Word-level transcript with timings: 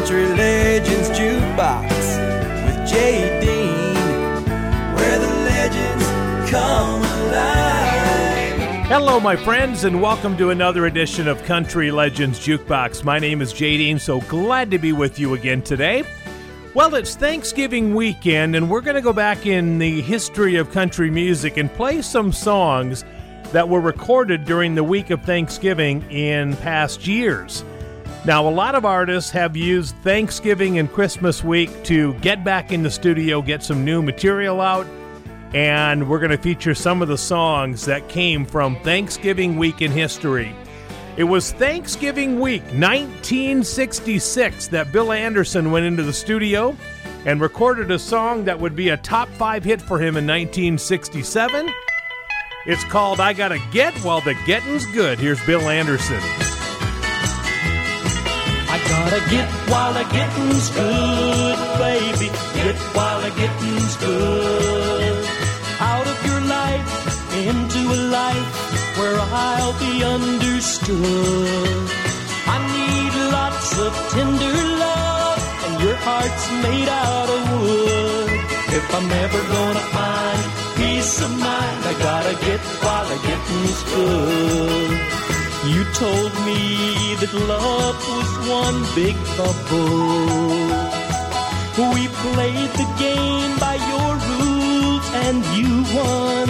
Country 0.00 0.28
Legends 0.28 1.10
Jukebox 1.10 1.90
with 2.64 2.88
Jay 2.88 3.38
Dean, 3.38 3.94
where 4.94 5.18
the 5.18 5.28
legends 5.44 6.50
come 6.50 7.02
alive. 7.02 8.86
Hello, 8.86 9.20
my 9.20 9.36
friends, 9.36 9.84
and 9.84 10.00
welcome 10.00 10.38
to 10.38 10.48
another 10.48 10.86
edition 10.86 11.28
of 11.28 11.44
Country 11.44 11.90
Legends 11.90 12.40
Jukebox. 12.40 13.04
My 13.04 13.18
name 13.18 13.42
is 13.42 13.52
Jay 13.52 13.76
Dean, 13.76 13.98
so 13.98 14.22
glad 14.22 14.70
to 14.70 14.78
be 14.78 14.94
with 14.94 15.18
you 15.18 15.34
again 15.34 15.60
today. 15.60 16.04
Well, 16.72 16.94
it's 16.94 17.14
Thanksgiving 17.14 17.94
weekend, 17.94 18.56
and 18.56 18.70
we're 18.70 18.80
going 18.80 18.96
to 18.96 19.02
go 19.02 19.12
back 19.12 19.44
in 19.44 19.76
the 19.76 20.00
history 20.00 20.56
of 20.56 20.72
country 20.72 21.10
music 21.10 21.58
and 21.58 21.70
play 21.74 22.00
some 22.00 22.32
songs 22.32 23.04
that 23.52 23.68
were 23.68 23.82
recorded 23.82 24.46
during 24.46 24.74
the 24.74 24.84
week 24.84 25.10
of 25.10 25.22
Thanksgiving 25.24 26.10
in 26.10 26.56
past 26.56 27.06
years. 27.06 27.66
Now, 28.26 28.46
a 28.46 28.50
lot 28.50 28.74
of 28.74 28.84
artists 28.84 29.30
have 29.30 29.56
used 29.56 29.96
Thanksgiving 29.96 30.78
and 30.78 30.92
Christmas 30.92 31.42
week 31.42 31.84
to 31.84 32.12
get 32.14 32.44
back 32.44 32.70
in 32.70 32.82
the 32.82 32.90
studio, 32.90 33.40
get 33.40 33.62
some 33.62 33.82
new 33.82 34.02
material 34.02 34.60
out, 34.60 34.86
and 35.54 36.06
we're 36.06 36.18
going 36.18 36.30
to 36.30 36.36
feature 36.36 36.74
some 36.74 37.00
of 37.00 37.08
the 37.08 37.16
songs 37.16 37.86
that 37.86 38.10
came 38.10 38.44
from 38.44 38.76
Thanksgiving 38.82 39.56
week 39.56 39.80
in 39.80 39.90
history. 39.90 40.54
It 41.16 41.24
was 41.24 41.52
Thanksgiving 41.52 42.40
week 42.40 42.62
1966 42.62 44.68
that 44.68 44.92
Bill 44.92 45.12
Anderson 45.12 45.70
went 45.70 45.86
into 45.86 46.02
the 46.02 46.12
studio 46.12 46.76
and 47.24 47.40
recorded 47.40 47.90
a 47.90 47.98
song 47.98 48.44
that 48.44 48.60
would 48.60 48.76
be 48.76 48.90
a 48.90 48.98
top 48.98 49.30
five 49.30 49.64
hit 49.64 49.80
for 49.80 49.98
him 49.98 50.16
in 50.16 50.26
1967. 50.26 51.72
It's 52.66 52.84
called 52.84 53.18
I 53.18 53.32
Gotta 53.32 53.60
Get 53.72 53.94
While 53.98 54.20
the 54.20 54.34
Getting's 54.46 54.84
Good. 54.86 55.18
Here's 55.18 55.44
Bill 55.46 55.70
Anderson. 55.70 56.20
Gotta 58.88 59.20
get 59.30 59.48
while 59.70 59.92
the 59.92 60.04
getting's 60.04 60.70
good, 60.70 61.58
baby. 61.78 62.28
Get 62.54 62.76
while 62.94 63.20
the 63.20 63.30
getting's 63.30 63.96
good. 63.96 65.24
Out 65.80 66.06
of 66.06 66.18
your 66.26 66.40
life 66.40 66.88
into 67.36 67.80
a 67.98 68.00
life 68.10 68.48
where 68.98 69.18
I'll 69.18 69.78
be 69.78 70.04
understood. 70.04 71.90
I 72.46 72.56
need 72.76 73.12
lots 73.32 73.78
of 73.78 73.92
tender 74.10 74.56
love, 74.84 75.40
and 75.66 75.80
your 75.84 75.96
heart's 75.96 76.46
made 76.64 76.88
out 76.88 77.28
of 77.36 77.40
wood. 77.60 78.30
If 78.78 78.94
I'm 78.94 79.10
ever 79.10 79.42
gonna 79.54 79.86
find 79.96 80.42
peace 80.76 81.20
of 81.22 81.30
mind, 81.38 81.80
I 81.90 81.94
gotta 81.98 82.34
get 82.46 82.60
while 82.82 83.06
the 83.08 83.18
getting's 83.26 83.82
good. 83.94 85.29
You 85.62 85.84
told 85.92 86.32
me 86.46 87.14
that 87.20 87.34
love 87.34 88.00
was 88.08 88.30
one 88.48 88.80
big 88.94 89.16
bubble. 89.36 90.80
We 91.92 92.08
played 92.08 92.70
the 92.80 92.88
game 92.96 93.52
by 93.60 93.76
your 93.92 94.12
rules 94.30 95.06
and 95.26 95.44
you 95.56 95.84
won. 95.92 96.48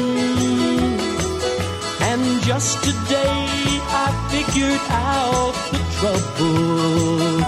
And 2.10 2.22
just 2.42 2.78
today 2.84 3.46
I 3.90 4.06
figured 4.30 4.84
out 4.90 5.54
the 5.74 5.82
trouble. 5.98 7.42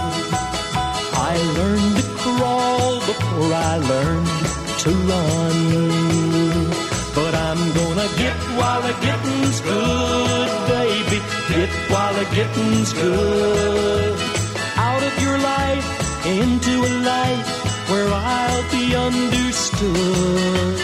I 1.14 1.34
learned 1.58 1.96
to 1.96 2.06
crawl 2.22 2.98
before 3.06 3.54
I 3.54 3.78
learned 3.92 4.26
to 4.82 4.90
run. 5.10 5.58
But 7.14 7.34
I'm 7.36 7.62
gonna 7.78 8.08
get 8.18 8.36
while 8.58 8.82
the 8.82 8.94
getting's 9.00 9.60
good, 9.60 10.31
the 12.22 12.36
getting's 12.36 12.92
good. 12.92 14.14
Out 14.76 15.02
of 15.02 15.14
your 15.22 15.38
life 15.38 15.86
into 16.26 16.74
a 16.90 16.92
life 17.14 17.48
where 17.90 18.08
I'll 18.08 18.66
be 18.70 18.94
understood. 18.94 20.74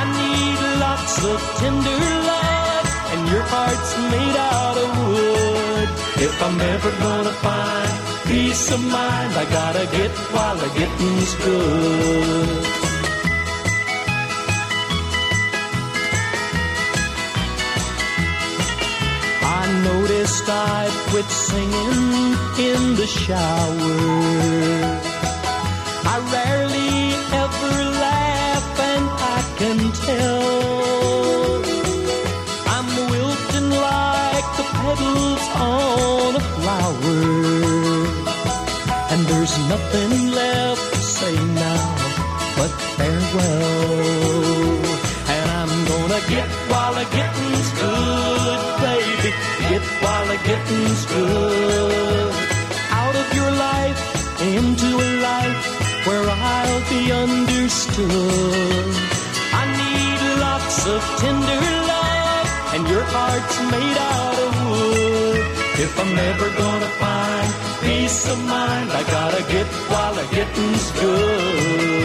I 0.00 0.02
need 0.20 0.58
lots 0.86 1.24
of 1.24 1.38
tender 1.60 2.00
love, 2.32 2.86
and 3.12 3.22
your 3.32 3.44
heart's 3.52 3.92
made 4.12 4.36
out 4.54 4.76
of 4.84 4.88
wood. 5.08 5.88
If 6.26 6.34
I'm 6.46 6.60
ever 6.60 6.90
gonna 7.04 7.36
find 7.46 7.92
peace 8.26 8.70
of 8.72 8.80
mind, 8.80 9.32
I 9.42 9.44
gotta 9.60 9.86
get 9.96 10.10
while 10.34 10.56
the 10.56 10.68
getting's 10.78 11.34
good. 11.44 12.75
Noticed 19.86 20.48
I 20.48 20.82
quit 21.10 21.28
singing 21.48 22.34
in 22.68 22.80
the 23.00 23.08
shower. 23.22 23.98
I 26.14 26.16
rarely 26.36 26.94
ever 27.42 27.74
laugh, 28.06 28.68
and 28.92 29.06
I 29.36 29.40
can 29.60 29.78
tell. 30.08 30.46
I'm 32.74 32.88
wilting 33.12 33.70
like 33.90 34.48
the 34.58 34.66
petals 34.80 35.44
on 35.72 36.30
a 36.42 36.44
flower. 36.54 37.22
And 39.12 39.20
there's 39.30 39.56
nothing 39.72 40.12
left 40.40 40.84
to 40.94 41.00
say 41.18 41.34
now 41.64 41.84
but 42.58 42.72
farewell. 42.96 44.35
While 50.68 51.06
good. 51.06 52.32
Out 52.90 53.16
of 53.22 53.28
your 53.38 53.50
life 53.68 54.00
into 54.54 54.88
a 55.08 55.10
life 55.30 55.62
where 56.06 56.26
I'll 56.28 56.84
be 56.90 57.12
understood. 57.12 58.90
I 59.60 59.64
need 59.80 60.20
lots 60.46 60.86
of 60.94 61.00
tender 61.22 61.60
love, 61.92 62.48
and 62.74 62.82
your 62.88 63.04
heart's 63.14 63.58
made 63.72 63.98
out 64.14 64.38
of 64.46 64.52
wood. 64.70 65.40
If 65.84 65.92
I'm 66.02 66.14
ever 66.30 66.48
gonna 66.62 66.92
find 67.02 67.48
peace 67.82 68.30
of 68.32 68.38
mind, 68.44 68.88
I 68.90 69.02
gotta 69.16 69.42
get 69.54 69.66
while 69.90 70.14
the 70.14 70.26
getting's 70.34 70.90
good. 71.00 71.95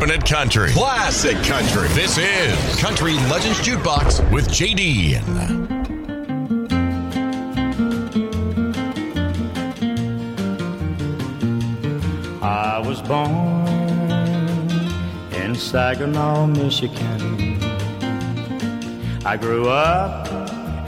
Keeping 0.00 0.14
it 0.14 0.24
country. 0.24 0.70
Classic 0.70 1.36
country. 1.44 1.86
This 1.88 2.16
is 2.16 2.80
Country 2.80 3.12
Legends 3.28 3.58
Jukebox 3.58 4.32
with 4.32 4.48
JD. 4.48 5.20
I 12.40 12.78
was 12.78 13.02
born 13.02 13.68
in 15.34 15.54
Saginaw, 15.54 16.46
Michigan. 16.46 17.58
I 19.26 19.36
grew 19.36 19.68
up 19.68 20.28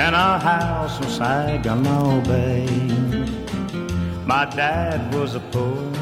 in 0.00 0.15
a 0.15 0.39
house 0.39 0.99
in 1.05 1.11
Saginaw 1.11 2.23
Bay. 2.23 2.67
My 4.25 4.47
dad 4.47 5.15
was 5.15 5.34
a 5.34 5.41
poor, 5.41 5.93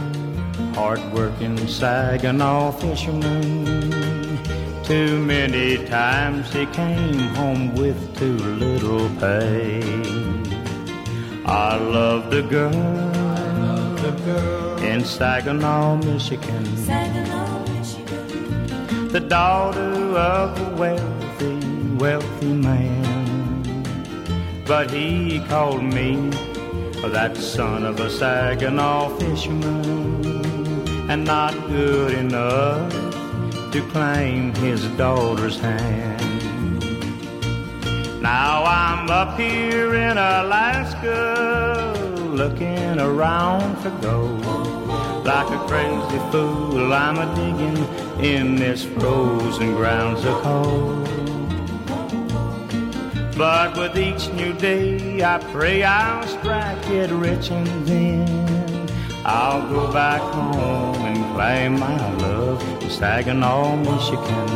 hard-working 0.80 1.58
Saginaw 1.68 2.72
fisherman. 2.72 4.38
Too 4.82 5.18
many 5.22 5.76
times 5.86 6.50
he 6.54 6.64
came 6.80 7.20
home 7.40 7.74
with 7.74 7.98
too 8.18 8.38
little 8.64 9.06
pay. 9.20 9.82
I 11.44 11.76
loved 11.76 12.32
a 12.32 12.42
girl, 12.56 12.78
in 14.90 15.04
Saginaw, 15.04 15.96
Michigan. 15.96 16.64
The 19.16 19.20
daughter 19.38 19.92
of 20.32 20.48
a 20.66 20.68
wealthy, 20.82 21.58
wealthy 22.04 22.54
man. 22.68 23.62
But 24.66 24.90
he 24.90 25.40
called 25.40 25.82
me 25.82 26.30
that 27.16 27.36
son 27.36 27.84
of 27.84 28.00
a 28.00 28.08
Saginaw 28.08 29.18
fisherman 29.18 30.39
and 31.10 31.24
not 31.24 31.52
good 31.66 32.14
enough 32.14 32.92
to 33.72 33.82
claim 33.90 34.54
his 34.54 34.86
daughter's 34.90 35.58
hand. 35.58 36.20
Now 38.22 38.62
I'm 38.64 39.10
up 39.10 39.36
here 39.36 39.96
in 39.96 40.16
Alaska 40.18 41.94
looking 42.32 43.00
around 43.00 43.76
for 43.78 43.90
gold. 44.00 44.46
Like 45.24 45.50
a 45.50 45.58
crazy 45.66 46.18
fool, 46.30 46.92
I'm 46.92 47.18
a 47.18 47.26
digging 47.34 48.24
in 48.24 48.54
this 48.54 48.84
frozen 48.84 49.74
ground 49.74 50.18
so 50.18 50.40
cold. 50.42 51.08
But 53.36 53.76
with 53.76 53.98
each 53.98 54.28
new 54.34 54.52
day, 54.52 55.24
I 55.24 55.38
pray 55.50 55.82
I'll 55.82 56.24
strike 56.28 56.88
it 56.88 57.10
rich 57.10 57.50
and 57.50 57.66
then 57.84 58.49
I'll 59.24 59.68
go 59.68 59.92
back 59.92 60.20
home 60.20 60.96
and 60.96 61.34
claim 61.34 61.78
my 61.78 62.14
love 62.16 62.62
in 62.82 62.90
Saginaw, 62.90 63.76
Michigan. 63.76 64.48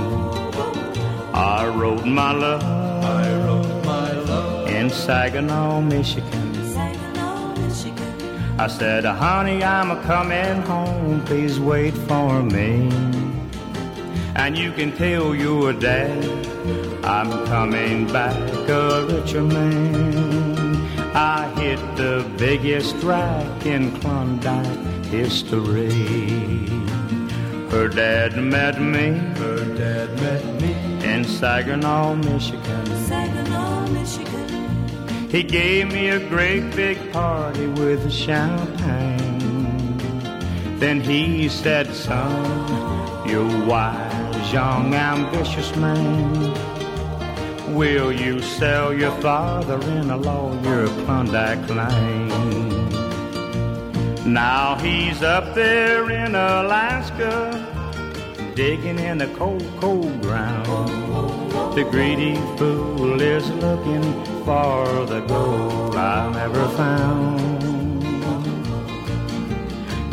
I 1.35 1.67
wrote 1.67 2.07
my 2.07 2.33
love, 2.33 2.63
I 2.63 3.45
wrote 3.45 3.85
my 3.85 4.13
love 4.13 4.69
in 4.69 4.89
Saginaw, 4.89 5.81
Michigan. 5.83 6.55
I 8.59 8.69
said, 8.69 9.05
honey, 9.05 9.63
I'm 9.65 9.91
a 9.91 10.03
coming 10.05 10.63
home, 10.63 11.25
please 11.25 11.59
wait 11.59 11.93
for 11.93 12.43
me. 12.43 12.89
And 14.37 14.57
you 14.57 14.73
can 14.73 14.93
tell 14.97 15.35
your 15.35 15.73
dad 15.73 16.25
I'm 17.05 17.47
coming 17.47 18.11
back 18.13 18.35
a 18.69 19.07
richer 19.07 19.43
man. 19.43 20.34
I 21.17 21.47
hit 21.61 21.79
the 21.97 22.29
biggest 22.37 22.97
rack 23.05 23.65
in 23.65 23.93
Klondike 24.01 25.05
history. 25.05 26.67
Her 27.71 27.87
dad 27.87 28.37
met 28.37 28.81
me, 28.81 29.13
Her 29.39 29.65
dad 29.77 30.13
met 30.21 30.45
me 30.61 30.75
in 31.05 31.23
Saginaw, 31.25 32.17
Michigan. 32.17 32.87
Saginaw, 33.07 33.87
Michigan. 33.91 35.29
He 35.31 35.45
gave 35.45 35.93
me 35.93 36.09
a 36.09 36.19
great 36.19 36.75
big 36.75 36.99
party 37.13 37.69
with 37.69 38.13
champagne. 38.13 39.39
Then 40.81 41.01
he 41.01 41.49
said, 41.49 41.95
son, 41.95 43.29
you're 43.29 43.67
wise, 43.67 44.53
young, 44.53 44.93
ambitious 44.93 45.77
man. 45.77 46.74
Will 47.75 48.13
you 48.13 48.41
sell 48.41 48.95
your 48.95 49.11
father-in-law 49.21 50.63
your 50.63 50.87
Klondike 51.05 51.67
claim? 51.67 52.29
Now 54.33 54.77
he's 54.77 55.25
up 55.25 55.57
there 55.57 56.09
in 56.09 56.37
Alaska, 56.37 57.51
digging 58.55 59.01
in 59.01 59.19
the 59.19 59.27
cold, 59.35 59.67
cold 59.81 60.23
ground. 60.23 60.89
The 61.75 61.83
greedy 61.91 62.37
fool 62.57 63.21
is 63.21 63.51
looking 63.51 64.05
for 64.45 65.05
the 65.07 65.23
gold 65.27 65.97
I 65.97 66.33
never 66.33 66.69
found. 66.77 68.05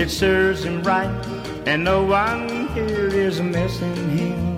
It 0.02 0.10
serves 0.10 0.64
him 0.64 0.82
right, 0.82 1.14
and 1.68 1.84
no 1.84 2.04
one 2.04 2.70
here 2.70 3.08
is 3.08 3.40
missing 3.40 4.18
him. 4.18 4.58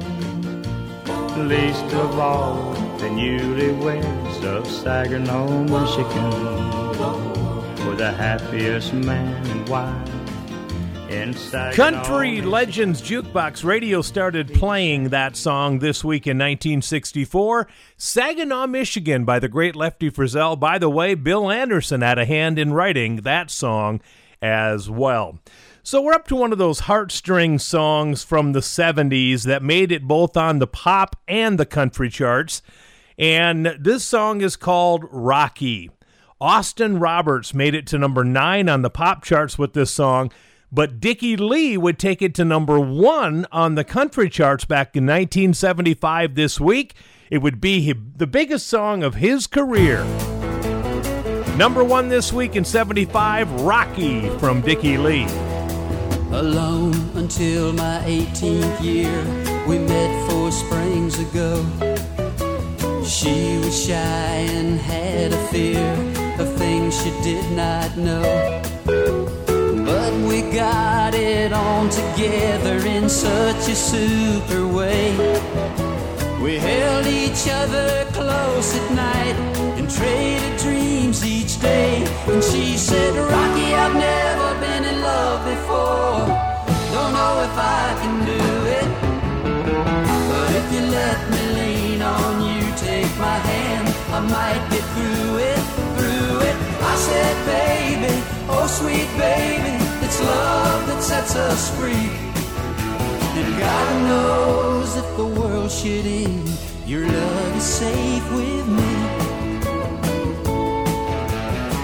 Least 1.49 1.94
of 1.95 2.17
all 2.17 2.82
the 3.03 3.09
newlyweds 3.09 4.45
of 4.45 4.65
Saginaw, 4.65 5.63
Michigan, 5.63 7.85
were 7.85 7.97
the 7.97 8.13
happiest 8.13 8.94
man 8.94 9.45
and 9.47 9.67
wife 9.67 10.09
in 11.09 11.33
Saginaw. 11.33 11.73
Country 11.73 12.29
Michigan. 12.29 12.51
Legends 12.51 13.01
Jukebox 13.01 13.65
Radio 13.65 14.01
started 14.01 14.53
playing 14.53 15.09
that 15.09 15.35
song 15.35 15.79
this 15.79 16.01
week 16.01 16.27
in 16.27 16.38
1964. 16.38 17.67
Saginaw, 17.97 18.67
Michigan 18.67 19.25
by 19.25 19.38
the 19.38 19.49
great 19.49 19.75
Lefty 19.75 20.09
Frizzell. 20.09 20.57
By 20.57 20.77
the 20.77 20.89
way, 20.89 21.13
Bill 21.13 21.51
Anderson 21.51 21.99
had 21.99 22.17
a 22.17 22.25
hand 22.25 22.57
in 22.57 22.71
writing 22.71 23.17
that 23.17 23.51
song 23.51 23.99
as 24.41 24.89
well. 24.89 25.39
So 25.83 26.01
we're 26.01 26.13
up 26.13 26.29
to 26.29 26.38
one 26.38 26.53
of 26.53 26.57
those 26.57 26.79
heartstring 26.79 27.59
songs 27.59 28.23
from 28.23 28.53
the 28.53 28.61
70s 28.61 29.44
that 29.44 29.61
made 29.61 29.91
it 29.91 30.07
both 30.07 30.38
on 30.38 30.59
the 30.59 30.67
pop 30.67 31.17
and 31.27 31.59
the 31.59 31.65
country 31.65 32.09
charts. 32.09 32.61
And 33.18 33.75
this 33.80 34.04
song 34.04 34.42
is 34.42 34.56
called 34.56 35.06
Rocky. 35.12 35.92
Austin 36.42 37.00
Roberts 37.00 37.54
made 37.54 37.75
it 37.75 37.88
to 37.88 37.98
number 37.98 38.24
nine 38.24 38.68
on 38.68 38.81
the 38.81 38.89
pop 38.89 39.24
charts 39.24 39.57
with 39.57 39.74
this 39.74 39.92
song, 39.92 40.31
but 40.71 41.00
Dickie 41.00 41.38
Lee 41.38 41.77
would 41.77 42.00
take 42.00 42.21
it 42.21 42.33
to 42.36 42.44
number 42.44 42.80
one 42.80 43.45
on 43.51 43.75
the 43.75 43.83
country 43.83 44.30
charts 44.30 44.65
back 44.65 44.95
in 44.95 45.06
1975 45.06 46.36
this 46.36 46.60
week. 46.60 46.95
It 47.30 47.38
would 47.38 47.62
be 47.62 47.94
the 47.94 48.27
biggest 48.27 48.68
song 48.68 49.04
of 49.04 49.16
his 49.16 49.48
career. 49.48 50.04
Number 51.56 51.83
one 51.83 52.09
this 52.09 52.33
week 52.33 52.56
in 52.56 52.66
75, 52.66 53.62
Rocky 53.62 54.27
from 54.39 54.62
Dickie 54.62 54.98
Lee. 54.98 55.27
alone 56.33 56.95
until 57.13 57.71
my 57.74 58.01
18th 58.06 58.81
year. 58.81 59.24
We 59.68 59.77
met 59.77 60.30
four 60.30 60.51
springs 60.51 61.19
ago. 61.19 61.63
She 63.05 63.57
was 63.57 63.85
shy 63.85 64.47
and 64.57 64.79
had 64.79 65.33
a 65.33 65.47
fear 65.47 65.94
of 66.39 66.55
things 66.55 67.03
she 67.03 67.11
did 67.21 67.51
not 67.51 67.97
know. 67.97 68.61
But 68.85 70.13
we 70.27 70.41
got 70.53 71.13
it 71.13 71.51
on 71.51 71.89
together 71.89 72.77
in 72.88 73.09
such 73.09 73.67
a 73.67 73.75
super 73.75 74.65
way. 74.67 75.11
We 76.41 76.57
held 76.57 77.05
each 77.05 77.47
other 77.50 78.05
close 78.13 78.73
at 78.75 78.91
night 78.91 79.35
and 79.77 79.89
traded 79.89 80.57
dreams 80.59 81.25
each 81.25 81.59
day. 81.59 82.06
And 82.27 82.41
she 82.41 82.77
said, 82.77 83.13
Rocky, 83.15 83.75
I've 83.75 83.95
never 83.95 84.59
been 84.61 84.85
in 84.85 85.01
love 85.01 85.44
before. 85.45 86.25
Don't 86.94 87.13
know 87.13 87.44
if 87.47 87.57
I 87.57 87.97
can 88.01 88.25
do 88.25 88.32
might 94.29 94.63
get 94.69 94.83
through 94.95 95.37
it, 95.37 95.61
through 95.97 96.39
it. 96.49 96.55
I 96.81 96.95
said, 96.95 97.35
baby, 97.45 98.13
oh 98.49 98.67
sweet 98.67 99.09
baby, 99.17 99.75
it's 100.05 100.19
love 100.21 100.87
that 100.87 101.01
sets 101.01 101.35
us 101.35 101.69
free. 101.77 102.09
And 103.39 103.59
God 103.59 104.01
knows 104.09 104.95
if 104.97 105.17
the 105.17 105.25
world 105.25 105.71
should 105.71 106.05
end, 106.05 106.49
your 106.85 107.05
love 107.07 107.57
is 107.57 107.63
safe 107.63 108.31
with 108.31 108.67
me. 108.67 108.93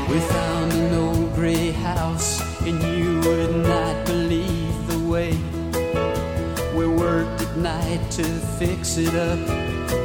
We 0.09 0.19
found 0.19 0.74
an 0.74 0.94
old 0.94 1.33
gray 1.36 1.71
house, 1.71 2.41
and 2.62 2.81
you 2.83 3.19
would 3.21 3.56
not 3.68 3.88
night 7.60 8.00
to 8.12 8.24
fix 8.58 8.98
it 8.98 9.14
up, 9.14 9.40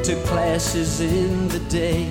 to 0.03 0.15
classes 0.27 1.01
in 1.01 1.49
the 1.49 1.61
day. 1.71 2.07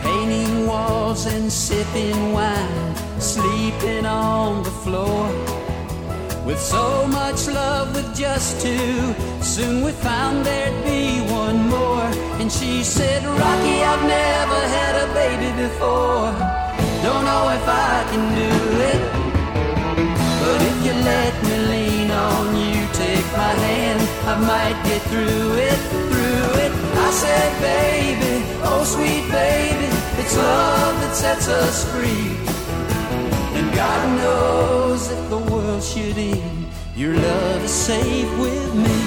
Painting 0.00 0.66
walls 0.66 1.26
and 1.26 1.52
sipping 1.52 2.32
wine, 2.32 2.96
sleeping 3.18 4.06
on 4.06 4.62
the 4.62 4.70
floor. 4.70 5.26
With 6.46 6.58
so 6.58 7.06
much 7.08 7.46
love 7.48 7.94
with 7.94 8.16
just 8.16 8.62
two, 8.62 9.14
soon 9.42 9.84
we 9.84 9.92
found 9.92 10.46
there'd 10.46 10.84
be 10.84 11.20
one 11.32 11.68
more. 11.68 12.08
And 12.40 12.50
she 12.50 12.82
said, 12.82 13.22
Rocky, 13.24 13.78
I've 13.90 14.02
never 14.02 14.60
had 14.76 14.94
a 15.04 15.08
baby 15.12 15.50
before. 15.62 16.32
Don't 17.04 17.24
know 17.24 17.44
if 17.58 17.66
I 17.68 18.06
can 18.10 18.24
do 18.44 18.52
it. 18.92 19.02
But 20.42 20.58
if 20.70 20.76
you 20.86 20.92
let 20.92 21.34
me 21.44 21.56
lean 21.72 22.10
on 22.10 22.56
you, 22.56 22.69
my 23.32 23.52
hand, 23.66 24.00
I 24.26 24.34
might 24.38 24.78
get 24.88 25.02
through 25.02 25.54
it, 25.68 25.78
through 26.10 26.50
it. 26.64 26.72
I 27.06 27.10
said, 27.10 27.50
baby, 27.60 28.44
oh 28.62 28.82
sweet 28.84 29.30
baby, 29.30 29.86
it's 30.20 30.36
love 30.36 30.94
that 31.02 31.14
sets 31.14 31.48
us 31.48 31.90
free. 31.92 32.36
And 33.58 33.72
God 33.74 34.18
knows 34.18 35.10
if 35.10 35.30
the 35.30 35.38
world 35.38 35.82
should 35.82 36.18
end, 36.18 36.66
your 36.96 37.14
love 37.14 37.64
is 37.64 37.70
safe 37.70 38.30
with 38.38 38.74
me. 38.74 38.98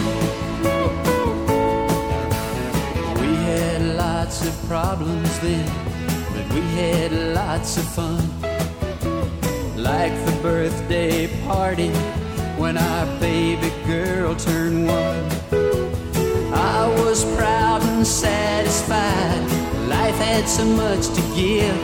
We 3.21 3.35
had 3.49 3.81
lots 3.97 4.47
of 4.47 4.53
problems 4.67 5.39
then, 5.39 5.67
but 6.33 6.55
we 6.55 6.61
had 6.79 7.11
lots 7.11 7.77
of 7.77 7.85
fun. 7.85 8.21
Like 9.75 10.13
the 10.25 10.39
birthday 10.41 11.27
party 11.45 11.91
when 12.57 12.77
our 12.77 13.05
baby 13.19 13.71
girl 13.85 14.35
turned 14.35 14.87
one. 14.87 15.25
I 16.53 16.87
was 17.03 17.25
proud 17.35 17.81
and 17.83 18.05
satisfied, 18.05 19.41
life 19.87 20.15
had 20.15 20.47
so 20.47 20.65
much 20.65 21.07
to 21.07 21.21
give. 21.35 21.75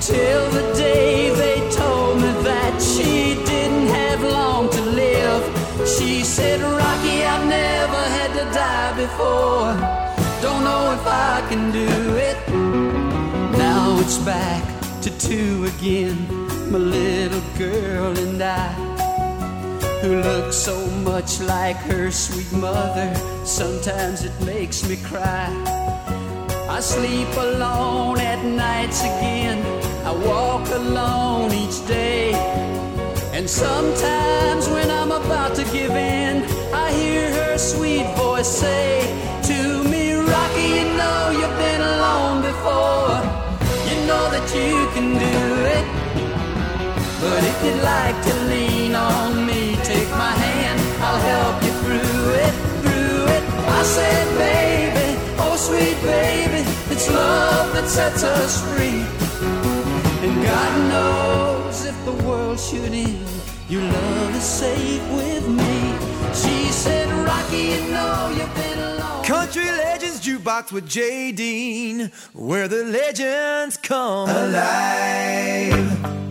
Till 0.00 0.50
the 0.50 0.72
day 0.76 1.30
they 1.34 1.58
told 1.70 2.16
me 2.18 2.32
that 2.42 2.80
she 2.80 3.34
didn't 3.44 3.88
have 3.88 4.22
long 4.22 4.70
to 4.70 4.82
live. 4.82 5.42
She 5.86 6.22
said, 6.22 6.60
Rocky, 6.60 7.24
I've 7.24 7.46
never 7.46 8.02
had 8.16 8.32
to 8.38 8.44
die 8.54 8.92
before. 8.96 9.74
Don't 10.40 10.64
know 10.64 10.92
if 10.92 11.06
I 11.06 11.44
can 11.48 11.72
do 11.72 12.16
it. 12.16 12.38
Now 13.58 13.98
it's 14.00 14.18
back 14.18 14.62
to 15.02 15.10
two 15.18 15.64
again, 15.64 16.16
my 16.70 16.78
little 16.78 17.42
girl 17.58 18.16
and 18.16 18.42
I 18.42 18.95
who 20.06 20.22
looks 20.22 20.56
so 20.56 20.86
much 21.10 21.40
like 21.40 21.76
her 21.90 22.12
sweet 22.12 22.52
mother. 22.52 23.12
Sometimes 23.44 24.22
it 24.24 24.36
makes 24.42 24.88
me 24.88 24.96
cry. 25.02 25.48
I 26.68 26.78
sleep 26.78 27.28
alone 27.36 28.20
at 28.20 28.44
nights 28.44 29.00
again. 29.00 29.58
I 30.06 30.12
walk 30.12 30.68
alone 30.68 31.50
each 31.52 31.84
day. 31.88 32.34
And 33.32 33.50
sometimes 33.50 34.68
when 34.68 34.88
I'm 34.92 35.10
about 35.10 35.56
to 35.56 35.64
give 35.76 35.90
in, 35.90 36.44
I 36.72 36.92
hear 36.92 37.24
her 37.38 37.58
sweet 37.58 38.06
voice 38.14 38.46
say 38.46 39.00
to 39.50 39.82
me, 39.90 40.12
Rocky, 40.12 40.68
you 40.78 40.86
know 41.00 41.20
you've 41.38 41.58
been 41.66 41.82
alone 41.94 42.42
before. 42.50 43.18
You 43.90 43.96
know 44.06 44.24
that 44.34 44.46
you 44.54 44.74
can 44.94 45.08
do 45.28 45.38
it. 45.76 45.86
But 47.20 47.42
if 47.50 47.56
you'd 47.64 47.82
like 47.82 48.18
to 48.28 48.34
lean 48.52 48.94
on 48.94 49.45
I'll 51.16 51.22
help 51.22 51.62
you 51.64 51.72
through 51.80 52.34
it, 52.44 52.52
through 52.82 53.24
it. 53.36 53.42
I 53.80 53.82
said, 53.84 54.26
baby, 54.36 55.18
oh 55.38 55.56
sweet 55.56 55.96
baby, 56.02 56.62
it's 56.92 57.08
love 57.10 57.72
that 57.72 57.88
sets 57.88 58.22
us 58.22 58.60
free. 58.68 59.00
And 60.26 60.44
God 60.44 60.72
knows 60.92 61.86
if 61.86 61.96
the 62.04 62.12
world 62.26 62.60
should 62.60 62.92
end, 62.92 63.26
your 63.70 63.80
love 63.80 64.36
is 64.36 64.42
safe 64.42 65.02
with 65.12 65.48
me. 65.48 65.94
She 66.34 66.70
said, 66.70 67.08
Rocky, 67.24 67.62
you 67.72 67.80
know 67.92 68.34
you've 68.36 68.54
been 68.54 68.78
alone. 68.78 69.24
Country 69.24 69.64
Legends 69.64 70.20
Jukebox 70.20 70.70
with 70.70 70.86
Jay 70.86 71.32
Dean, 71.32 72.12
where 72.34 72.68
the 72.68 72.84
legends 72.84 73.78
come 73.78 74.28
alive. 74.28 76.25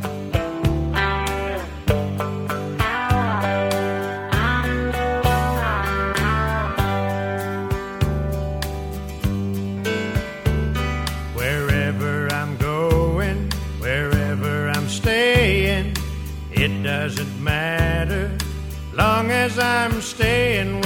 staying 20.17 20.84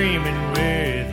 screaming 0.00 0.52
with 0.52 1.09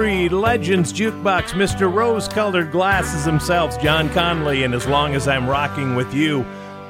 3, 0.00 0.30
Legends 0.30 0.94
Jukebox, 0.94 1.50
Mr. 1.50 1.92
Rose 1.92 2.26
Colored 2.26 2.72
Glasses 2.72 3.26
himself, 3.26 3.78
John 3.82 4.08
Conlee, 4.08 4.64
and 4.64 4.72
As 4.72 4.86
Long 4.86 5.14
as 5.14 5.28
I'm 5.28 5.46
Rocking 5.46 5.94
with 5.94 6.14
You. 6.14 6.38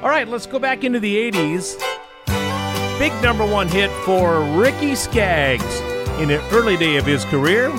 All 0.01 0.07
right, 0.07 0.25
let's 0.25 0.45
go 0.45 0.59
back 0.59 0.85
into 0.85 0.97
the 0.97 1.29
80s. 1.29 1.77
Big 2.97 3.11
number 3.21 3.45
one 3.45 3.67
hit 3.67 3.91
for 4.05 4.39
Ricky 4.57 4.95
Skaggs 4.95 5.81
in 6.21 6.29
the 6.29 6.41
early 6.53 6.77
day 6.77 6.95
of 6.95 7.05
his 7.05 7.25
career, 7.25 7.69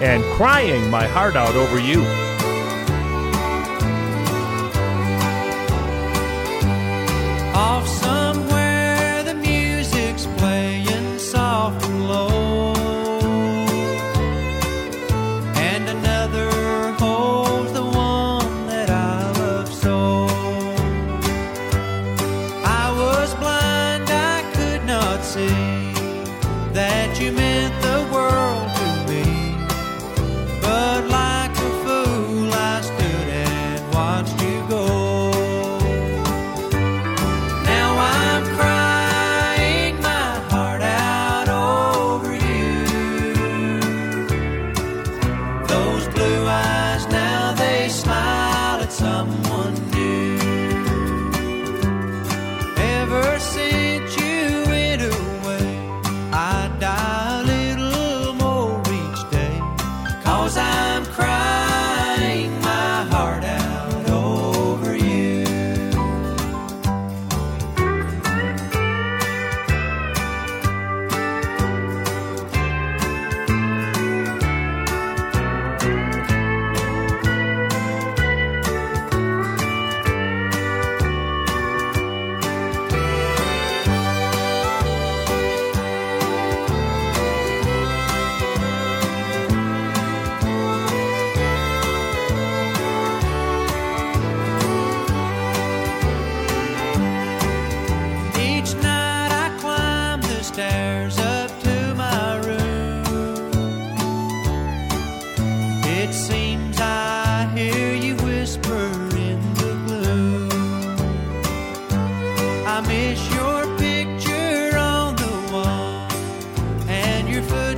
and 0.00 0.22
Crying 0.36 0.88
My 0.92 1.08
Heart 1.08 1.34
Out 1.34 1.56
Over 1.56 1.80
You. 1.80 2.19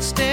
stay. 0.02 0.31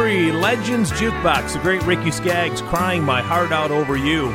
Country 0.00 0.32
Legends 0.32 0.90
Jukebox, 0.92 1.52
the 1.52 1.58
great 1.58 1.82
Ricky 1.82 2.10
Skaggs 2.10 2.62
crying 2.62 3.02
my 3.02 3.20
heart 3.20 3.52
out 3.52 3.70
over 3.70 3.98
you. 3.98 4.30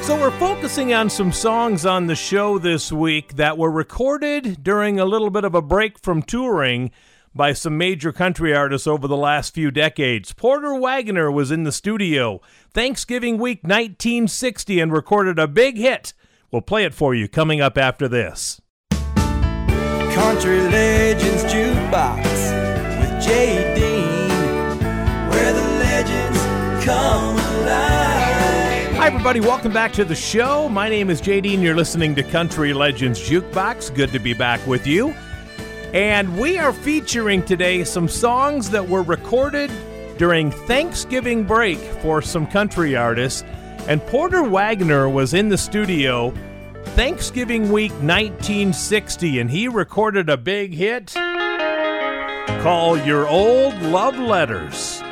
So, 0.00 0.18
we're 0.18 0.30
focusing 0.38 0.94
on 0.94 1.10
some 1.10 1.32
songs 1.32 1.84
on 1.84 2.06
the 2.06 2.14
show 2.14 2.56
this 2.58 2.90
week 2.90 3.34
that 3.34 3.58
were 3.58 3.70
recorded 3.70 4.62
during 4.62 4.98
a 4.98 5.04
little 5.04 5.28
bit 5.28 5.44
of 5.44 5.54
a 5.54 5.60
break 5.60 5.98
from 5.98 6.22
touring 6.22 6.92
by 7.34 7.52
some 7.52 7.76
major 7.76 8.10
country 8.10 8.56
artists 8.56 8.86
over 8.86 9.06
the 9.06 9.18
last 9.18 9.52
few 9.52 9.70
decades. 9.70 10.32
Porter 10.32 10.74
Wagoner 10.74 11.30
was 11.30 11.50
in 11.50 11.64
the 11.64 11.70
studio 11.70 12.40
Thanksgiving 12.72 13.36
week 13.36 13.64
1960 13.64 14.80
and 14.80 14.90
recorded 14.90 15.38
a 15.38 15.46
big 15.46 15.76
hit. 15.76 16.14
We'll 16.50 16.62
play 16.62 16.84
it 16.84 16.94
for 16.94 17.14
you 17.14 17.28
coming 17.28 17.60
up 17.60 17.76
after 17.76 18.08
this. 18.08 18.62
Country 20.14 20.62
Legends 20.62 21.44
Jukebox 21.44 22.24
with 22.98 23.22
Jay 23.22 23.74
Hi, 28.96 29.06
everybody. 29.06 29.40
Welcome 29.40 29.72
back 29.72 29.94
to 29.94 30.04
the 30.04 30.14
show. 30.14 30.68
My 30.68 30.90
name 30.90 31.08
is 31.08 31.22
JD, 31.22 31.54
and 31.54 31.62
you're 31.62 31.74
listening 31.74 32.14
to 32.16 32.22
Country 32.22 32.74
Legends 32.74 33.18
Jukebox. 33.26 33.94
Good 33.94 34.12
to 34.12 34.18
be 34.18 34.34
back 34.34 34.66
with 34.66 34.86
you. 34.86 35.14
And 35.94 36.38
we 36.38 36.58
are 36.58 36.74
featuring 36.74 37.42
today 37.42 37.84
some 37.84 38.06
songs 38.06 38.68
that 38.70 38.86
were 38.86 39.02
recorded 39.02 39.70
during 40.18 40.50
Thanksgiving 40.50 41.44
break 41.44 41.78
for 41.78 42.20
some 42.20 42.46
country 42.46 42.94
artists. 42.94 43.44
And 43.88 44.02
Porter 44.02 44.42
Wagoner 44.42 45.08
was 45.08 45.32
in 45.32 45.48
the 45.48 45.56
studio 45.56 46.34
Thanksgiving 46.88 47.72
week 47.72 47.92
1960, 47.92 49.40
and 49.40 49.50
he 49.50 49.68
recorded 49.68 50.28
a 50.28 50.36
big 50.36 50.74
hit 50.74 51.14
called 52.62 53.06
Your 53.06 53.26
Old 53.26 53.80
Love 53.80 54.18
Letters. 54.18 55.02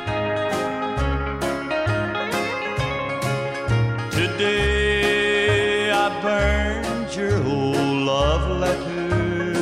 Today 4.13 5.89
I 5.89 6.21
burned 6.21 7.15
your 7.15 7.37
old 7.43 7.75
love 7.75 8.59
letter. 8.59 9.55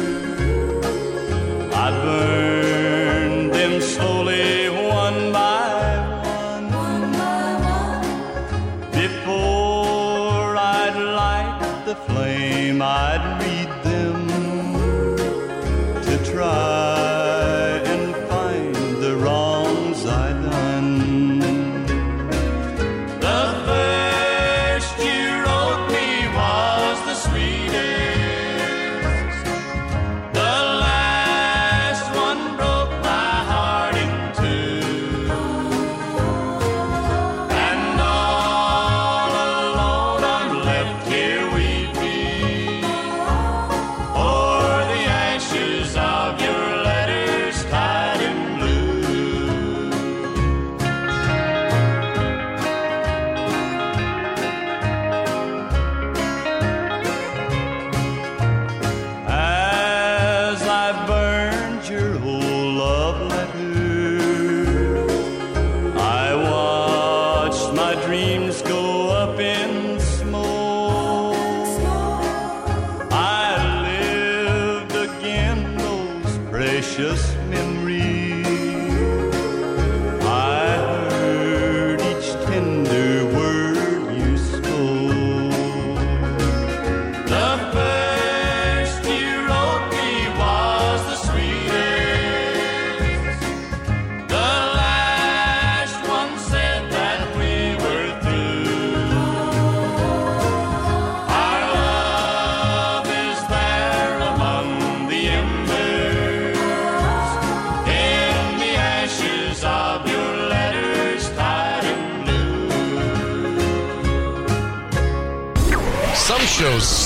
I 1.73 1.89
burned 2.03 3.53
them 3.53 3.79
slowly 3.79 4.67
one 4.69 5.31
by 5.31 5.79
one. 6.73 7.11
Before 8.91 10.57
I'd 10.57 10.97
light 10.99 11.83
the 11.85 11.95
flame, 11.95 12.81
I'd 12.81 13.30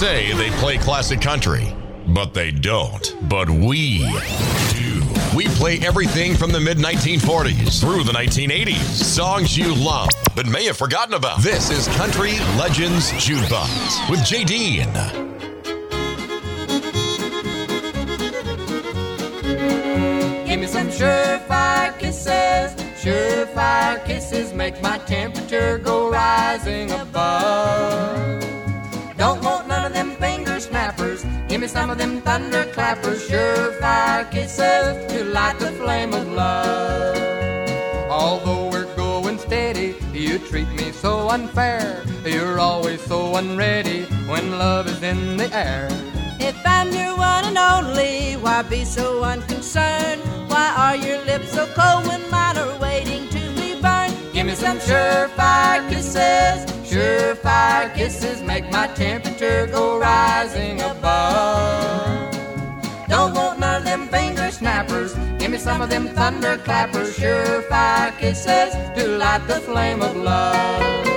say 0.06 0.32
they 0.34 0.52
play 0.58 0.78
classic 0.78 1.20
country, 1.20 1.76
but 2.10 2.32
they 2.32 2.52
don't. 2.52 3.16
But 3.28 3.50
we 3.50 4.06
do. 4.70 5.02
We 5.36 5.48
play 5.58 5.80
everything 5.80 6.36
from 6.36 6.52
the 6.52 6.60
mid 6.60 6.78
1940s 6.78 7.82
through 7.82 8.04
the 8.04 8.12
1980s. 8.12 8.84
Songs 9.04 9.58
you 9.58 9.74
love 9.74 10.10
but 10.36 10.46
may 10.46 10.66
have 10.66 10.78
forgotten 10.78 11.16
about. 11.16 11.42
This 11.42 11.72
is 11.72 11.88
Country 11.98 12.34
Legends 12.56 13.14
Jukebox 13.14 14.08
with 14.12 14.24
Jay 14.24 14.44
Dean. 14.44 14.94
Give 20.46 20.60
me 20.60 20.68
some 20.68 20.90
surefire 20.90 21.98
kisses. 21.98 22.76
Surefire 23.02 24.06
kisses 24.06 24.54
make 24.54 24.80
my 24.84 25.00
temperature 25.00 25.80
go 25.80 26.12
rising 26.12 26.92
above. 26.92 27.05
Some 31.76 31.90
of 31.90 31.98
them 31.98 32.22
thunder 32.22 32.64
clappers. 32.72 33.28
Surefire 33.28 34.24
kisses 34.32 34.96
to 35.12 35.26
light 35.26 35.60
the 35.60 35.72
flame 35.74 36.14
of 36.14 36.26
love. 36.32 37.18
Although 38.10 38.70
we're 38.70 38.96
going 38.96 39.38
steady, 39.38 39.98
you 40.14 40.40
treat 40.40 40.70
me 40.80 40.94
so 40.94 41.28
unfair. 41.30 42.02
You're 42.24 42.60
always 42.60 43.02
so 43.02 43.36
unready 43.36 44.04
when 44.32 44.52
love 44.52 44.88
is 44.88 45.04
in 45.04 45.36
the 45.36 45.50
air. 45.54 45.90
If 46.40 46.58
I'm 46.66 46.94
your 46.94 47.18
one 47.18 47.44
and 47.52 47.58
only, 47.58 48.38
why 48.44 48.62
be 48.62 48.86
so 48.86 49.26
unconcerned? 49.26 50.22
Why 50.48 50.68
are 50.84 50.96
your 50.96 51.20
lips 51.26 51.52
so 51.52 51.66
cold 51.76 52.08
when 52.08 52.24
mine 52.32 52.58
are 52.58 52.80
waiting 52.80 53.28
to 53.36 53.42
be 53.60 53.70
burned? 53.82 54.16
Give 54.32 54.46
me 54.48 54.56
some 54.56 54.80
surefire 54.80 55.84
kisses. 55.90 56.75
Surefire 56.96 57.94
kisses 57.94 58.42
make 58.42 58.72
my 58.72 58.88
temperature 58.88 59.68
go 59.68 60.00
rising 60.00 60.80
above. 60.80 62.32
Don't 63.10 63.34
want 63.34 63.60
none 63.60 63.80
of 63.80 63.84
them 63.84 64.08
finger 64.08 64.50
snappers. 64.50 65.14
Give 65.38 65.52
me 65.52 65.58
some 65.58 65.82
of 65.82 65.90
them 65.90 66.08
thunder 66.08 66.58
clappers. 66.58 67.18
Surefire 67.18 68.18
kisses 68.18 68.72
to 68.96 69.18
light 69.18 69.46
the 69.46 69.60
flame 69.60 70.02
of 70.02 70.16
love. 70.16 71.15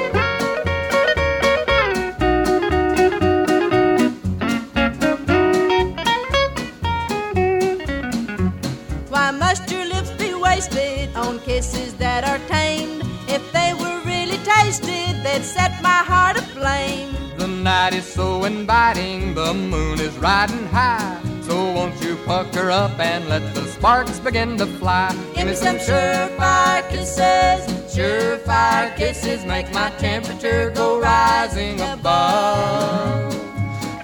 So 18.19 18.43
inviting, 18.43 19.33
the 19.33 19.55
moon 19.55 20.01
is 20.01 20.15
riding 20.19 20.67
high. 20.67 21.21
So 21.43 21.55
won't 21.77 22.03
you 22.03 22.17
pucker 22.27 22.69
up 22.69 22.99
and 22.99 23.29
let 23.29 23.55
the 23.55 23.65
sparks 23.75 24.19
begin 24.19 24.59
to 24.59 24.67
fly? 24.67 25.15
Give 25.37 25.47
me 25.47 25.55
some 25.55 25.77
surefire 25.77 26.83
kisses. 26.91 27.61
Surefire 27.95 28.97
kisses 28.97 29.45
make 29.45 29.73
my 29.73 29.91
temperature 30.07 30.73
go 30.75 31.01
rising 31.01 31.81
above. 31.81 33.33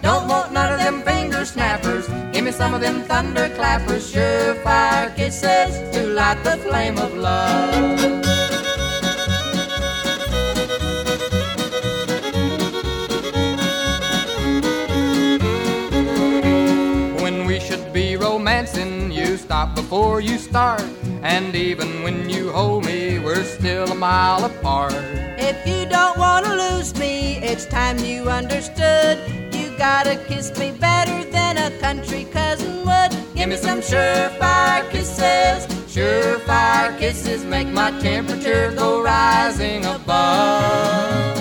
Don't 0.00 0.29
want 0.29 0.53
none 0.53 0.72
of 0.74 0.79
them 0.79 1.03
finger 1.03 1.44
snappers. 1.44 2.07
Give 2.33 2.44
me 2.44 2.53
some 2.53 2.72
of 2.72 2.81
them 2.81 3.03
thunderclappers, 3.11 4.05
surefire 4.14 5.12
kisses 5.16 5.72
to 5.92 6.07
light 6.18 6.40
the 6.44 6.57
flame 6.59 6.98
of 6.98 7.12
love. 7.14 8.34
Be 18.55 18.61
romancing, 18.61 19.11
you 19.11 19.37
stop 19.37 19.75
before 19.75 20.21
you 20.21 20.38
start. 20.38 20.85
And 21.23 21.55
even 21.55 22.03
when 22.03 22.29
you 22.31 22.53
hold 22.53 22.85
me, 22.87 23.19
we're 23.19 23.45
still 23.45 23.90
a 23.90 23.95
mile 23.95 24.45
apart. 24.45 24.93
If 25.38 25.67
you 25.67 25.87
don't 25.87 26.17
want 26.19 26.47
to 26.47 26.55
lose 26.55 26.95
me, 26.97 27.38
it's 27.38 27.67
time 27.67 27.99
you 27.99 28.29
understood. 28.29 29.19
You 29.53 29.77
gotta 29.77 30.17
kiss 30.29 30.57
me 30.59 30.73
better 30.73 31.25
than 31.31 31.59
a 31.59 31.71
country 31.81 32.25
cousin 32.25 32.85
would. 32.87 33.11
Give 33.35 33.49
me 33.49 33.57
some 33.57 33.81
surefire 33.81 34.88
kisses. 34.90 35.67
Surefire 35.93 36.97
kisses 36.99 37.45
make 37.45 37.69
my 37.69 37.90
temperature 38.01 38.73
go 38.77 39.03
rising 39.03 39.85
above. 39.85 41.38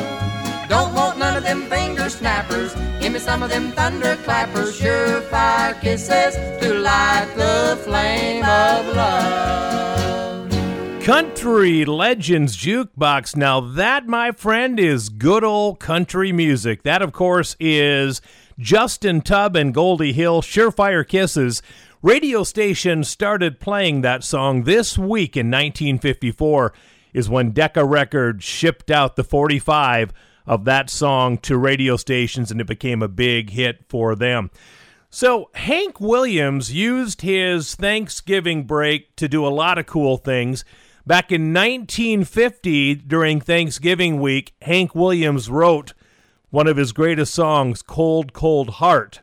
Don't 0.68 0.94
want 0.94 1.20
none 1.20 1.38
of 1.38 1.44
them 1.44 1.64
finger 1.70 2.10
snappers. 2.10 2.74
Me 3.14 3.20
some 3.20 3.44
of 3.44 3.52
them 3.52 3.72
thunderclappers. 3.74 4.82
Surefire 4.82 5.80
kisses 5.82 6.34
to 6.60 6.74
light 6.74 7.32
the 7.36 7.78
flame 7.84 8.44
of 8.44 8.96
love. 8.96 10.50
Country 11.04 11.86
Legends 11.86 12.58
Jukebox. 12.58 13.36
Now, 13.36 13.60
that, 13.60 14.08
my 14.08 14.32
friend, 14.32 14.80
is 14.80 15.10
good 15.10 15.44
old 15.44 15.80
country 15.80 16.32
music. 16.32 16.82
That, 16.82 17.04
of 17.04 17.14
course, 17.14 17.56
is 17.60 18.20
Justin 18.58 19.22
Tubb 19.22 19.56
and 19.56 19.76
Goldie 19.76 20.14
Hill, 20.14 20.42
Surefire 20.42 21.08
Kisses. 21.08 21.62
Radio 22.02 22.44
stations 22.44 23.10
started 23.10 23.60
playing 23.60 24.02
that 24.02 24.24
song 24.24 24.64
this 24.64 24.98
week 24.98 25.38
in 25.38 25.52
1954, 25.52 26.74
is 27.14 27.30
when 27.30 27.52
Decca 27.52 27.86
Records 27.86 28.44
shipped 28.44 28.90
out 28.90 29.16
the 29.18 29.24
45 29.24 30.12
of 30.46 30.66
that 30.66 30.90
song 30.90 31.38
to 31.40 31.58
radio 31.58 31.98
stations, 31.98 32.52
and 32.52 32.60
it 32.60 32.68
became 32.68 33.02
a 33.02 33.08
big 33.08 33.52
hit 33.52 33.86
for 33.88 34.16
them. 34.16 34.52
So, 35.10 35.50
Hank 35.54 36.02
Williams 36.02 36.74
used 36.74 37.22
his 37.22 37.76
Thanksgiving 37.76 38.64
break 38.64 39.16
to 39.18 39.28
do 39.28 39.46
a 39.46 39.50
lot 39.50 39.78
of 39.78 39.86
cool 39.86 40.18
things. 40.18 40.66
Back 41.06 41.32
in 41.32 41.54
1950, 41.54 42.96
during 42.96 43.40
Thanksgiving 43.40 44.20
week, 44.20 44.54
Hank 44.62 44.96
Williams 44.96 45.50
wrote 45.50 45.94
one 46.50 46.68
of 46.68 46.78
his 46.78 46.94
greatest 46.94 47.34
songs, 47.34 47.82
Cold, 47.82 48.34
Cold 48.34 48.70
Heart. 48.72 49.22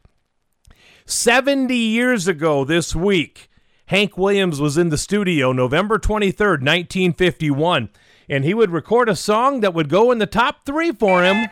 70 1.06 1.74
years 1.74 2.28
ago 2.28 2.64
this 2.64 2.94
week, 2.94 3.50
Hank 3.86 4.16
Williams 4.16 4.60
was 4.60 4.78
in 4.78 4.90
the 4.90 4.98
studio 4.98 5.50
November 5.50 5.98
23rd, 5.98 6.62
1951, 6.62 7.88
and 8.30 8.44
he 8.44 8.54
would 8.54 8.70
record 8.70 9.08
a 9.08 9.16
song 9.16 9.58
that 9.58 9.74
would 9.74 9.88
go 9.88 10.12
in 10.12 10.18
the 10.18 10.26
top 10.26 10.64
three 10.64 10.92
for 10.92 11.24
him. 11.24 11.48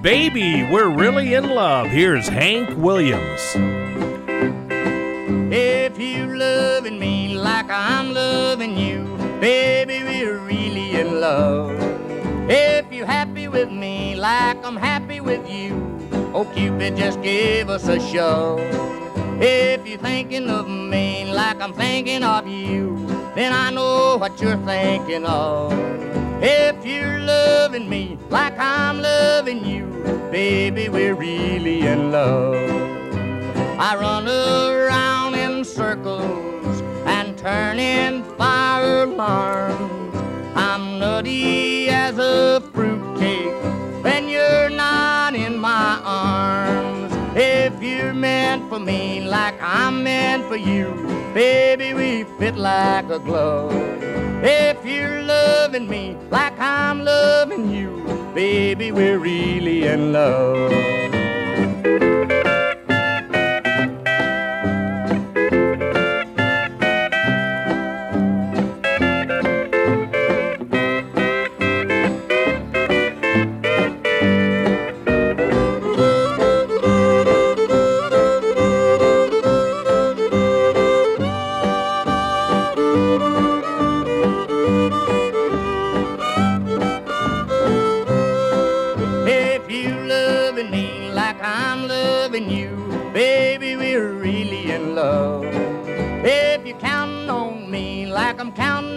Baby, 0.00 0.66
we're 0.72 0.88
really 0.88 1.34
in 1.34 1.50
love. 1.50 1.88
Here's 1.88 2.26
Hank 2.26 2.74
Williams. 2.78 3.40
If 5.52 5.98
you 5.98 6.34
loving 6.34 6.98
me 6.98 7.36
like 7.36 7.68
I'm 7.68 8.14
loving 8.14 8.78
you, 8.78 9.04
baby, 9.40 10.02
we're 10.02 10.38
really 10.38 10.98
in 10.98 11.20
love. 11.20 11.78
If 12.50 12.90
you 12.90 13.04
happy 13.04 13.48
with 13.48 13.70
me 13.70 14.14
like 14.16 14.64
I'm 14.64 14.76
happy 14.76 15.20
with 15.20 15.48
you, 15.48 15.74
oh 16.32 16.50
Cupid, 16.54 16.96
just 16.96 17.20
give 17.20 17.68
us 17.68 17.88
a 17.88 18.00
show. 18.00 18.56
If 19.38 19.86
you're 19.86 19.98
thinking 19.98 20.48
of 20.48 20.66
me 20.66 21.30
like 21.30 21.60
I'm 21.60 21.74
thinking 21.74 22.22
of 22.22 22.48
you, 22.48 23.23
then 23.34 23.52
I 23.52 23.70
know 23.70 24.16
what 24.16 24.40
you're 24.40 24.56
thinking 24.58 25.26
of. 25.26 25.72
If 26.40 26.84
you're 26.86 27.18
loving 27.18 27.88
me 27.88 28.18
like 28.30 28.56
I'm 28.58 29.00
loving 29.00 29.64
you, 29.64 29.86
baby, 30.30 30.88
we're 30.88 31.14
really 31.14 31.80
in 31.80 32.12
love. 32.12 32.54
I 33.78 33.96
run 33.96 34.28
around 34.28 35.34
in 35.34 35.64
circles 35.64 36.80
and 37.06 37.36
turn 37.36 37.78
in 37.78 38.22
fire 38.36 39.02
alarms. 39.02 40.14
I'm 40.54 40.98
nutty 41.00 41.88
as 41.88 42.18
a 42.18 42.60
fruitcake 42.72 43.52
when 44.04 44.28
you're 44.28 44.70
not 44.70 45.34
in 45.34 45.58
my 45.58 46.00
arms. 46.04 47.12
If 47.36 47.82
you're 47.82 48.14
meant 48.14 48.68
for 48.68 48.78
me 48.78 49.22
like 49.22 49.60
I'm 49.60 50.04
meant 50.04 50.44
for 50.46 50.56
you, 50.56 51.23
baby, 51.34 51.92
we 51.92 52.24
fit 52.38 52.56
like 52.56 53.10
a 53.10 53.18
glove. 53.18 53.72
If 54.42 54.86
you're 54.86 55.22
loving 55.22 55.88
me 55.88 56.16
like 56.30 56.58
I'm 56.58 57.04
loving 57.04 57.72
you, 57.72 57.90
baby, 58.34 58.92
we're 58.92 59.18
really 59.18 59.84
in 59.84 60.12
love. 60.12 61.13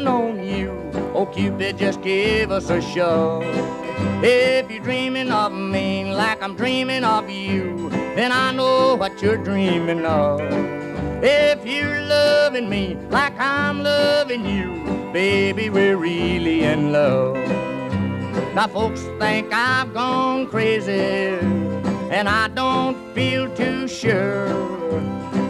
I'm 0.08 0.14
on 0.14 0.44
you, 0.44 0.72
oh 1.14 1.26
Cupid, 1.26 1.78
just 1.78 2.02
give 2.02 2.50
us 2.50 2.70
a 2.70 2.82
show. 2.82 3.42
If 4.24 4.72
you're 4.72 4.82
dreaming 4.82 5.32
of 5.32 5.52
me 5.52 6.14
like 6.14 6.42
I'm 6.42 6.56
dreaming 6.56 7.04
of 7.04 7.30
you, 7.30 7.90
then 8.16 8.32
I 8.32 8.54
know 8.54 8.96
what 8.96 9.22
you're 9.22 9.38
dreaming 9.38 10.06
of. 10.06 10.40
If 11.22 11.66
you're 11.66 12.00
loving 12.02 12.70
me 12.70 12.96
like 13.10 13.38
I'm 13.38 13.84
loving 13.84 14.46
you, 14.46 15.12
baby, 15.12 15.70
we're 15.70 15.98
really 15.98 16.64
in 16.64 16.94
love. 16.94 17.36
Now 18.56 18.68
folks 18.68 19.02
think 19.20 19.54
I've 19.54 19.94
gone 19.94 20.48
crazy, 20.48 21.38
and 22.16 22.30
I 22.30 22.48
don't 22.48 23.14
feel 23.14 23.54
too 23.56 23.90
sure. 23.90 24.48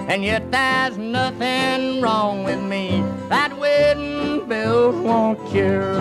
And 0.09 0.23
yet 0.23 0.51
there's 0.51 0.97
nothing 0.97 2.01
wrong 2.01 2.43
with 2.43 2.63
me 2.63 3.03
that 3.29 3.55
wedding 3.59 4.16
bells 4.47 4.95
won't 4.95 5.39
cure. 5.49 5.93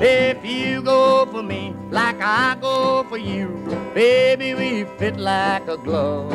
If 0.00 0.44
you 0.44 0.82
go 0.82 1.26
for 1.26 1.42
me 1.42 1.74
like 1.90 2.20
I 2.20 2.56
go 2.60 3.04
for 3.08 3.18
you, 3.18 3.48
baby, 3.94 4.54
we 4.54 4.84
fit 4.98 5.16
like 5.16 5.68
a 5.68 5.76
glove. 5.76 6.32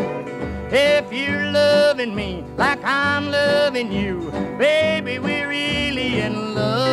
If 0.71 1.11
you're 1.13 1.51
loving 1.51 2.13
me 2.13 2.43
like 2.57 2.83
I'm 2.83 3.31
loving 3.31 3.91
you, 3.91 4.31
baby, 4.57 5.19
we're 5.19 5.47
really 5.47 6.19
in 6.19 6.55
love. 6.55 6.87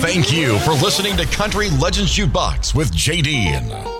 Thank 0.00 0.32
you 0.32 0.58
for 0.60 0.72
listening 0.72 1.16
to 1.16 1.26
Country 1.26 1.70
Legends 1.70 2.16
Jukebox 2.16 2.74
with 2.74 2.92
JD. 2.92 3.95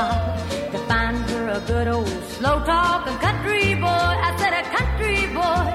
Mile 0.00 0.70
to 0.72 0.78
find 0.90 1.16
her 1.30 1.44
a 1.58 1.60
good 1.70 1.88
old 1.88 2.08
slow 2.36 2.56
talking 2.64 3.18
country 3.26 3.74
boy. 3.74 4.08
I 4.28 4.30
said 4.40 4.54
a 4.62 4.64
country 4.76 5.18
boy. 5.38 5.66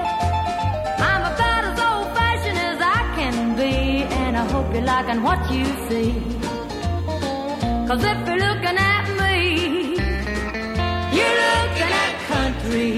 I'm 1.10 1.22
about 1.32 1.62
as 1.70 1.78
old 1.88 2.08
fashioned 2.16 2.60
as 2.70 2.78
I 2.98 3.00
can 3.18 3.36
be, 3.60 3.74
and 4.22 4.32
I 4.42 4.44
hope 4.52 4.68
you're 4.74 4.88
liking 4.94 5.20
what 5.28 5.40
you 5.56 5.64
see. 5.88 6.12
Cause 7.88 8.02
if 8.12 8.18
you're 8.26 8.42
looking 8.48 8.78
at 8.94 9.06
me, 9.22 9.36
you're 11.16 11.36
looking 11.44 11.92
at 12.04 12.14
country. 12.34 12.92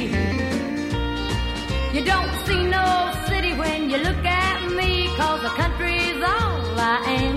You 1.94 2.02
don't 2.12 2.32
see 2.46 2.62
no 2.78 2.86
city 3.28 3.52
when 3.62 3.90
you 3.90 3.98
look 4.08 4.24
at 4.24 4.60
me, 4.78 4.90
cause 5.18 5.40
the 5.46 5.52
country's 5.62 6.20
all 6.32 6.80
I 6.80 6.98
am. 7.22 7.27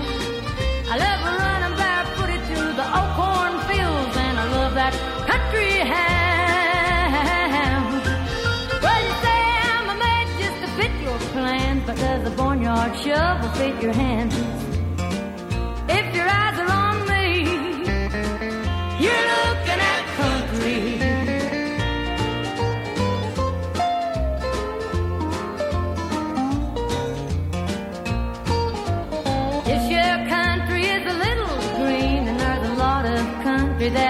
got 4.92 5.26
country 5.26 5.72
ham. 5.92 7.82
Well, 8.82 9.02
you 9.04 9.14
say 9.24 9.40
I'm 9.68 9.88
a 9.88 9.96
man 9.98 10.26
just 10.38 10.58
to 10.62 10.68
fit 10.78 10.92
your 11.02 11.18
plans, 11.32 11.82
but 11.86 11.96
does 11.96 12.26
a 12.26 12.30
barnyard 12.36 12.96
shovel 12.98 13.50
fit 13.50 13.82
your 13.82 13.92
hands? 13.92 14.61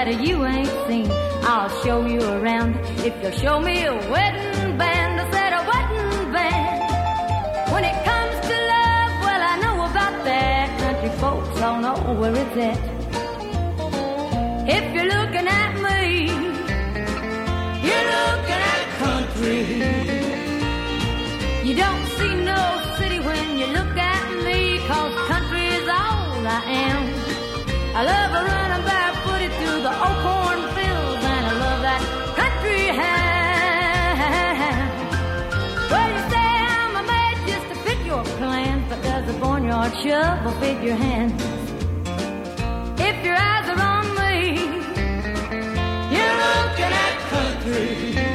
That 0.05 0.21
you 0.27 0.45
ain't 0.45 0.69
seen. 0.89 1.09
I'll 1.45 1.69
show 1.83 2.05
you 2.07 2.21
around 2.21 2.75
if 3.07 3.15
you'll 3.23 3.39
show 3.45 3.61
me 3.61 3.85
a 3.85 3.95
wedding 4.11 4.77
band. 4.77 5.21
I 5.21 5.31
said 5.31 5.53
a 5.53 5.63
wedding 5.71 6.33
band. 6.33 7.73
When 7.73 7.85
it 7.85 7.97
comes 8.09 8.35
to 8.49 8.55
love, 8.73 9.13
well, 9.25 9.43
I 9.53 9.55
know 9.63 9.77
about 9.91 10.25
that. 10.25 10.67
Country 10.81 11.11
folks 11.21 11.61
all 11.61 11.81
know 11.81 12.21
where 12.21 12.35
it's 12.35 12.57
at. 12.69 12.79
If 14.77 14.85
you're 14.95 15.11
looking 15.17 15.47
at 15.63 15.73
me, 15.87 16.01
you're 17.87 18.07
looking 18.17 18.63
at 18.75 18.83
country. 19.05 19.61
You 21.69 21.75
don't 21.77 22.07
see 22.19 22.35
no 22.53 22.63
city 22.99 23.21
when 23.21 23.59
you 23.59 23.67
look 23.67 23.97
at 23.97 24.25
me, 24.45 24.79
cause 24.89 25.15
country 25.29 25.67
is 25.79 25.89
all 25.89 26.47
I 26.59 26.63
am. 26.87 27.03
I 27.95 28.03
love 28.05 28.33
a 28.35 28.43
the 28.43 29.12
old 30.03 30.19
cornfields, 30.25 31.25
and 31.35 31.45
I 31.47 31.55
love 31.65 31.81
that 31.89 32.03
country 32.41 32.83
hand. 33.01 34.91
Well, 35.91 36.09
you 36.15 36.23
say 36.33 36.49
I'm 36.77 36.95
a 36.97 37.03
made 37.13 37.41
just 37.51 37.67
to 37.71 37.77
fit 37.85 38.01
your 38.05 38.25
plans, 38.39 38.85
but 38.89 39.01
does 39.03 39.25
the 39.27 39.35
barnyard 39.41 39.93
shovel 40.03 40.53
fit 40.61 40.83
your 40.83 40.97
hands? 40.97 41.41
If 43.09 43.17
your 43.25 43.37
eyes 43.37 43.67
are 43.73 43.83
on 43.95 44.07
me, 44.21 44.35
you're 46.15 46.37
looking 46.47 46.93
at 47.07 47.15
country. 47.33 48.32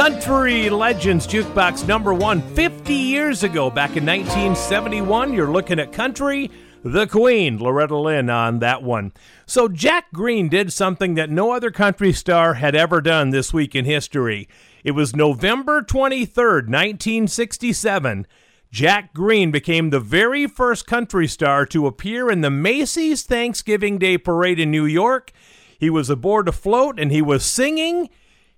Country. 0.00 0.70
Legends 0.70 1.26
Jukebox 1.26 1.86
number 1.86 2.14
one 2.14 2.40
50 2.54 2.94
years 2.94 3.42
ago, 3.42 3.68
back 3.68 3.98
in 3.98 4.06
1971. 4.06 5.34
You're 5.34 5.52
looking 5.52 5.78
at 5.78 5.92
Country, 5.92 6.50
the 6.82 7.06
Queen, 7.06 7.58
Loretta 7.58 7.98
Lynn 7.98 8.30
on 8.30 8.60
that 8.60 8.82
one. 8.82 9.12
So, 9.44 9.68
Jack 9.68 10.10
Greene 10.14 10.48
did 10.48 10.72
something 10.72 11.16
that 11.16 11.28
no 11.28 11.52
other 11.52 11.70
country 11.70 12.14
star 12.14 12.54
had 12.54 12.74
ever 12.74 13.02
done 13.02 13.28
this 13.28 13.52
week 13.52 13.74
in 13.74 13.84
history. 13.84 14.48
It 14.84 14.92
was 14.92 15.14
November 15.14 15.82
23rd, 15.82 16.70
1967. 16.70 18.26
Jack 18.70 19.12
Greene 19.12 19.50
became 19.50 19.90
the 19.90 20.00
very 20.00 20.46
first 20.46 20.86
country 20.86 21.26
star 21.26 21.66
to 21.66 21.86
appear 21.86 22.30
in 22.30 22.40
the 22.40 22.48
Macy's 22.48 23.22
Thanksgiving 23.22 23.98
Day 23.98 24.16
Parade 24.16 24.60
in 24.60 24.70
New 24.70 24.86
York. 24.86 25.30
He 25.78 25.90
was 25.90 26.08
aboard 26.08 26.48
a 26.48 26.52
float 26.52 26.98
and 26.98 27.12
he 27.12 27.20
was 27.20 27.44
singing 27.44 28.08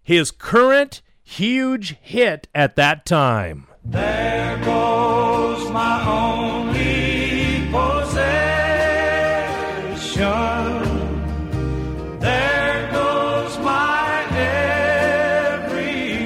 his 0.05 0.31
current 0.31 1.03
huge 1.37 1.97
hit 2.03 2.47
at 2.55 2.77
that 2.77 3.07
time. 3.07 3.67
There 3.85 4.59
goes 4.65 5.71
my 5.71 6.07
only 6.07 7.67
possession. 7.71 8.29
There 12.21 12.93
goes 12.93 13.59
my 13.59 14.27
everything. 15.55 16.19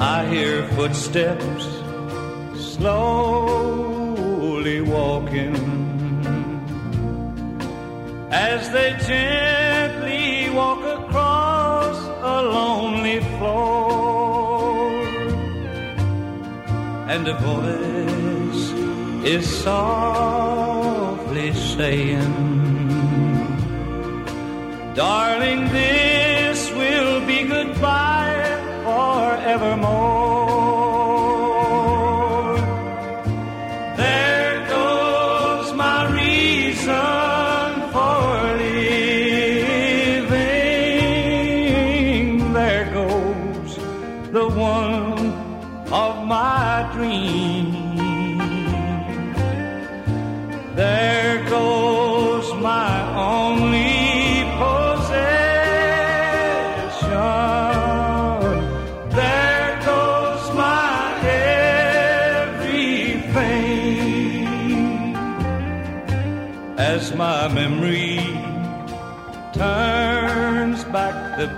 I 0.00 0.26
hear 0.26 0.66
footsteps 0.70 1.64
slowly 2.72 4.00
walking 4.80 5.54
as 8.32 8.68
they 8.70 8.96
gently 9.06 9.55
And 17.08 17.28
a 17.28 17.34
voice 17.34 18.72
is 19.24 19.46
softly 19.62 21.52
saying, 21.54 22.34
Darling, 24.94 25.68
this 25.72 26.15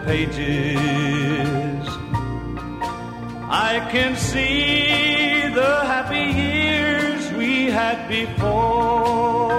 pages, 0.04 1.86
I 3.50 3.86
can 3.90 4.16
see 4.16 5.48
the 5.48 5.84
happy 5.92 6.26
years 6.44 7.32
we 7.32 7.66
had 7.66 8.08
before. 8.08 9.54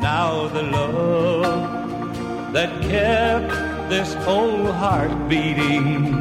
Now 0.00 0.48
the 0.48 0.62
love 0.62 2.52
that 2.52 2.70
kept 2.82 3.50
this 3.88 4.14
old 4.26 4.70
heart 4.70 5.28
beating 5.28 6.12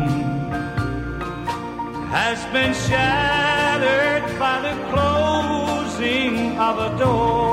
has 2.09 2.39
been 2.53 2.73
shattered 2.73 4.23
by 4.39 4.61
the 4.67 4.75
closing 4.91 6.57
of 6.57 6.77
a 6.79 6.97
door. 6.97 7.44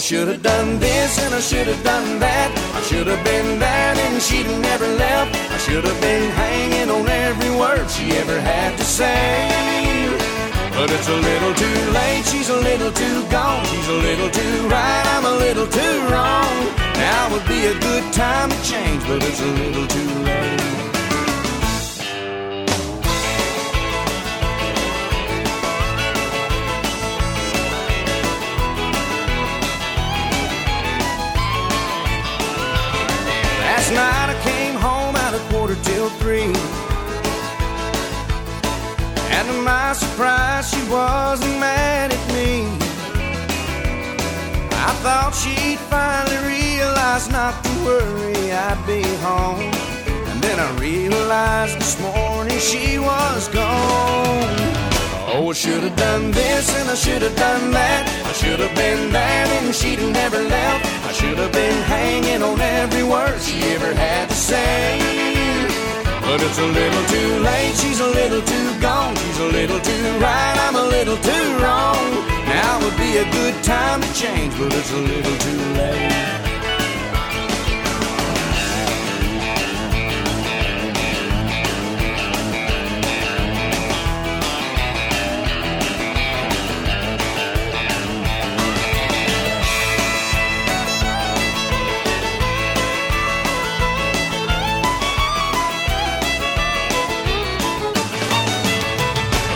Should 0.00 0.28
have 0.28 0.42
done 0.42 0.78
this 0.78 1.18
and 1.18 1.34
I 1.34 1.40
should 1.40 1.66
have 1.66 1.84
done 1.84 2.18
that. 2.20 2.48
I 2.74 2.80
should 2.88 3.06
have 3.06 3.22
been 3.22 3.58
there 3.58 3.92
and 3.94 4.22
she'd 4.22 4.48
never 4.64 4.88
left. 4.96 5.36
I 5.52 5.58
should 5.58 5.84
have 5.84 6.00
been 6.00 6.30
hanging 6.30 6.88
on 6.88 7.06
every 7.06 7.52
word 7.54 7.84
she 7.90 8.16
ever 8.16 8.40
had 8.40 8.78
to 8.78 8.84
say. 8.84 9.60
But 10.72 10.90
it's 10.90 11.08
a 11.08 11.20
little 11.20 11.52
too 11.52 11.80
late, 11.92 12.24
she's 12.24 12.48
a 12.48 12.56
little 12.56 12.92
too 12.92 13.28
gone. 13.28 13.64
She's 13.66 13.88
a 13.88 14.00
little 14.08 14.30
too 14.30 14.68
right, 14.72 15.04
I'm 15.14 15.26
a 15.26 15.36
little 15.36 15.66
too 15.66 15.96
wrong. 16.08 16.54
Now 16.96 17.28
would 17.32 17.46
be 17.46 17.66
a 17.66 17.76
good 17.78 18.06
time 18.12 18.48
to 18.48 18.60
change, 18.64 19.02
but 19.04 19.20
it's 19.22 19.42
a 19.42 19.52
little 19.52 19.86
too 19.86 20.09
my 39.64 39.92
surprise, 39.92 40.70
she 40.70 40.82
wasn't 40.90 41.58
mad 41.58 42.12
at 42.12 42.24
me. 42.32 42.64
I 44.88 44.92
thought 45.02 45.34
she'd 45.34 45.78
finally 45.78 46.40
realize 46.46 47.28
not 47.30 47.62
to 47.64 47.70
worry, 47.84 48.52
I'd 48.52 48.82
be 48.86 49.02
home. 49.26 49.60
And 50.30 50.40
then 50.42 50.58
I 50.58 50.70
realized 50.78 51.78
this 51.78 52.00
morning 52.00 52.58
she 52.58 52.98
was 52.98 53.48
gone. 53.48 54.56
Oh, 55.32 55.50
I 55.50 55.52
should 55.52 55.82
have 55.82 55.96
done 55.96 56.30
this 56.32 56.74
and 56.80 56.90
I 56.90 56.94
should 56.94 57.22
have 57.22 57.36
done 57.36 57.70
that. 57.70 58.08
I 58.26 58.32
should 58.32 58.60
have 58.60 58.74
been 58.74 59.12
there 59.12 59.46
and 59.62 59.74
she'd 59.74 60.00
never 60.00 60.42
left. 60.42 60.86
I 61.06 61.12
should 61.12 61.38
have 61.38 61.52
been 61.52 61.82
hanging 61.82 62.42
on 62.42 62.60
every 62.60 63.04
word 63.04 63.40
she 63.40 63.62
ever 63.74 63.94
had 63.94 64.28
to 64.28 64.34
say. 64.34 65.29
But 66.30 66.40
it's 66.42 66.58
a 66.58 66.64
little 66.64 67.04
too 67.06 67.42
late, 67.42 67.74
she's 67.74 67.98
a 67.98 68.06
little 68.06 68.40
too 68.40 68.80
gone. 68.80 69.16
She's 69.16 69.40
a 69.40 69.46
little 69.46 69.80
too 69.80 70.18
right, 70.20 70.56
I'm 70.60 70.76
a 70.76 70.84
little 70.84 71.16
too 71.16 71.58
wrong. 71.58 72.06
Now 72.46 72.78
would 72.84 72.96
be 72.96 73.16
a 73.16 73.24
good 73.32 73.64
time 73.64 74.00
to 74.00 74.14
change, 74.14 74.56
but 74.56 74.72
it's 74.72 74.92
a 74.92 74.98
little 74.98 75.36
too 75.38 75.58
late. 75.74 76.49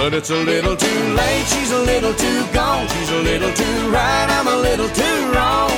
But 0.05 0.13
it's 0.13 0.29
a 0.29 0.37
little 0.37 0.77
too 0.77 1.15
late, 1.15 1.47
she's 1.47 1.73
a 1.73 1.79
little 1.79 2.13
too 2.13 2.47
gone. 2.53 2.87
She's 2.89 3.11
a 3.11 3.23
little 3.23 3.51
too 3.55 3.91
right, 3.91 4.27
I'm 4.29 4.47
a 4.47 4.57
little 4.59 4.91
too 4.91 5.33
wrong. 5.33 5.71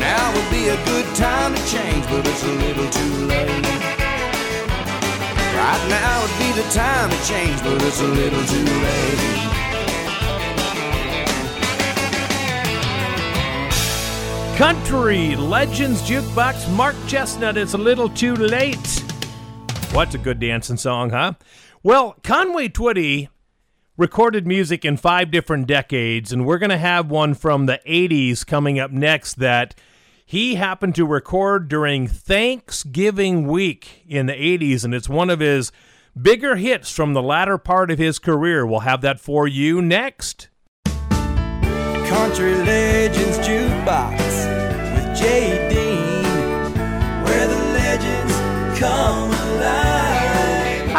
Now 0.00 0.32
would 0.32 0.50
be 0.50 0.68
a 0.68 0.84
good 0.86 1.04
time 1.14 1.54
to 1.54 1.66
change, 1.66 2.06
but 2.06 2.26
it's 2.26 2.42
a 2.44 2.52
little 2.64 2.88
too 2.88 3.26
late. 3.26 3.66
Right 5.52 5.86
now 5.90 6.22
would 6.22 6.38
be 6.38 6.50
the 6.62 6.66
time 6.72 7.10
to 7.10 7.24
change, 7.28 7.62
but 7.62 7.82
it's 7.82 8.00
a 8.00 8.06
little 8.06 8.44
too 8.46 8.64
late. 8.86 9.20
Country 14.56 15.36
Legends 15.36 16.00
Jukebox, 16.08 16.74
Mark 16.74 16.94
Chesnutt, 17.06 17.56
It's 17.58 17.74
a 17.74 17.78
Little 17.78 18.08
Too 18.08 18.34
Late. 18.34 19.04
What's 19.92 20.14
a 20.14 20.18
good 20.18 20.40
dancing 20.40 20.78
song, 20.78 21.10
huh? 21.10 21.34
Well, 21.82 22.16
Conway 22.22 22.70
Twitty 22.70 23.28
recorded 23.96 24.46
music 24.46 24.84
in 24.84 24.96
five 24.96 25.30
different 25.30 25.66
decades, 25.66 26.32
and 26.32 26.44
we're 26.44 26.58
going 26.58 26.70
to 26.70 26.78
have 26.78 27.10
one 27.10 27.34
from 27.34 27.66
the 27.66 27.80
80s 27.86 28.44
coming 28.46 28.78
up 28.78 28.90
next 28.90 29.34
that 29.34 29.74
he 30.26 30.56
happened 30.56 30.94
to 30.96 31.06
record 31.06 31.68
during 31.68 32.08
Thanksgiving 32.08 33.46
week 33.46 34.04
in 34.08 34.26
the 34.26 34.32
80s, 34.32 34.84
and 34.84 34.94
it's 34.94 35.08
one 35.08 35.30
of 35.30 35.40
his 35.40 35.70
bigger 36.20 36.56
hits 36.56 36.90
from 36.90 37.12
the 37.12 37.22
latter 37.22 37.58
part 37.58 37.90
of 37.90 37.98
his 37.98 38.18
career. 38.18 38.66
We'll 38.66 38.80
have 38.80 39.00
that 39.02 39.20
for 39.20 39.46
you 39.46 39.80
next. 39.80 40.48
Country 40.84 42.54
Legends 42.54 43.38
Jukebox 43.38 44.18
with 44.94 45.18
Jay 45.18 45.68
Dean, 45.68 46.24
where 47.24 47.46
the 47.46 47.56
legends 47.72 48.78
come 48.78 49.30
alive. 49.30 49.93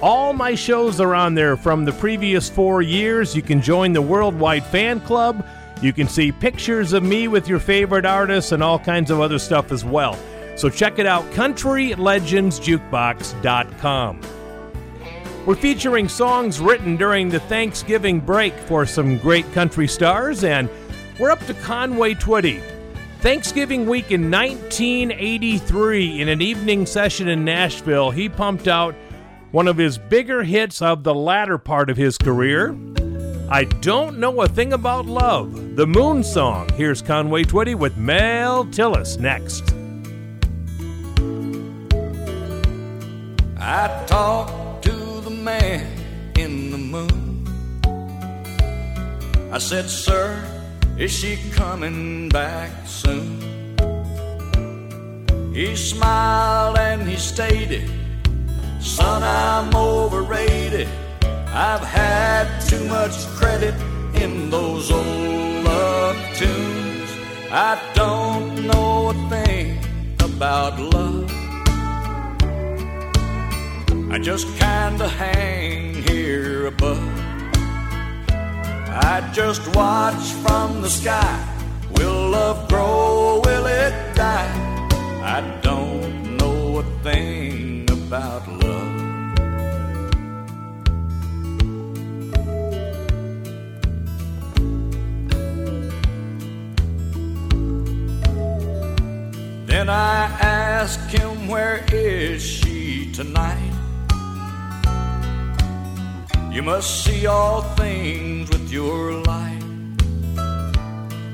All 0.02 0.34
my 0.34 0.54
shows 0.54 1.00
are 1.00 1.14
on 1.14 1.34
there 1.34 1.56
from 1.56 1.86
the 1.86 1.92
previous 1.92 2.50
four 2.50 2.82
years. 2.82 3.34
You 3.34 3.40
can 3.40 3.62
join 3.62 3.94
the 3.94 4.02
Worldwide 4.02 4.66
Fan 4.66 5.00
Club. 5.00 5.46
You 5.80 5.94
can 5.94 6.08
see 6.08 6.30
pictures 6.30 6.92
of 6.92 7.02
me 7.02 7.26
with 7.26 7.48
your 7.48 7.58
favorite 7.58 8.04
artists 8.04 8.52
and 8.52 8.62
all 8.62 8.78
kinds 8.78 9.10
of 9.10 9.20
other 9.20 9.38
stuff 9.38 9.72
as 9.72 9.82
well. 9.82 10.18
So 10.56 10.68
check 10.68 10.98
it 10.98 11.06
out, 11.06 11.24
CountryLegendsJukebox.com. 11.30 14.20
We're 15.46 15.54
featuring 15.54 16.08
songs 16.08 16.58
written 16.58 16.96
during 16.96 17.28
the 17.28 17.38
Thanksgiving 17.38 18.18
break 18.18 18.52
for 18.52 18.84
some 18.84 19.16
great 19.18 19.50
country 19.52 19.86
stars, 19.86 20.42
and 20.42 20.68
we're 21.20 21.30
up 21.30 21.38
to 21.46 21.54
Conway 21.54 22.14
Twitty. 22.14 22.60
Thanksgiving 23.20 23.86
week 23.86 24.10
in 24.10 24.28
1983, 24.28 26.20
in 26.20 26.28
an 26.28 26.42
evening 26.42 26.84
session 26.84 27.28
in 27.28 27.44
Nashville, 27.44 28.10
he 28.10 28.28
pumped 28.28 28.66
out 28.66 28.96
one 29.52 29.68
of 29.68 29.76
his 29.76 29.98
bigger 29.98 30.42
hits 30.42 30.82
of 30.82 31.04
the 31.04 31.14
latter 31.14 31.58
part 31.58 31.90
of 31.90 31.96
his 31.96 32.18
career. 32.18 32.76
I 33.48 33.62
Don't 33.62 34.18
Know 34.18 34.42
a 34.42 34.48
Thing 34.48 34.72
About 34.72 35.06
Love, 35.06 35.76
the 35.76 35.86
Moon 35.86 36.24
Song. 36.24 36.68
Here's 36.70 37.02
Conway 37.02 37.44
Twitty 37.44 37.76
with 37.76 37.96
Mel 37.96 38.64
Tillis 38.64 39.20
next. 39.20 39.62
I 43.58 44.04
the 44.08 44.65
man 45.46 45.86
in 46.36 46.72
the 46.72 46.78
moon. 46.78 47.46
I 49.52 49.58
said, 49.58 49.88
Sir, 49.88 50.42
is 50.98 51.12
she 51.12 51.38
coming 51.52 52.28
back 52.28 52.70
soon? 52.84 53.28
He 55.54 55.76
smiled 55.76 56.76
and 56.78 57.02
he 57.08 57.14
stated, 57.14 57.88
Son, 58.80 59.22
I'm 59.22 59.72
overrated. 59.76 60.88
I've 61.68 61.86
had 62.00 62.44
too 62.68 62.84
much 62.88 63.16
credit 63.38 63.74
in 64.22 64.50
those 64.50 64.90
old 64.90 65.64
love 65.64 66.18
tunes. 66.34 67.10
I 67.52 67.72
don't 67.94 68.66
know 68.66 69.10
a 69.10 69.16
thing 69.30 69.78
about 70.18 70.80
love. 70.80 71.25
I 74.16 74.18
just 74.18 74.48
kinda 74.58 75.08
hang 75.10 75.92
here 76.08 76.68
above. 76.68 77.06
I 78.30 79.30
just 79.34 79.60
watch 79.76 80.24
from 80.42 80.80
the 80.80 80.88
sky. 80.88 81.36
Will 81.90 82.30
love 82.30 82.66
grow? 82.66 83.42
Will 83.44 83.66
it 83.66 83.92
die? 84.14 84.54
I 85.22 85.42
don't 85.60 86.38
know 86.38 86.78
a 86.78 86.84
thing 87.04 87.86
about 87.90 88.48
love. 88.48 88.96
Then 99.66 99.90
I 99.90 100.24
ask 100.40 101.00
him, 101.10 101.48
Where 101.48 101.84
is 101.92 102.42
she 102.42 103.12
tonight? 103.12 103.65
You 106.56 106.62
must 106.62 107.04
see 107.04 107.26
all 107.26 107.60
things 107.76 108.48
with 108.48 108.72
your 108.72 109.22
light. 109.24 109.62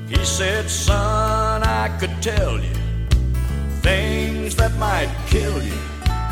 He 0.09 0.17
said, 0.25 0.69
Son, 0.69 1.63
I 1.63 1.87
could 1.97 2.21
tell 2.21 2.59
you 2.59 2.75
things 3.79 4.53
that 4.57 4.75
might 4.77 5.09
kill 5.27 5.63
you, 5.63 5.79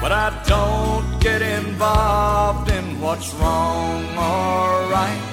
but 0.01 0.11
I 0.11 0.27
don't 0.45 1.21
get 1.21 1.41
involved 1.41 2.69
in 2.69 2.99
what's 2.99 3.33
wrong 3.35 4.03
or 4.17 4.91
right. 4.91 5.23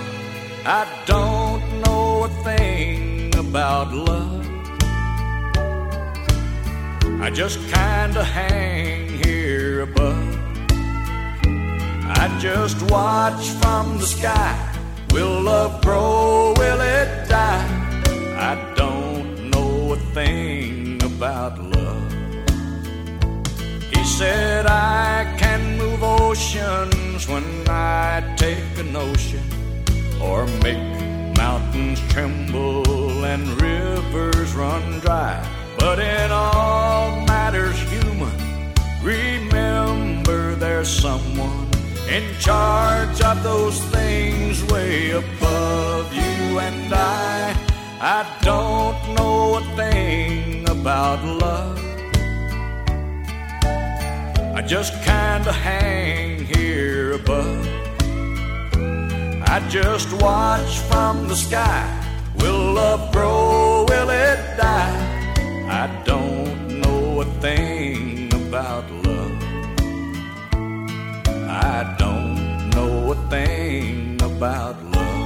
I 0.64 0.86
don't 1.04 1.80
know 1.80 2.26
a 2.26 2.44
thing 2.44 3.34
about 3.36 3.92
love. 3.92 4.46
I 7.20 7.28
just 7.30 7.58
kinda 7.74 8.22
hang 8.22 9.18
here 9.24 9.80
above. 9.80 10.27
I 12.20 12.26
just 12.40 12.82
watch 12.90 13.46
from 13.60 13.98
the 13.98 14.06
sky. 14.06 14.52
Will 15.12 15.40
love 15.40 15.80
grow? 15.82 16.52
Will 16.58 16.80
it 16.80 17.28
die? 17.28 17.64
I 18.36 18.74
don't 18.74 19.50
know 19.50 19.92
a 19.92 19.96
thing 20.16 21.00
about 21.04 21.62
love. 21.62 22.12
He 23.92 24.02
said 24.02 24.66
I 24.66 25.32
can 25.38 25.78
move 25.78 26.02
oceans 26.02 27.28
when 27.28 27.68
I 27.68 28.34
take 28.36 28.66
a 28.78 28.82
notion 28.82 29.44
or 30.20 30.44
make 30.66 31.36
mountains 31.36 32.00
tremble 32.08 33.24
and 33.24 33.62
rivers 33.62 34.56
run 34.56 34.98
dry. 34.98 35.38
But 35.78 36.00
in 36.00 36.32
all 36.32 37.12
matters 37.26 37.78
human, 37.92 38.36
remember 39.04 40.56
there's 40.56 40.90
someone 40.90 41.77
in 42.08 42.24
charge 42.38 43.20
of 43.20 43.42
those 43.42 43.78
things 43.96 44.64
way 44.72 45.10
above 45.10 46.12
you 46.14 46.58
and 46.58 46.92
I. 46.92 47.54
I 48.00 48.26
don't 48.42 49.14
know 49.14 49.56
a 49.56 49.62
thing 49.76 50.68
about 50.68 51.22
love. 51.24 51.78
I 54.54 54.62
just 54.62 54.92
kinda 55.04 55.52
hang 55.52 56.44
here 56.46 57.12
above. 57.12 57.66
I 59.54 59.60
just 59.68 60.12
watch 60.14 60.78
from 60.90 61.28
the 61.28 61.36
sky. 61.36 61.84
Will 62.40 62.72
love 62.72 63.12
grow? 63.12 63.84
Will 63.88 64.10
it 64.10 64.40
die? 64.56 64.98
I 65.82 65.86
don't 66.04 66.80
know 66.80 67.20
a 67.20 67.26
thing 67.42 68.32
about 68.32 68.84
love. 68.92 69.07
I 71.60 71.96
don't 71.98 72.70
know 72.70 73.10
a 73.10 73.14
thing 73.28 74.14
about 74.22 74.80
love. 74.84 75.18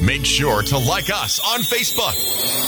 Make 0.00 0.24
sure 0.24 0.62
to 0.62 0.78
like 0.78 1.10
us 1.10 1.40
on 1.44 1.60
Facebook. 1.60 2.14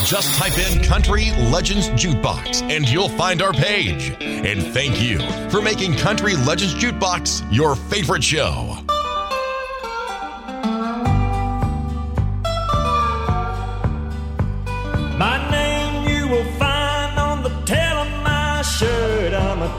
Just 0.04 0.36
type 0.36 0.58
in 0.58 0.82
Country 0.82 1.30
Legends 1.52 1.88
Jukebox 1.90 2.62
and 2.62 2.88
you'll 2.88 3.08
find 3.10 3.40
our 3.40 3.52
page. 3.52 4.12
And 4.20 4.62
thank 4.74 5.00
you 5.00 5.20
for 5.48 5.62
making 5.62 5.94
Country 5.96 6.34
Legends 6.34 6.74
Jukebox 6.74 7.46
your 7.52 7.76
favorite 7.76 8.24
show. 8.24 8.76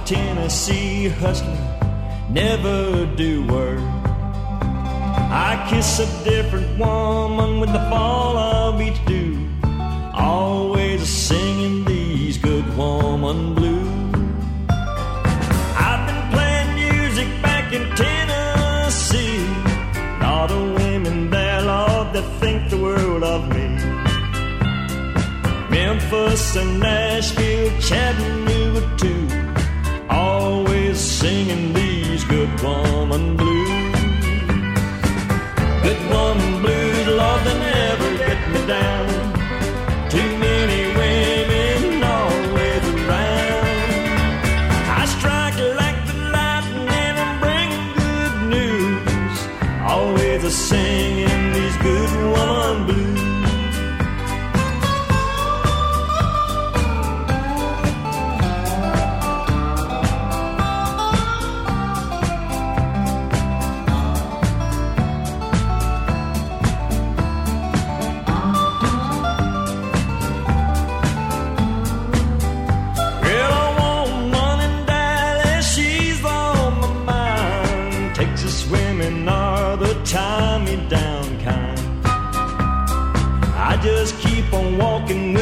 Tennessee 0.06 1.08
hustler, 1.08 1.58
never 2.30 3.06
do 3.16 3.48
work. 3.48 3.80
I 3.80 5.66
kiss 5.70 6.00
a 6.00 6.24
different 6.26 6.78
woman 6.78 7.62
with 7.62 7.72
the 7.72 7.80
fall 7.90 8.36
of 8.38 8.82
each 8.82 9.04
dew. 9.06 9.50
Always 10.14 11.02
a 11.02 11.06
singing 11.06 11.86
these 11.86 12.38
good 12.38 12.66
woman 12.76 13.56
blues. 13.56 13.88
I've 14.70 16.06
been 16.06 16.32
playing 16.32 16.76
music 16.76 17.42
back 17.42 17.72
in 17.72 17.90
Tennessee. 17.96 19.48
All 20.22 20.48
the 20.48 20.64
women 20.84 21.30
there, 21.30 21.62
Lord, 21.62 22.12
that 22.14 22.40
think 22.42 22.70
the 22.70 22.78
world 22.78 23.24
of 23.24 23.48
me. 23.56 23.70
Memphis 25.70 26.58
and 26.58 26.82
Nashville, 26.82 27.72
Chattanooga 27.80 28.98
too. 28.98 29.33
Singing 31.24 31.72
these 31.72 32.26
good 32.26 32.52
woman 32.62 33.38
blues. 33.38 33.63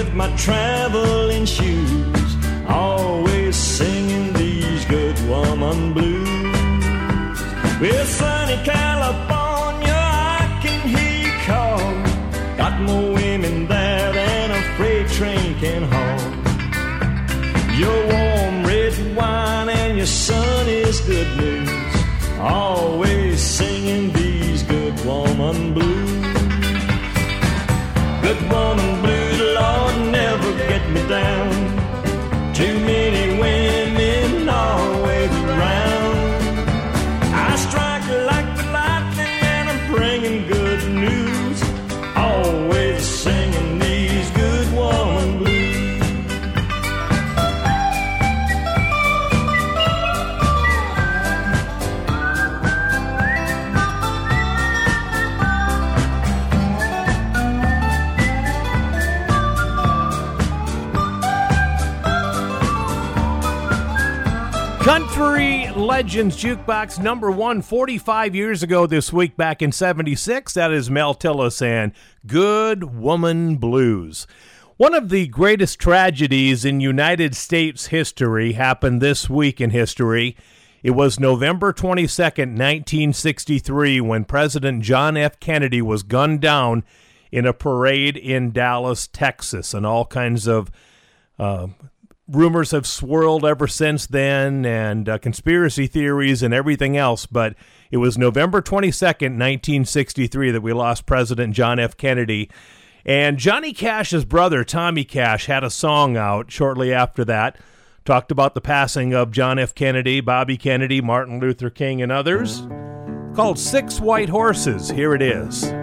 With 0.03 0.13
my 0.15 0.35
traveling 0.35 1.45
shoes, 1.45 2.35
always 2.67 3.55
singing 3.55 4.33
these 4.33 4.83
good 4.85 5.17
woman 5.29 5.93
blues. 5.93 7.37
Well, 7.81 8.05
sunny 8.05 8.57
California, 8.63 9.99
I 10.37 10.59
can 10.63 10.81
hear 10.93 11.15
you 11.25 11.33
call. 11.49 11.81
Got 12.57 12.81
more 12.81 13.13
women 13.13 13.67
there 13.67 14.11
than 14.13 14.51
a 14.59 14.61
freight 14.75 15.07
train 15.17 15.53
can 15.63 15.83
haul. 15.93 16.21
Your 17.81 17.99
warm 18.13 18.65
red 18.65 18.95
wine 19.15 19.69
and 19.69 19.97
your 19.97 20.11
sun 20.27 20.67
is 20.67 20.99
good 21.01 21.31
news. 21.37 21.93
Always 22.39 23.39
singing 23.39 24.11
these 24.13 24.63
good 24.63 24.95
woman 25.05 25.73
blues. 25.75 26.21
Good 28.25 28.41
woman 28.51 29.01
blues, 29.01 29.20
get 30.72 30.89
me 30.89 31.01
down. 31.09 31.49
Too 32.53 32.80
many 32.80 33.38
women 33.38 34.47
always 34.47 35.30
around. 35.30 35.90
Country 65.22 65.69
Legends 65.76 66.36
Jukebox 66.36 66.99
number 66.99 67.30
one, 67.30 67.61
45 67.61 68.34
years 68.34 68.63
ago 68.63 68.88
this 68.88 69.13
week, 69.13 69.38
back 69.38 69.61
in 69.61 69.72
76. 69.72 70.51
That 70.55 70.72
is 70.72 70.89
Mel 70.89 71.13
Tillis 71.13 71.61
and 71.61 71.91
Good 72.26 72.95
Woman 72.95 73.57
Blues. 73.57 74.26
One 74.78 74.95
of 74.95 75.09
the 75.09 75.28
greatest 75.28 75.78
tragedies 75.78 76.65
in 76.65 76.80
United 76.80 77.36
States 77.36 77.88
history 77.88 78.53
happened 78.53 78.99
this 78.99 79.30
week 79.30 79.61
in 79.61 79.69
history. 79.69 80.36
It 80.82 80.91
was 80.91 81.19
November 81.19 81.72
22nd, 81.72 82.57
1963, 82.57 84.01
when 84.01 84.26
President 84.26 84.82
John 84.82 85.17
F. 85.17 85.39
Kennedy 85.39 85.84
was 85.84 86.01
gunned 86.01 86.41
down 86.41 86.84
in 87.32 87.45
a 87.45 87.53
parade 87.53 88.17
in 88.17 88.49
Dallas, 88.49 89.05
Texas, 89.05 89.76
and 89.76 89.86
all 89.86 90.05
kinds 90.05 90.47
of 90.47 90.72
uh, 91.38 91.67
rumors 92.32 92.71
have 92.71 92.88
swirled 92.88 93.45
ever 93.45 93.67
since 93.67 94.07
then, 94.07 94.65
and 94.65 95.07
uh, 95.07 95.17
conspiracy 95.17 95.88
theories 95.88 96.41
and 96.41 96.53
everything 96.53 96.97
else. 96.97 97.25
But 97.25 97.55
it 97.91 97.97
was 97.97 98.17
November 98.17 98.61
22nd, 98.61 99.38
1963, 99.38 100.51
that 100.51 100.61
we 100.61 100.73
lost 100.73 101.05
President 101.05 101.53
John 101.53 101.79
F. 101.79 101.97
Kennedy. 101.97 102.49
And 103.05 103.38
Johnny 103.38 103.73
Cash's 103.73 104.25
brother, 104.25 104.63
Tommy 104.63 105.03
Cash, 105.03 105.47
had 105.47 105.63
a 105.63 105.69
song 105.69 106.17
out 106.17 106.51
shortly 106.51 106.93
after 106.93 107.25
that. 107.25 107.57
Talked 108.05 108.32
about 108.32 108.55
the 108.55 108.61
passing 108.61 109.13
of 109.13 109.32
John 109.32 109.59
F. 109.59 109.75
Kennedy, 109.75 110.21
Bobby 110.21 110.57
Kennedy, 110.57 111.01
Martin 111.01 111.39
Luther 111.39 111.69
King, 111.69 112.01
and 112.01 112.11
others. 112.11 112.63
Called 113.36 113.59
Six 113.59 113.99
White 113.99 114.29
Horses. 114.29 114.89
Here 114.89 115.13
it 115.13 115.21
is. 115.21 115.80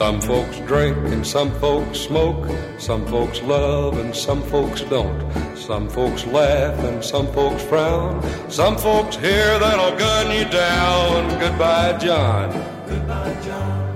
Some 0.00 0.18
folks 0.22 0.58
drink 0.60 0.96
and 1.12 1.26
some 1.26 1.52
folks 1.60 1.98
smoke. 2.00 2.48
Some 2.78 3.04
folks 3.08 3.42
love 3.42 3.98
and 3.98 4.16
some 4.16 4.42
folks 4.44 4.80
don't. 4.80 5.30
Some 5.54 5.90
folks 5.90 6.24
laugh 6.24 6.78
and 6.84 7.04
some 7.04 7.30
folks 7.34 7.62
frown. 7.64 8.22
Some 8.50 8.78
folks 8.78 9.16
here 9.16 9.58
that'll 9.58 9.98
gun 9.98 10.34
you 10.34 10.46
down. 10.46 11.38
Goodbye, 11.38 11.98
John. 11.98 12.50
Goodbye, 12.88 13.36
John. 13.44 13.94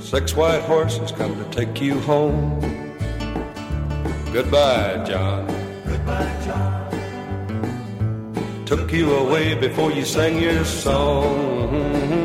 Six 0.00 0.34
white 0.34 0.62
horses 0.62 1.12
come 1.12 1.36
to 1.36 1.44
take 1.50 1.80
you 1.80 2.00
home. 2.00 2.58
Goodbye, 4.32 5.04
John. 5.06 5.46
Goodbye, 5.86 6.36
John. 6.44 6.90
Took 8.66 8.92
you 8.92 9.14
away 9.14 9.54
before 9.54 9.92
you 9.92 10.04
sang 10.04 10.42
your 10.42 10.64
song. 10.64 12.23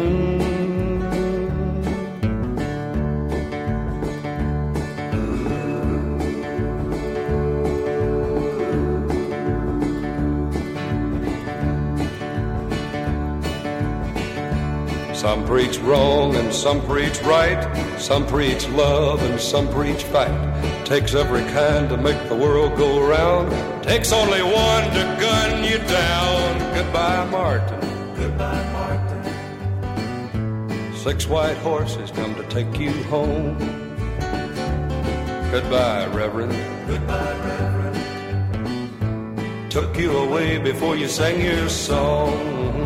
Some 15.19 15.43
preach 15.45 15.77
wrong 15.79 16.33
and 16.37 16.53
some 16.53 16.79
preach 16.87 17.21
right. 17.23 17.59
Some 17.99 18.25
preach 18.25 18.65
love 18.69 19.21
and 19.21 19.37
some 19.37 19.67
preach 19.67 20.03
fight. 20.05 20.85
Takes 20.85 21.13
every 21.13 21.41
kind 21.51 21.89
to 21.89 21.97
make 21.97 22.29
the 22.29 22.35
world 22.35 22.77
go 22.77 23.05
round. 23.05 23.51
Takes 23.83 24.13
only 24.13 24.41
one 24.41 24.85
to 24.91 25.17
gun 25.19 25.65
you 25.65 25.77
down. 25.79 26.57
Goodbye, 26.73 27.25
Martin. 27.25 27.81
Goodbye, 28.15 28.63
Martin. 28.71 29.23
Six 30.95 31.27
white 31.27 31.57
horses 31.57 32.11
come 32.11 32.33
to 32.35 32.43
take 32.43 32.79
you 32.79 32.93
home. 33.03 33.57
Goodbye, 35.51 36.07
Reverend. 36.13 36.55
Goodbye, 36.87 37.37
Reverend. 37.45 37.97
Took 39.69 39.97
you 39.97 40.17
away 40.17 40.59
before 40.59 40.95
you 40.95 41.09
sang 41.09 41.41
your 41.41 41.67
song. 41.67 42.78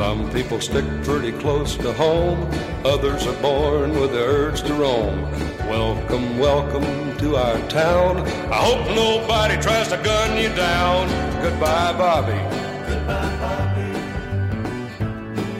Some 0.00 0.32
people 0.32 0.60
stick 0.62 0.86
pretty 1.04 1.30
close 1.30 1.76
to 1.76 1.92
home, 1.92 2.50
others 2.86 3.26
are 3.26 3.36
born 3.42 3.92
with 4.00 4.12
the 4.12 4.24
urge 4.24 4.62
to 4.62 4.72
roam. 4.72 5.30
Welcome, 5.68 6.38
welcome 6.38 7.18
to 7.18 7.36
our 7.36 7.58
town. 7.68 8.26
I 8.50 8.64
hope 8.64 8.86
nobody 8.96 9.60
tries 9.60 9.88
to 9.88 9.98
gun 9.98 10.38
you 10.38 10.48
down. 10.54 11.06
Goodbye, 11.42 11.92
Bobby. 11.92 12.32
Goodbye, 12.88 13.36
Bobby. 13.42 13.92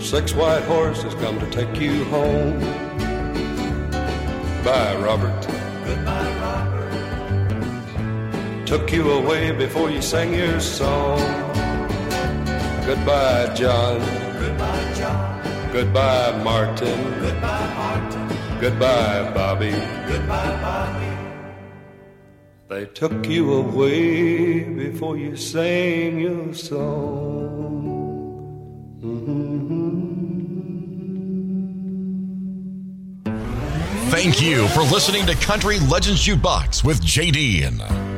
Six 0.02 0.34
white 0.34 0.64
horses 0.64 1.12
come 1.16 1.38
to 1.38 1.50
take 1.50 1.78
you 1.78 2.04
home. 2.04 2.58
Bye, 4.64 4.96
Robert. 4.96 5.46
Goodbye, 5.84 6.32
Robert. 6.40 6.96
Took 8.66 8.90
you 8.90 9.10
away 9.10 9.52
before 9.52 9.90
you 9.90 10.00
sang 10.00 10.32
your 10.32 10.60
song. 10.60 11.18
Goodbye, 12.86 13.52
John. 13.54 14.19
Goodbye, 15.72 16.42
Martin. 16.42 17.00
Goodbye, 17.20 17.74
Martin. 17.76 18.60
Goodbye, 18.60 19.32
Bobby. 19.32 19.70
Goodbye, 20.08 20.60
Bobby. 20.60 21.06
They 22.68 22.86
took 22.86 23.26
you 23.28 23.52
away 23.54 24.64
before 24.64 25.16
you 25.16 25.36
sang 25.36 26.18
your 26.18 26.54
song. 26.54 27.70
Thank 34.10 34.42
you 34.42 34.66
for 34.68 34.82
listening 34.82 35.24
to 35.26 35.34
Country 35.36 35.78
Legends 35.78 36.26
Jukebox 36.26 36.84
with 36.84 37.00
JD. 37.00 38.09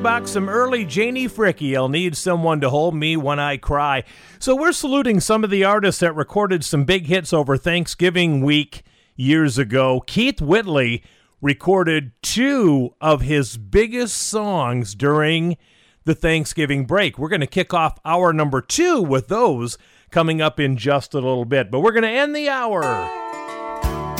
Jukebox, 0.00 0.28
some 0.28 0.48
early 0.48 0.86
Janie 0.86 1.28
Fricke. 1.28 1.76
I'll 1.76 1.90
need 1.90 2.16
someone 2.16 2.60
to 2.62 2.70
hold 2.70 2.94
me 2.94 3.18
when 3.18 3.38
I 3.38 3.58
cry. 3.58 4.02
So, 4.38 4.56
we're 4.56 4.72
saluting 4.72 5.20
some 5.20 5.44
of 5.44 5.50
the 5.50 5.62
artists 5.64 6.00
that 6.00 6.14
recorded 6.14 6.64
some 6.64 6.84
big 6.84 7.06
hits 7.06 7.34
over 7.34 7.58
Thanksgiving 7.58 8.42
week 8.42 8.82
years 9.14 9.58
ago. 9.58 10.00
Keith 10.06 10.40
Whitley 10.40 11.02
recorded 11.42 12.12
two 12.22 12.94
of 13.00 13.20
his 13.20 13.58
biggest 13.58 14.16
songs 14.16 14.94
during 14.94 15.58
the 16.04 16.14
Thanksgiving 16.14 16.86
break. 16.86 17.18
We're 17.18 17.28
going 17.28 17.40
to 17.40 17.46
kick 17.46 17.74
off 17.74 17.98
hour 18.02 18.32
number 18.32 18.62
two 18.62 19.02
with 19.02 19.28
those 19.28 19.76
coming 20.10 20.40
up 20.40 20.58
in 20.58 20.78
just 20.78 21.12
a 21.12 21.18
little 21.18 21.44
bit. 21.44 21.70
But 21.70 21.80
we're 21.80 21.92
going 21.92 22.04
to 22.04 22.08
end 22.08 22.34
the 22.34 22.48
hour 22.48 22.80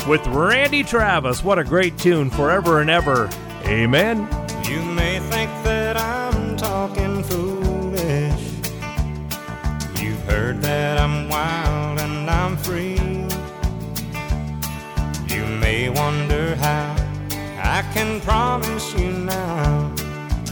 with 0.07 0.25
Randy 0.27 0.83
Travis. 0.83 1.43
What 1.43 1.57
a 1.57 1.63
great 1.63 1.97
tune, 1.97 2.29
Forever 2.29 2.81
and 2.81 2.89
Ever. 2.89 3.29
Amen. 3.65 4.40
Can 17.93 18.21
promise 18.21 18.93
you 18.93 19.11
now 19.11 19.93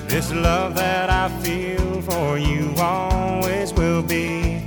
this 0.08 0.32
love 0.34 0.76
that 0.76 1.10
I 1.10 1.30
feel 1.42 2.02
for 2.02 2.38
you 2.38 2.74
always 2.78 3.74
will 3.74 4.02
be. 4.02 4.62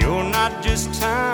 You're 0.00 0.28
not 0.30 0.62
just 0.62 0.92
time 1.00 1.33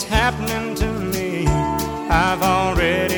it's 0.00 0.06
happening 0.06 0.76
to 0.76 0.92
me. 0.92 1.44
I've 2.08 2.40
already 2.40 3.17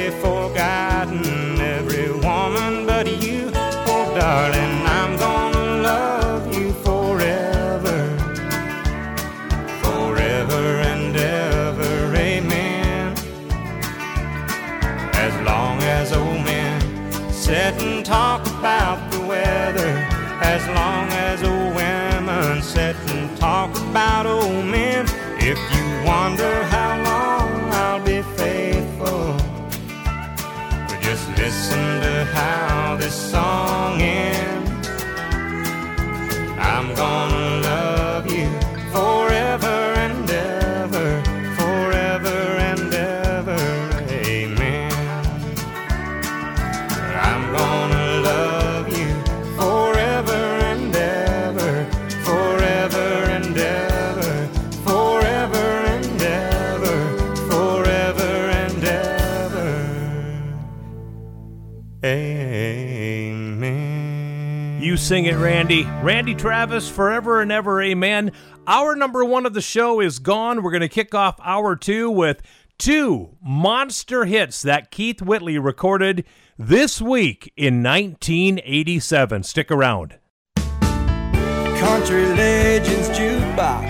Sing 65.21 65.27
it, 65.27 65.37
Randy. 65.37 65.85
Randy 66.03 66.35
Travis, 66.35 66.89
forever 66.89 67.43
and 67.43 67.53
ever, 67.53 67.83
amen. 67.83 68.33
Hour 68.67 68.97
number 68.97 69.23
one 69.23 69.45
of 69.45 69.53
the 69.53 69.61
show 69.61 70.01
is 70.01 70.19
gone. 70.19 70.63
We're 70.63 70.71
going 70.71 70.81
to 70.81 70.89
kick 70.89 71.15
off 71.15 71.39
hour 71.45 71.77
two 71.77 72.11
with 72.11 72.41
two 72.79 73.37
monster 73.43 74.25
hits 74.25 74.63
that 74.63 74.91
Keith 74.91 75.21
Whitley 75.21 75.59
recorded 75.59 76.25
this 76.59 77.03
week 77.03 77.53
in 77.55 77.83
1987. 77.83 79.43
Stick 79.43 79.71
around. 79.71 80.19
Country 80.57 82.25
Legends 82.25 83.11
Jukebox 83.11 83.90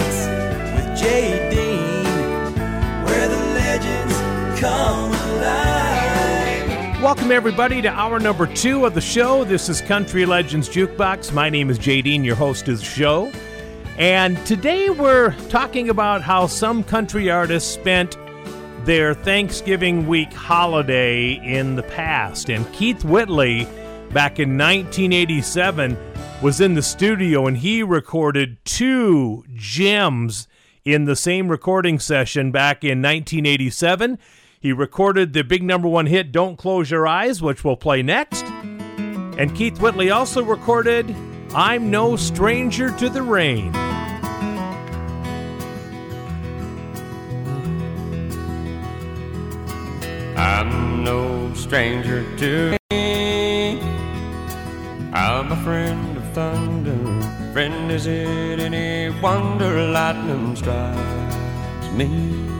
Welcome, 7.10 7.32
everybody, 7.32 7.82
to 7.82 7.88
hour 7.88 8.20
number 8.20 8.46
two 8.46 8.86
of 8.86 8.94
the 8.94 9.00
show. 9.00 9.42
This 9.42 9.68
is 9.68 9.80
Country 9.80 10.24
Legends 10.24 10.68
Jukebox. 10.68 11.32
My 11.32 11.50
name 11.50 11.68
is 11.68 11.76
Jay 11.76 12.02
Dean, 12.02 12.22
your 12.22 12.36
host 12.36 12.68
of 12.68 12.78
the 12.78 12.84
show. 12.84 13.32
And 13.98 14.38
today 14.46 14.90
we're 14.90 15.34
talking 15.48 15.88
about 15.88 16.22
how 16.22 16.46
some 16.46 16.84
country 16.84 17.28
artists 17.28 17.68
spent 17.68 18.16
their 18.84 19.12
Thanksgiving 19.12 20.06
week 20.06 20.32
holiday 20.32 21.32
in 21.32 21.74
the 21.74 21.82
past. 21.82 22.48
And 22.48 22.72
Keith 22.72 23.04
Whitley, 23.04 23.64
back 24.12 24.38
in 24.38 24.56
1987, 24.56 25.98
was 26.40 26.60
in 26.60 26.74
the 26.74 26.82
studio 26.82 27.48
and 27.48 27.58
he 27.58 27.82
recorded 27.82 28.64
two 28.64 29.42
gems 29.52 30.46
in 30.84 31.06
the 31.06 31.16
same 31.16 31.48
recording 31.48 31.98
session 31.98 32.52
back 32.52 32.84
in 32.84 33.02
1987. 33.02 34.16
He 34.62 34.74
recorded 34.74 35.32
the 35.32 35.42
big 35.42 35.62
number 35.62 35.88
one 35.88 36.04
hit, 36.04 36.32
Don't 36.32 36.58
Close 36.58 36.90
Your 36.90 37.06
Eyes, 37.06 37.40
which 37.40 37.64
we'll 37.64 37.76
play 37.76 38.02
next. 38.02 38.44
And 38.44 39.54
Keith 39.54 39.80
Whitley 39.80 40.10
also 40.10 40.44
recorded 40.44 41.16
I'm 41.54 41.90
No 41.90 42.14
Stranger 42.16 42.94
to 42.98 43.08
the 43.08 43.22
Rain. 43.22 43.74
I'm 50.36 51.04
no 51.04 51.54
stranger 51.54 52.24
to 52.36 52.76
rain. 52.92 53.78
I'm 55.14 55.52
a 55.52 55.56
friend 55.64 56.18
of 56.18 56.32
thunder. 56.34 57.52
Friend, 57.54 57.90
is 57.90 58.06
it 58.06 58.60
any 58.60 59.08
wonder 59.20 59.90
lightning 59.90 60.54
strikes 60.54 61.90
me? 61.94 62.59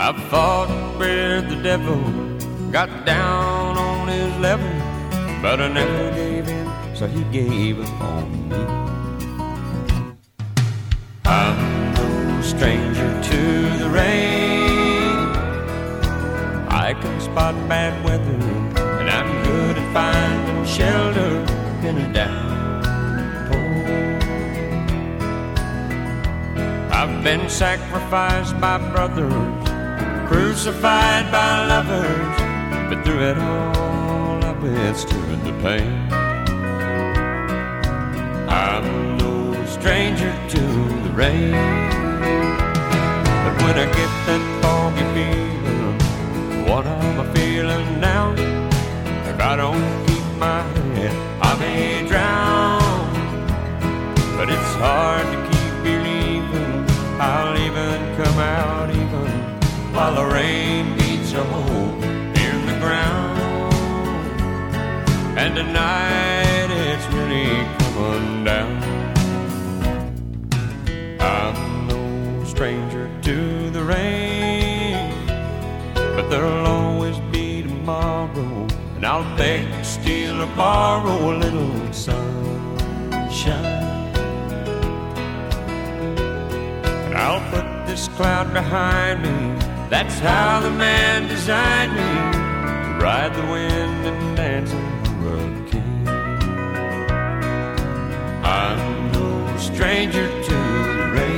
I've 0.00 0.22
fought 0.30 0.70
with 0.96 1.48
the 1.48 1.56
devil, 1.60 1.98
got 2.70 3.04
down 3.04 3.76
on 3.76 4.06
his 4.06 4.32
level, 4.38 4.70
but 5.42 5.60
I 5.60 5.66
never 5.66 6.12
gave 6.14 6.48
in, 6.48 6.70
so 6.94 7.08
he 7.08 7.24
gave 7.24 7.80
up 7.80 8.00
on 8.00 8.48
me. 8.48 8.56
I'm 11.26 11.94
no 11.94 12.40
stranger 12.42 13.22
to 13.22 13.42
the 13.78 13.90
rain. 13.90 15.18
I 16.70 16.94
can 16.94 17.20
spot 17.20 17.54
bad 17.68 17.92
weather, 18.04 18.38
and 19.00 19.10
I'm 19.10 19.28
good 19.44 19.78
at 19.78 19.92
finding 19.92 20.64
shelter 20.64 21.44
in 21.86 21.98
a 21.98 22.12
downpour. 22.12 23.58
I've 26.92 27.24
been 27.24 27.48
sacrificed 27.50 28.58
by 28.60 28.78
brothers, 28.92 29.67
crucified 30.28 31.32
by 31.32 31.66
lovers, 31.66 32.36
but 32.88 33.02
through 33.04 33.22
it 33.30 33.38
all 33.38 34.44
I 34.44 34.52
withstood 34.62 35.40
the 35.44 35.54
pain. 35.62 36.12
I'm 38.48 39.16
no 39.16 39.64
stranger 39.66 40.32
to 40.54 40.60
the 41.04 41.12
rain, 41.22 41.52
but 43.42 43.54
when 43.62 43.74
I 43.84 43.86
get 43.98 44.12
that 44.28 44.42
foggy 44.60 45.06
feeling, 45.14 45.98
what 46.68 46.84
am 46.86 47.20
I 47.20 47.34
feeling 47.34 48.00
now? 48.00 48.32
If 49.30 49.40
I 49.40 49.56
don't 49.56 50.06
keep 50.06 50.26
my 50.38 50.60
head, 50.94 51.16
I 51.40 51.58
may 51.58 52.06
drown. 52.06 53.08
But 54.36 54.50
it's 54.50 54.74
hard 54.84 55.26
to 55.32 55.38
keep 55.50 55.72
believing 55.82 56.86
I'll 57.18 57.56
even 57.58 57.98
come 58.16 58.38
out 58.38 58.90
even 58.90 59.47
while 59.92 60.14
the 60.14 60.24
rain 60.34 60.96
beats 60.96 61.32
a 61.32 61.42
hole 61.42 62.02
in 62.02 62.66
the 62.66 62.78
ground. 62.80 63.72
And 65.38 65.54
tonight 65.54 66.68
it's 66.70 67.06
really 67.14 67.66
coming 67.78 68.44
down. 68.44 68.82
I'm 71.20 71.88
no 71.88 72.44
stranger 72.44 73.10
to 73.22 73.70
the 73.70 73.82
rain, 73.82 75.12
but 75.94 76.28
there'll 76.28 76.66
always 76.66 77.18
be 77.32 77.62
tomorrow, 77.62 78.66
and 78.96 79.06
I'll 79.06 79.36
beg, 79.36 79.84
steal, 79.84 80.42
or 80.42 80.56
borrow 80.56 81.32
a 81.32 81.34
little 81.38 81.92
sunshine. 81.92 82.24
And 87.06 87.16
I'll 87.16 87.50
put 87.50 87.86
this 87.86 88.08
cloud 88.08 88.52
behind 88.52 89.22
me. 89.22 89.47
That's 89.90 90.18
how 90.18 90.60
the 90.60 90.70
man 90.70 91.28
designed 91.28 91.92
me 91.94 92.02
to 92.92 93.02
ride 93.02 93.34
the 93.34 93.46
wind 93.50 94.06
and 94.06 94.36
dance 94.36 94.70
the 94.70 95.10
hurricane. 95.22 96.08
I'm 98.44 99.12
no 99.12 99.56
stranger 99.56 100.28
to 100.28 100.56
the 100.98 101.10
rain. 101.14 101.37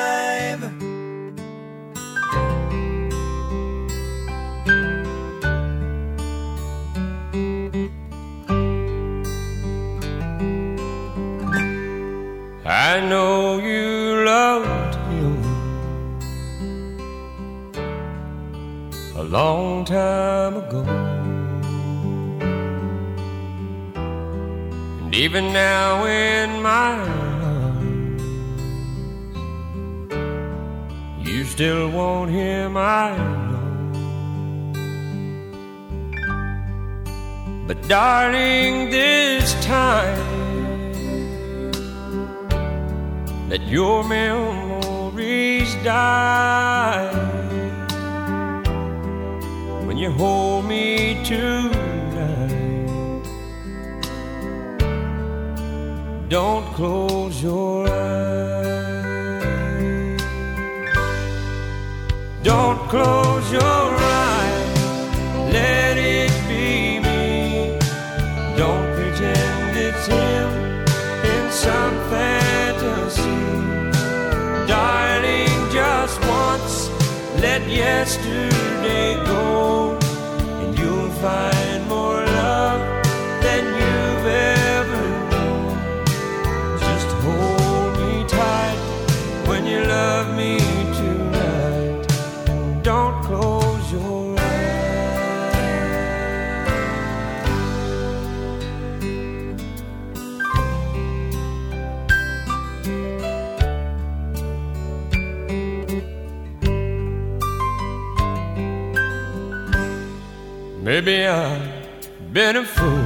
Darling, 37.91 38.89
this 38.89 39.53
time 39.65 40.17
let 43.49 43.61
your 43.63 44.01
memories 44.05 45.75
die 45.83 47.11
when 49.85 49.97
you 49.97 50.09
hold 50.11 50.63
me 50.69 51.21
tonight. 51.25 51.75
Don't 56.29 56.65
close 56.75 57.43
your 57.43 57.89
eyes. 57.89 58.61
Don't 62.41 62.79
close 62.87 63.51
your 63.51 63.90
yesterday 77.71 79.15
go, 79.25 79.97
and 80.61 80.77
you'll 80.77 81.09
find 81.21 81.50
Maybe 111.03 111.25
I've 111.25 112.31
been 112.31 112.57
a 112.57 112.63
fool. 112.63 113.01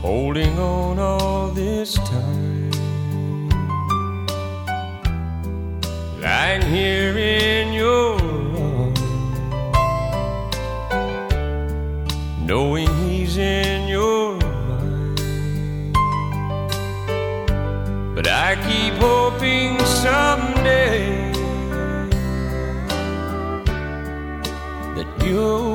Holding 0.00 0.58
on 0.58 0.98
all 0.98 1.50
this 1.50 1.94
time. 1.94 2.72
Lying 6.20 6.62
here 6.62 7.16
in 7.16 7.72
your 7.72 8.20
arms. 8.60 9.00
Knowing 12.40 12.88
he's 13.06 13.36
in 13.36 13.86
your 13.86 14.34
mind. 14.66 15.94
But 18.16 18.26
I 18.26 18.56
keep 18.66 18.94
hoping 18.94 19.78
someday 19.84 20.61
that 25.32 25.71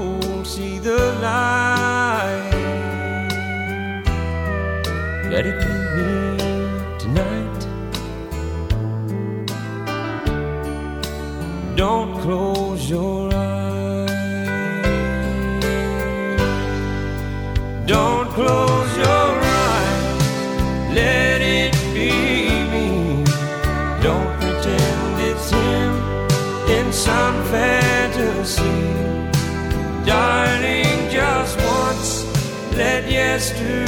yesterday 33.38 33.87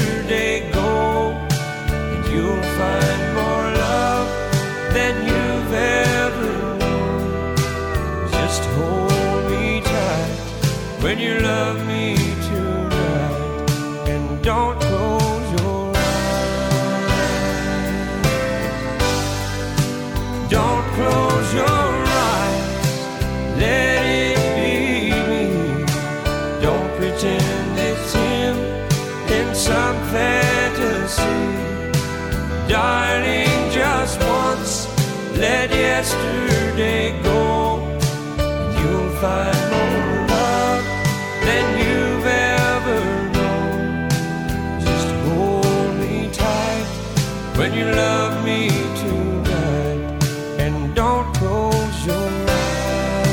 find 39.22 39.61
more 39.70 40.28
love 40.28 40.84
than 41.47 41.65
you've 41.84 42.26
ever 42.26 42.99
known. 43.36 44.09
Just 44.80 45.09
hold 45.28 45.89
me 45.99 46.30
tight 46.32 46.88
when 47.57 47.74
you 47.74 47.86
love 47.91 48.45
me 48.45 48.70
tonight. 49.03 50.24
And 50.63 50.95
don't 50.95 51.28
close 51.36 52.05
your 52.05 52.30
eyes. 52.47 53.30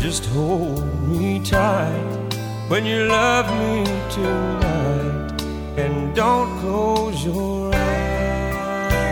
Just 0.00 0.24
hold 0.26 0.82
me 1.08 1.40
tight 1.44 2.32
when 2.68 2.86
you 2.86 3.04
love 3.04 3.46
me 3.60 3.84
tonight. 4.08 5.42
And 5.76 6.14
don't 6.14 6.58
close 6.60 7.22
your 7.22 7.52
eyes. 7.52 7.57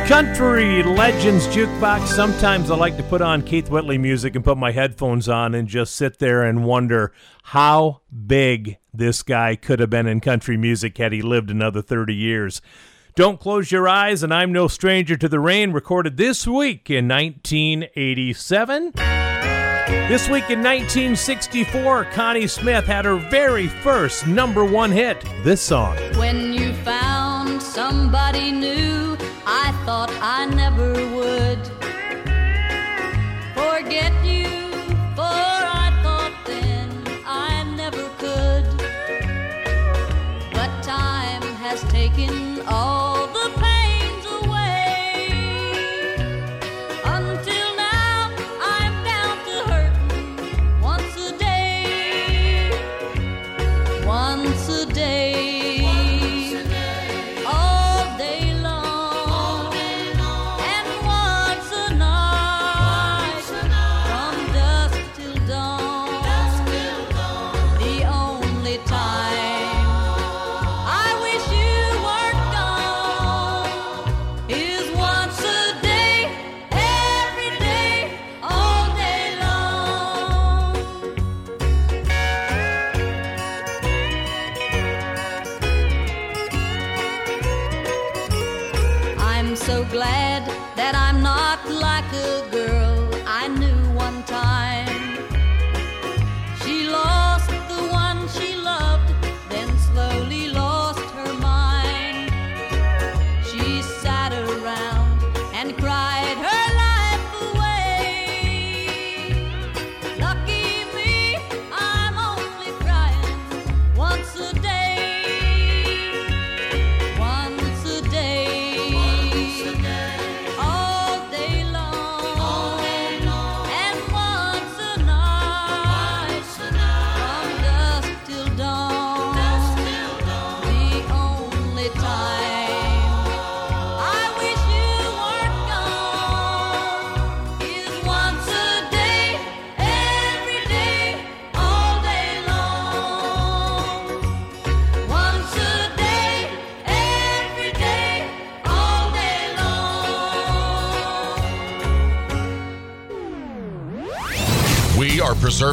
Country 0.09 0.85
Legends 0.85 1.49
Jukebox. 1.49 2.07
Sometimes 2.07 2.71
I 2.71 2.77
like 2.77 2.97
to 2.97 3.03
put 3.03 3.21
on 3.21 3.43
Keith 3.43 3.69
Whitley 3.71 3.99
music 3.99 4.37
and 4.37 4.45
put 4.45 4.57
my 4.57 4.71
headphones 4.71 5.29
on 5.29 5.53
and 5.53 5.67
just 5.67 5.97
sit 5.97 6.21
there 6.21 6.45
and 6.45 6.65
wonder 6.65 7.13
how 7.43 8.03
big 8.27 8.79
this 8.95 9.25
guy 9.25 9.57
could 9.57 9.81
have 9.81 9.91
been 9.91 10.07
in 10.07 10.21
country 10.21 10.57
music 10.57 10.97
had 10.99 11.13
he 11.13 11.23
lived 11.23 11.51
another 11.51 11.83
30 11.83 12.15
years. 12.15 12.63
Don't 13.17 13.41
Close 13.41 13.73
Your 13.73 13.89
Eyes 13.89 14.23
and 14.23 14.33
I'm 14.33 14.53
No 14.53 14.69
Stranger 14.69 15.17
to 15.17 15.29
the 15.29 15.41
Rain, 15.41 15.73
recorded 15.73 16.17
this 16.17 16.47
week 16.47 16.89
in 16.89 17.09
1987. 17.09 18.93
This 20.09 20.29
week 20.29 20.51
in 20.51 20.63
1964, 20.63 22.05
Connie 22.13 22.47
Smith 22.47 22.85
had 22.85 23.07
her 23.07 23.17
very 23.17 23.67
first 23.67 24.29
number 24.29 24.65
one 24.65 24.93
hit, 24.93 25.21
this 25.43 25.61
song. 25.61 25.97
When 26.15 26.53
you 26.53 26.73
found 26.85 27.61
somebody 27.61 28.53
new, 28.53 29.16
I 29.49 29.71
thought 29.85 30.11
I 30.21 30.47
never 30.47 30.93
would 31.15 31.76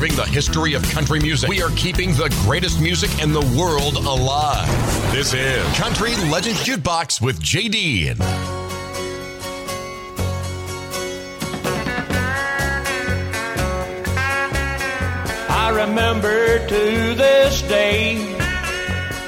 preserving 0.03 0.25
the 0.25 0.31
history 0.31 0.73
of 0.73 0.83
country 0.91 1.19
music. 1.19 1.49
We 1.49 1.61
are 1.61 1.69
keeping 1.75 2.11
the 2.11 2.29
greatest 2.45 2.81
music 2.81 3.21
in 3.21 3.31
the 3.31 3.41
world 3.57 3.95
alive. 3.95 4.67
This 5.11 5.33
is 5.33 5.63
Country 5.77 6.15
Legend 6.29 6.57
Jukebox 6.57 7.21
with 7.21 7.39
JD. 7.41 8.15
I 15.49 15.85
remember 15.85 16.67
to 16.67 17.15
this 17.15 17.61
day 17.63 18.15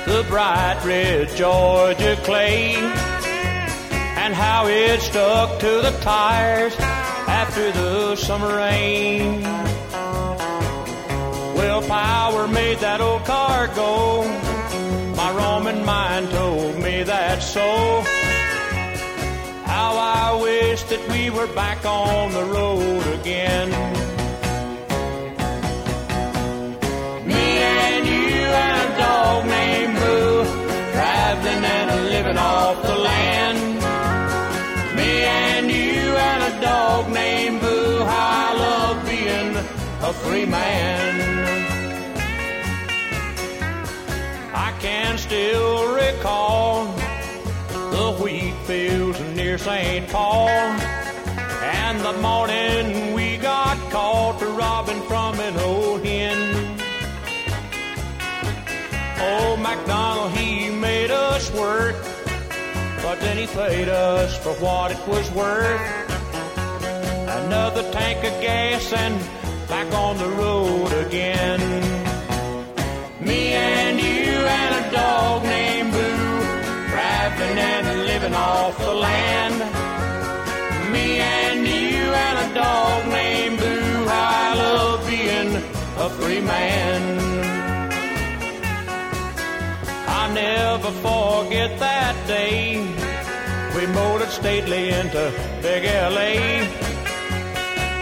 the 0.05 0.25
bright 0.27 0.83
red 0.83 1.29
Georgia 1.35 2.17
clay 2.23 2.75
and 2.75 4.33
how 4.33 4.67
it 4.67 4.99
stuck 4.99 5.59
to 5.59 5.67
the 5.67 5.97
tires 6.01 6.75
after 6.79 7.71
the 7.71 8.15
summer 8.15 8.57
rain. 8.57 9.54
Well, 11.55 11.81
power 11.81 12.47
made 12.47 12.79
that 12.79 12.99
old 12.99 13.23
car 13.23 13.67
go. 13.67 14.23
My 15.15 15.31
Roman 15.31 15.85
mind 15.85 16.29
told 16.31 16.75
me 16.83 17.03
that 17.03 17.41
so. 17.41 18.03
How 19.63 19.91
I 19.97 20.41
wish 20.41 20.83
that 20.83 21.01
we 21.09 21.29
were 21.29 21.47
back 21.47 21.85
on 21.85 22.33
the 22.33 22.43
road 22.43 23.03
again. 23.19 23.69
Me 27.25 27.45
and 27.79 28.05
you 28.05 28.41
and 28.65 28.75
a 28.87 28.97
dog 28.97 29.45
named 29.45 29.95
Boo, 29.95 30.43
traveling 30.91 31.63
and 31.63 32.09
living 32.09 32.37
off 32.37 32.81
the 32.81 32.97
land. 33.09 33.59
Me 34.97 35.11
and 35.23 35.71
you 35.71 36.03
and 36.29 36.41
a 36.53 36.61
dog 36.61 37.09
named 37.11 37.61
Boo, 37.61 37.99
I 38.01 38.53
love 38.65 39.05
being 39.07 39.55
a 40.09 40.13
free 40.13 40.45
man. 40.45 41.24
Still 45.25 45.95
recall 45.95 46.85
the 47.95 48.15
wheat 48.21 48.53
fields 48.67 49.19
near 49.35 49.57
St. 49.57 50.07
Paul 50.09 50.49
and 50.49 51.99
the 52.01 52.13
morning 52.21 53.15
we 53.15 53.37
got 53.37 53.75
caught 53.89 54.37
to 54.37 54.45
robbing 54.45 55.01
from 55.03 55.39
an 55.39 55.57
old 55.57 56.05
hen. 56.05 56.37
Old 59.19 59.59
MacDonald, 59.61 60.31
he 60.33 60.69
made 60.69 61.09
us 61.09 61.51
work, 61.53 61.95
but 63.01 63.19
then 63.19 63.35
he 63.35 63.47
paid 63.47 63.89
us 63.89 64.37
for 64.37 64.53
what 64.63 64.91
it 64.91 65.07
was 65.07 65.31
worth. 65.31 65.81
Another 67.41 67.81
tank 67.91 68.19
of 68.19 68.41
gas 68.43 68.93
and 68.93 69.19
back 69.67 69.91
on 69.91 70.17
the 70.17 70.29
road 70.29 70.93
again. 71.07 72.04
Me 73.25 73.53
and 73.53 73.99
you 73.99 74.33
and 74.59 74.85
a 74.85 74.91
dog 74.91 75.43
named 75.43 75.91
Boo, 75.91 76.39
traveling 76.91 77.57
and 77.57 78.05
living 78.05 78.35
off 78.35 78.77
the 78.77 78.93
land. 78.93 79.57
Me 80.93 81.17
and 81.19 81.67
you 81.67 82.03
and 82.25 82.51
a 82.51 82.53
dog 82.53 83.07
named 83.07 83.57
Boo, 83.57 84.05
I 84.07 84.53
love 84.55 85.07
being 85.07 85.55
a 86.05 86.09
free 86.17 86.41
man. 86.41 87.01
I 90.07 90.33
never 90.33 90.91
forget 90.91 91.79
that 91.79 92.15
day 92.27 92.77
we 93.75 93.87
motored 93.87 94.29
stately 94.29 94.89
into 94.89 95.23
big 95.63 95.83
LA. 95.83 96.33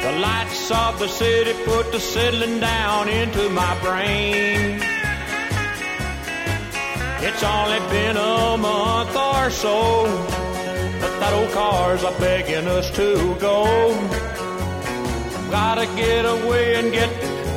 The 0.03 0.19
lights 0.19 0.69
of 0.69 0.99
the 0.99 1.07
city 1.07 1.53
put 1.63 1.93
the 1.93 1.99
settling 1.99 2.59
down 2.59 3.07
into 3.07 3.49
my 3.49 3.73
brain. 3.79 4.92
It's 7.25 7.41
only 7.41 7.79
been 7.89 8.17
a 8.17 8.57
month 8.57 9.15
or 9.15 9.49
so, 9.49 10.03
but 10.99 11.13
that 11.21 11.33
old 11.33 11.51
car's 11.51 12.03
a 12.03 12.11
begging 12.19 12.67
us 12.67 12.91
to 12.97 13.35
go. 13.39 13.63
Gotta 15.49 15.85
get 15.95 16.25
away 16.25 16.75
and 16.75 16.91
get 16.91 17.09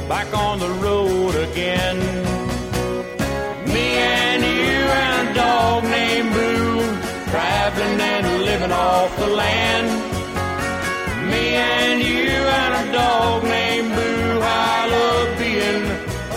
back 0.08 0.32
on 0.32 0.60
the 0.60 0.70
road 0.84 1.34
again. 1.48 1.98
Me 3.66 3.86
and 3.98 4.42
you 4.44 4.78
and 5.04 5.28
a 5.30 5.34
dog 5.34 5.82
named 5.82 6.32
Boo, 6.32 6.78
traveling 7.32 8.00
and 8.00 8.44
living 8.44 8.70
off 8.70 9.16
the 9.18 9.26
land. 9.26 9.88
Me 11.28 11.44
and 11.56 12.00
you 12.02 12.30
and 12.62 12.88
a 12.88 12.92
dog 12.92 13.42
named 13.42 13.90
Boo, 13.96 14.40
I 14.42 14.86
love 14.96 15.38
being 15.40 15.84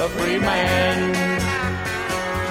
a 0.03 0.09
free 0.17 0.39
man. 0.39 1.18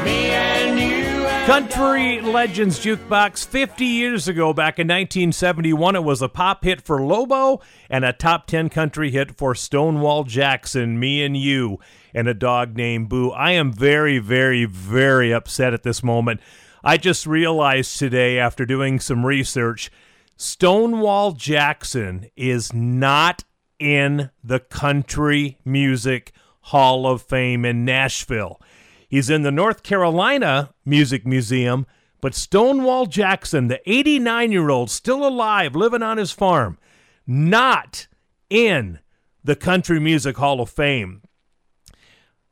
Me 0.04 0.30
and 0.30 0.78
you. 0.78 0.98
Country 1.46 2.20
Legends 2.20 2.78
Jukebox 2.78 3.46
50 3.46 3.84
years 3.84 4.28
ago, 4.28 4.52
back 4.52 4.78
in 4.78 4.86
1971, 4.86 5.96
it 5.96 6.04
was 6.04 6.20
a 6.20 6.28
pop 6.28 6.62
hit 6.62 6.82
for 6.82 7.00
Lobo 7.00 7.60
and 7.88 8.04
a 8.04 8.12
top 8.12 8.46
10 8.46 8.68
country 8.68 9.10
hit 9.10 9.36
for 9.36 9.54
Stonewall 9.54 10.24
Jackson, 10.24 11.00
Me 11.00 11.24
and 11.24 11.36
You, 11.36 11.78
and 12.12 12.28
a 12.28 12.34
dog 12.34 12.76
named 12.76 13.08
Boo. 13.08 13.30
I 13.30 13.52
am 13.52 13.72
very, 13.72 14.18
very, 14.18 14.66
very 14.66 15.32
upset 15.32 15.72
at 15.72 15.84
this 15.84 16.02
moment. 16.02 16.40
I 16.84 16.96
just 16.98 17.26
realized 17.26 17.98
today, 17.98 18.38
after 18.38 18.66
doing 18.66 19.00
some 19.00 19.24
research, 19.24 19.90
Stonewall 20.36 21.32
Jackson 21.32 22.30
is 22.36 22.72
not 22.72 23.44
in 23.78 24.30
the 24.44 24.60
Country 24.60 25.58
Music 25.64 26.32
Hall 26.60 27.06
of 27.06 27.22
Fame 27.22 27.64
in 27.64 27.84
Nashville. 27.84 28.60
He's 29.08 29.30
in 29.30 29.42
the 29.42 29.50
North 29.50 29.82
Carolina 29.82 30.74
Music 30.84 31.26
Museum, 31.26 31.86
but 32.20 32.34
Stonewall 32.34 33.06
Jackson, 33.06 33.68
the 33.68 33.80
89 33.90 34.52
year 34.52 34.68
old, 34.68 34.90
still 34.90 35.26
alive, 35.26 35.74
living 35.74 36.02
on 36.02 36.18
his 36.18 36.30
farm, 36.30 36.78
not 37.26 38.06
in 38.50 38.98
the 39.42 39.56
Country 39.56 39.98
Music 39.98 40.36
Hall 40.36 40.60
of 40.60 40.68
Fame. 40.68 41.22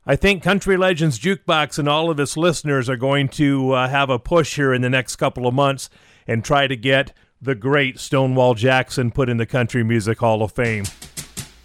I 0.05 0.15
think 0.15 0.41
Country 0.41 0.77
Legends 0.77 1.19
Jukebox 1.19 1.77
and 1.77 1.87
all 1.87 2.09
of 2.09 2.19
its 2.19 2.37
listeners 2.37 2.89
are 2.89 2.95
going 2.95 3.27
to 3.29 3.73
uh, 3.73 3.89
have 3.89 4.09
a 4.09 4.17
push 4.17 4.55
here 4.55 4.73
in 4.73 4.81
the 4.81 4.89
next 4.89 5.17
couple 5.17 5.45
of 5.45 5.53
months 5.53 5.89
and 6.25 6.43
try 6.43 6.65
to 6.65 6.77
get 6.77 7.13
the 7.41 7.55
great 7.55 7.99
Stonewall 7.99 8.53
Jackson 8.55 9.11
put 9.11 9.29
in 9.29 9.37
the 9.37 9.45
Country 9.45 9.83
Music 9.83 10.17
Hall 10.19 10.41
of 10.41 10.53
Fame. 10.53 10.85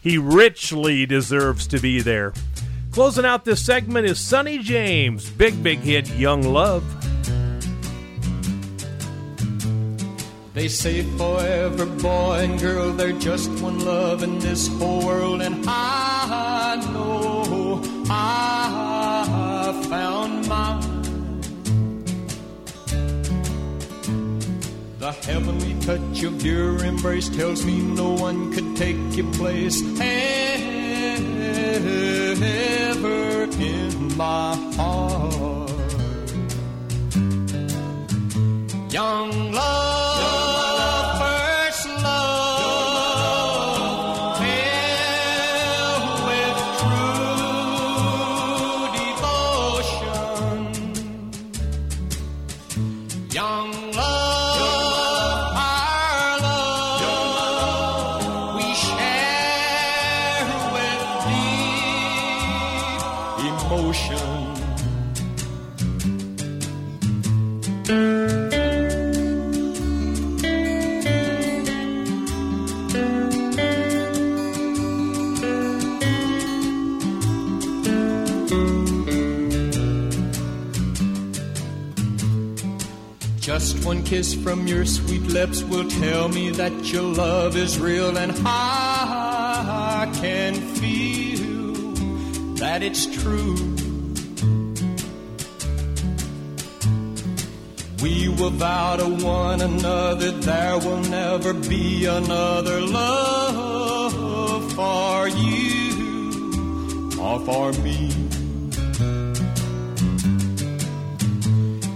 He 0.01 0.19
richly 0.19 1.07
deserves 1.07 1.67
to 1.69 1.79
be 1.79 2.01
there. 2.03 2.33
Closing 2.93 3.25
out 3.25 3.47
this 3.47 3.65
segment 3.65 4.07
is 4.07 4.21
Sonny 4.21 4.59
James' 4.59 5.31
big, 5.31 5.63
big 5.63 5.79
hit, 5.79 6.07
Young 6.11 6.43
Love. 6.43 6.85
They 10.53 10.69
say 10.69 11.03
forever, 11.17 11.87
boy 11.87 12.41
and 12.41 12.61
girl, 12.61 12.93
they're 12.93 13.13
just 13.13 13.49
one 13.63 13.83
love 13.83 14.23
in 14.23 14.39
this 14.41 14.69
whole 14.69 15.07
world, 15.07 15.41
and 15.41 15.65
I 15.67 16.77
know 16.93 17.81
I 18.11 19.87
found 19.89 20.47
mine. 20.47 21.02
The 25.03 25.11
heavenly 25.11 25.75
touch 25.81 26.23
of 26.23 26.47
your 26.47 26.85
embrace 26.85 27.29
tells 27.29 27.67
me 27.67 27.81
no 27.81 28.11
one 28.13 28.53
could 28.53 28.77
take 28.77 29.17
your 29.17 29.27
place 29.33 29.83
ever 29.99 30.13
in 33.59 34.17
my 34.17 34.55
heart. 34.77 35.71
Young 38.93 39.51
love, 39.51 40.02
one 83.85 84.03
kiss 84.03 84.35
from 84.35 84.67
your 84.67 84.85
sweet 84.85 85.23
lips 85.23 85.63
will 85.63 85.89
tell 85.89 86.29
me 86.29 86.51
that 86.51 86.73
your 86.93 87.03
love 87.03 87.57
is 87.57 87.79
real, 87.79 88.17
and 88.17 88.33
I 88.45 90.11
can 90.21 90.55
feel 90.55 91.93
that 92.57 92.83
it's 92.83 93.07
true. 93.07 93.57
We 98.03 98.29
will 98.29 98.51
vow 98.51 98.97
to 98.97 99.09
one 99.25 99.61
another 99.61 100.33
there 100.33 100.79
will 100.79 101.03
never 101.03 101.53
be 101.55 102.07
another 102.07 102.81
love 102.81 104.73
for 104.73 105.29
you 105.29 105.73
are 107.23 107.41
for 107.41 107.73
me. 107.83 108.11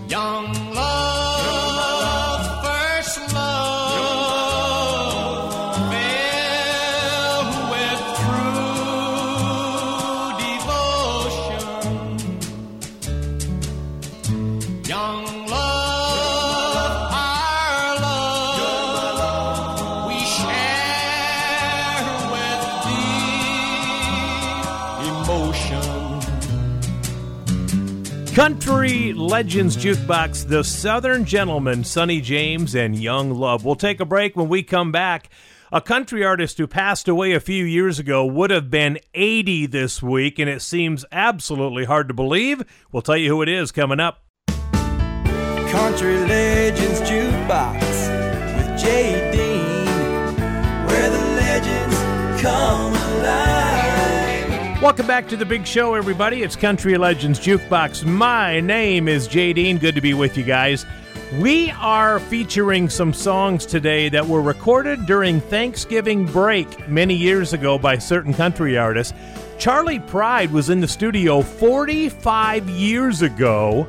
Young 0.09 0.47
love, 0.74 1.15
Country 28.47 29.12
Legends 29.12 29.76
Jukebox, 29.76 30.47
The 30.47 30.62
Southern 30.62 31.24
Gentleman, 31.24 31.82
Sonny 31.82 32.20
James, 32.20 32.76
and 32.76 32.94
Young 32.94 33.32
Love. 33.32 33.64
We'll 33.64 33.74
take 33.74 33.99
a 33.99 34.05
break 34.05 34.36
when 34.36 34.49
we 34.49 34.62
come 34.62 34.92
back. 34.92 35.30
A 35.72 35.80
country 35.80 36.24
artist 36.24 36.57
who 36.57 36.68
passed 36.68 37.09
away 37.09 37.32
a 37.32 37.40
few 37.40 37.64
years 37.64 37.99
ago 37.99 38.24
would 38.24 38.51
have 38.51 38.70
been 38.70 39.01
80 39.14 39.66
this 39.66 40.01
week, 40.01 40.38
and 40.38 40.49
it 40.49 40.62
seems 40.62 41.05
absolutely 41.11 41.86
hard 41.86 42.07
to 42.07 42.14
believe. 42.14 42.62
We'll 42.92 43.03
tell 43.03 43.16
you 43.16 43.30
who 43.30 43.42
it 43.42 43.49
is 43.49 43.72
coming 43.72 43.99
up. 43.99 44.22
Country 44.47 46.16
Legends 46.16 47.01
Jukebox 47.01 47.80
with 48.59 48.80
Dean, 48.80 49.86
where 50.86 51.11
the 51.11 51.18
legends 51.34 52.40
come. 52.40 52.95
Welcome 54.83 55.07
back 55.07 55.27
to 55.29 55.39
the 55.39 55.47
big 55.47 55.66
show, 55.66 55.95
everybody. 55.95 56.43
It's 56.43 56.55
Country 56.55 56.99
Legends 56.99 57.41
Jukebox. 57.41 58.05
My 58.05 58.61
name 58.61 59.09
is 59.09 59.27
Jay 59.27 59.55
Dean. 59.55 59.79
Good 59.79 59.95
to 59.95 60.03
be 60.03 60.12
with 60.12 60.37
you 60.37 60.45
guys. 60.45 60.85
We 61.39 61.70
are 61.70 62.20
featuring 62.20 62.91
some 62.91 63.14
songs 63.14 63.64
today 63.64 64.11
that 64.11 64.27
were 64.27 64.43
recorded 64.43 65.07
during 65.07 65.41
Thanksgiving 65.41 66.27
break 66.27 66.90
many 66.90 67.15
years 67.15 67.55
ago 67.55 67.78
by 67.78 67.97
certain 67.97 68.35
country 68.35 68.77
artists. 68.77 69.15
Charley 69.59 69.98
Pride 69.98 70.53
was 70.53 70.69
in 70.69 70.82
the 70.82 70.89
studio 70.89 71.40
45 71.40 72.69
years 72.69 73.23
ago, 73.23 73.89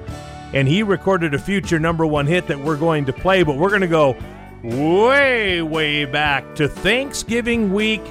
and 0.53 0.69
he 0.69 0.83
recorded 0.83 1.33
a 1.33 1.39
future 1.39 1.79
number 1.79 2.05
one 2.05 2.25
hit 2.25 2.47
that 2.47 2.59
we're 2.61 2.77
going 2.77 3.03
to 3.05 3.13
play, 3.13 3.43
but 3.43 3.57
we're 3.57 3.69
going 3.69 3.81
to 3.81 3.87
go 3.87 4.15
way, 4.63 5.61
way 5.61 6.05
back 6.05 6.55
to 6.55 6.69
Thanksgiving 6.69 7.73
week 7.73 8.01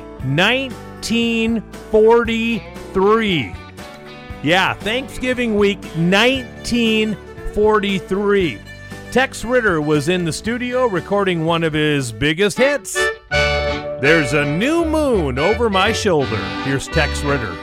1943. 0.97 3.55
Yeah, 4.43 4.75
Thanksgiving 4.75 5.55
week 5.57 5.83
1943. 5.85 8.59
Tex 9.13 9.45
Ritter 9.45 9.81
was 9.81 10.09
in 10.09 10.25
the 10.25 10.33
studio 10.33 10.87
recording 10.87 11.45
one 11.45 11.63
of 11.65 11.75
his 11.75 12.13
biggest 12.13 12.59
hits. 12.59 12.95
There's 13.31 14.33
a 14.33 14.45
new 14.45 14.85
moon 14.85 15.39
over 15.39 15.71
my 15.71 15.93
shoulder. 15.93 16.37
Here's 16.65 16.89
Tex 16.89 17.23
Ritter. 17.23 17.55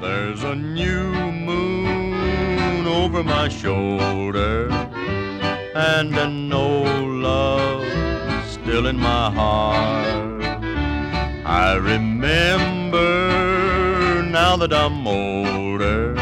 There's 0.00 0.42
a 0.44 0.54
new 0.54 1.32
moon 1.32 2.86
over 2.86 3.22
my 3.22 3.48
shoulder, 3.48 4.55
and 5.76 6.16
an 6.16 6.50
old 6.50 7.10
love 7.10 7.86
still 8.48 8.86
in 8.86 8.98
my 8.98 9.30
heart. 9.30 10.42
I 11.44 11.74
remember 11.74 13.02
now 14.22 14.56
that 14.56 14.72
I'm 14.72 15.06
older 15.06 16.14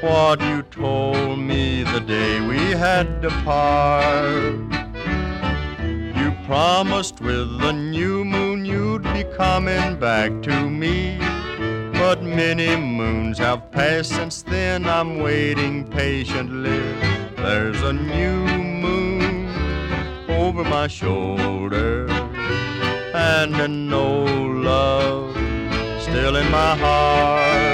what 0.00 0.40
you 0.40 0.62
told 0.70 1.40
me 1.40 1.82
the 1.82 1.98
day 1.98 2.40
we 2.46 2.58
had 2.58 3.22
to 3.22 3.30
part. 3.42 4.54
You 6.16 6.30
promised 6.46 7.20
with 7.20 7.58
the 7.58 7.72
new 7.72 8.24
moon 8.24 8.64
you'd 8.64 9.02
be 9.02 9.24
coming 9.36 9.98
back 9.98 10.30
to 10.42 10.70
me. 10.70 11.18
But 11.92 12.22
many 12.22 12.76
moons 12.76 13.38
have 13.38 13.72
passed 13.72 14.10
since 14.10 14.42
then. 14.42 14.86
I'm 14.86 15.18
waiting 15.18 15.90
patiently. 15.90 17.23
There's 17.44 17.82
a 17.82 17.92
new 17.92 18.46
moon 18.46 19.50
over 20.30 20.64
my 20.64 20.88
shoulder, 20.88 22.08
and 23.12 23.54
an 23.56 23.92
old 23.92 24.64
love 24.64 25.36
still 26.00 26.36
in 26.36 26.50
my 26.50 26.74
heart. 26.74 27.73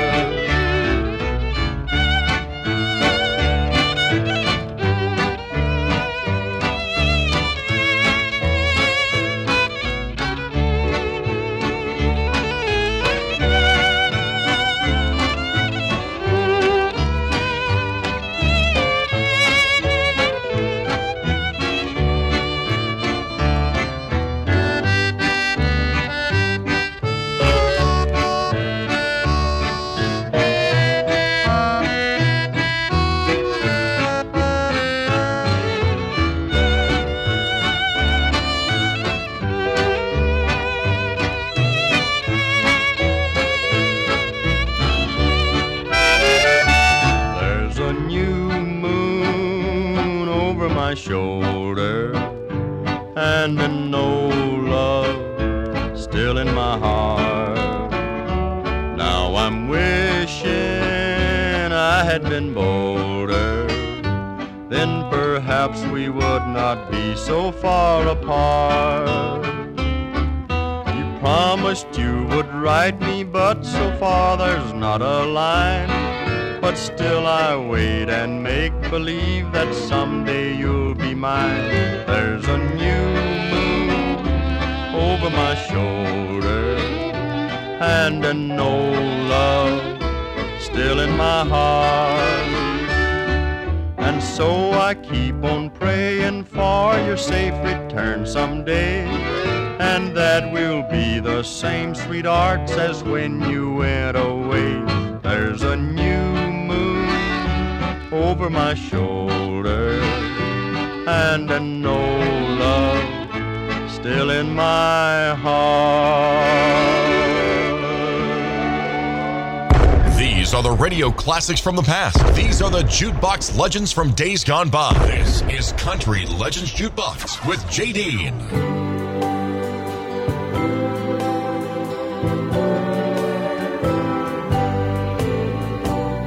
Radio 121.01 121.17
classics 121.17 121.61
from 121.61 121.77
the 121.77 121.83
past. 121.83 122.19
These 122.37 122.61
are 122.61 122.69
the 122.69 122.83
jukebox 122.83 123.57
legends 123.57 123.91
from 123.91 124.13
days 124.13 124.45
gone 124.45 124.69
by. 124.69 124.93
This 125.07 125.41
is 125.49 125.73
Country 125.73 126.27
Legends 126.27 126.71
Jukebox 126.75 127.49
with 127.49 127.67
J. 127.71 127.93
Dean. 127.93 128.35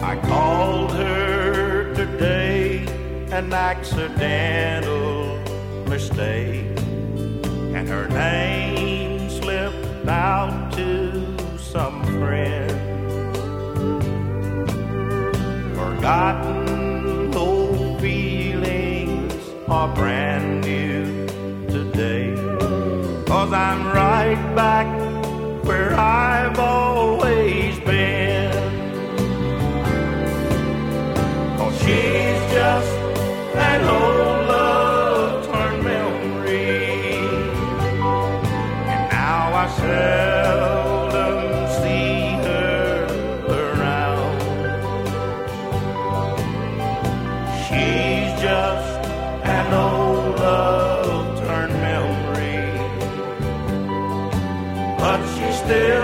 I 0.02 0.20
called 0.28 0.94
her 0.94 1.94
today, 1.94 2.88
an 3.32 3.54
accidental 3.54 5.38
mistake. 5.88 6.80
and 7.76 7.88
her 7.88 8.08
name 8.08 8.53
brand 19.96 20.62
new 20.62 21.28
today. 21.68 22.36
Cause 23.28 23.54
I'm 23.54 23.86
right 23.88 24.56
back 24.56 24.83
still 55.66 56.03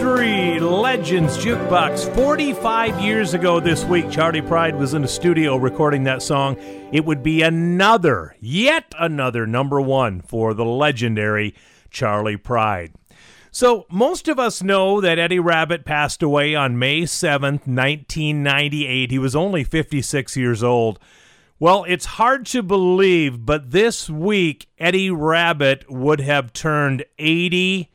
3 0.00 0.60
Legends 0.60 1.36
Jukebox. 1.36 2.14
45 2.14 3.00
years 3.00 3.34
ago 3.34 3.60
this 3.60 3.84
week, 3.84 4.10
Charley 4.10 4.40
Pride 4.40 4.74
was 4.76 4.94
in 4.94 5.02
the 5.02 5.08
studio 5.08 5.56
recording 5.56 6.04
that 6.04 6.22
song. 6.22 6.56
It 6.90 7.04
would 7.04 7.22
be 7.22 7.42
another, 7.42 8.34
yet 8.40 8.94
another 8.98 9.46
number 9.46 9.78
one 9.78 10.22
for 10.22 10.54
the 10.54 10.64
legendary 10.64 11.54
Charley 11.90 12.38
Pride. 12.38 12.94
So, 13.50 13.84
most 13.90 14.26
of 14.26 14.38
us 14.38 14.62
know 14.62 15.02
that 15.02 15.18
Eddie 15.18 15.38
Rabbitt 15.38 15.84
passed 15.84 16.22
away 16.22 16.54
on 16.54 16.78
May 16.78 17.02
7th, 17.02 17.66
1998. 17.66 19.10
He 19.10 19.18
was 19.18 19.36
only 19.36 19.64
56 19.64 20.34
years 20.34 20.62
old. 20.62 20.98
Well, 21.58 21.84
it's 21.86 22.06
hard 22.06 22.46
to 22.46 22.62
believe, 22.62 23.44
but 23.44 23.70
this 23.70 24.08
week, 24.08 24.66
Eddie 24.78 25.10
Rabbitt 25.10 25.90
would 25.90 26.22
have 26.22 26.54
turned 26.54 27.04
80 27.18 27.90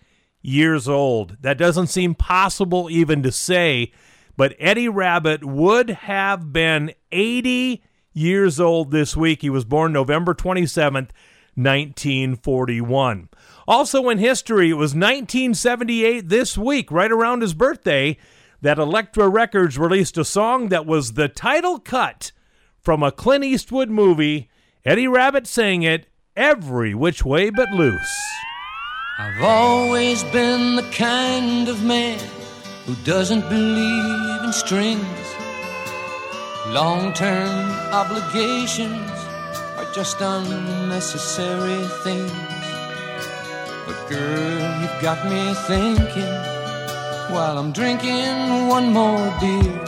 years 0.46 0.88
old. 0.88 1.38
That 1.42 1.58
doesn't 1.58 1.88
seem 1.88 2.16
possible 2.16 2.90
even 2.90 3.24
to 3.24 3.32
say, 3.32 3.92
but 4.38 4.56
Eddie 4.60 4.90
Rabbitt 4.90 5.44
would 5.44 5.90
have 5.90 6.54
been 6.54 6.94
80 7.12 7.84
years 8.14 8.60
old 8.60 8.92
this 8.92 9.18
week. 9.18 9.42
He 9.42 9.50
was 9.50 9.66
born 9.66 9.92
November 9.92 10.34
27th, 10.34 11.12
1941. 11.56 13.30
Also 13.68 14.10
in 14.10 14.18
history, 14.20 14.70
it 14.70 14.74
was 14.74 14.92
1978 14.92 16.30
this 16.30 16.58
week, 16.58 16.92
right 16.92 17.12
around 17.12 17.42
his 17.42 17.54
birthday, 17.54 18.18
that 18.62 18.78
Elektra 18.78 19.28
Records 19.28 19.78
released 19.78 20.18
a 20.18 20.26
song 20.26 20.70
that 20.70 20.86
was 20.86 21.14
the 21.14 21.28
title 21.28 21.80
cut 21.80 22.32
from 22.80 23.02
a 23.04 23.12
Clint 23.12 23.44
Eastwood 23.44 23.90
movie. 23.90 24.50
Eddie 24.84 25.08
Rabbitt 25.08 25.48
sang 25.48 25.84
it 25.84 26.08
every 26.36 26.94
which 26.94 27.26
way 27.26 27.50
but 27.50 27.70
loose. 27.72 28.45
I've 29.18 29.42
always 29.42 30.26
been 30.26 30.76
the 30.76 30.84
kind 30.92 31.70
of 31.70 31.82
man 31.86 32.20
who 32.86 32.96
doesn't 33.06 33.48
believe 33.48 34.44
in 34.44 34.52
strings. 34.52 35.26
Long 36.68 37.14
term 37.14 37.72
obligations 37.94 39.10
are 39.78 39.90
just 39.94 40.20
unnecessary 40.20 41.88
things. 42.04 42.30
But 43.86 44.06
girl, 44.10 44.82
you've 44.82 45.02
got 45.02 45.26
me 45.26 45.54
thinking 45.64 46.36
while 47.34 47.58
I'm 47.58 47.72
drinking 47.72 48.68
one 48.68 48.92
more 48.92 49.34
beer. 49.40 49.82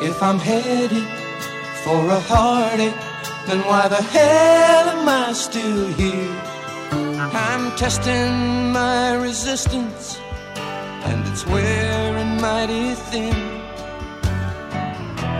If 0.00 0.22
I'm 0.22 0.38
headed 0.38 1.04
for 1.84 2.08
a 2.08 2.20
heartache, 2.20 2.96
then 3.46 3.60
why 3.66 3.88
the 3.88 4.02
hell 4.02 4.88
am 4.88 5.06
I 5.06 5.34
still 5.34 5.88
here? 5.88 6.55
I'm 7.18 7.74
testing 7.76 8.72
my 8.72 9.14
resistance, 9.14 10.18
and 11.08 11.26
it's 11.28 11.46
wearing 11.46 12.38
mighty 12.40 12.92
thin. 12.92 13.34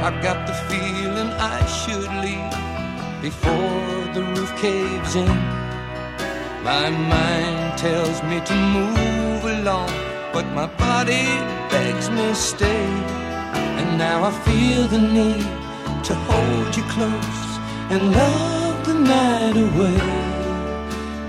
I've 0.07 0.23
got 0.23 0.47
the 0.47 0.55
feeling 0.71 1.29
I 1.55 1.67
should 1.67 2.11
leave 2.25 3.21
before 3.21 4.15
the 4.15 4.23
roof 4.35 4.57
caves 4.57 5.17
in. 5.17 5.37
My 6.65 6.89
mind 6.89 7.79
tells 7.79 8.23
me 8.23 8.41
to 8.41 8.55
move 8.55 9.45
along, 9.45 9.91
but 10.33 10.47
my 10.55 10.67
body 10.79 11.27
begs 11.69 12.09
me 12.09 12.33
stay. 12.33 12.87
And 13.79 13.99
now 13.99 14.25
I 14.25 14.33
feel 14.47 14.89
the 14.89 15.03
need 15.19 15.47
to 16.05 16.15
hold 16.15 16.75
you 16.75 16.85
close 16.85 17.49
and 17.91 18.13
love 18.13 18.87
the 18.87 18.95
night 18.95 19.57
away 19.57 20.26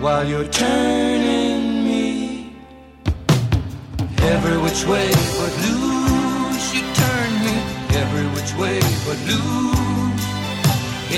while 0.01 0.27
you're 0.27 0.47
turning 0.47 1.83
me 1.83 2.53
every 4.21 4.57
which 4.57 4.85
way 4.85 5.09
but 5.39 5.53
loose. 5.65 6.73
You 6.75 6.83
turn 7.03 7.31
me 7.45 7.55
every 8.01 8.27
which 8.35 8.53
way 8.61 8.79
but 9.05 9.17
loose. 9.29 10.25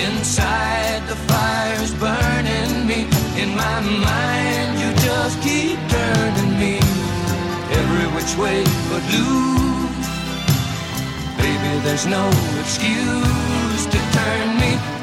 Inside 0.06 1.02
the 1.08 1.18
fire's 1.28 1.94
burning 1.96 2.88
me. 2.88 3.08
In 3.42 3.56
my 3.56 3.80
mind, 3.82 4.80
you 4.80 4.90
just 5.08 5.42
keep 5.42 5.78
turning 5.90 6.52
me 6.60 6.78
every 7.80 8.08
which 8.16 8.34
way 8.38 8.64
but 8.90 9.04
loose. 9.14 10.08
Baby, 11.38 11.72
there's 11.84 12.06
no 12.06 12.26
excuse 12.62 13.86
to 13.94 14.00
turn 14.18 14.58
me 14.60 14.99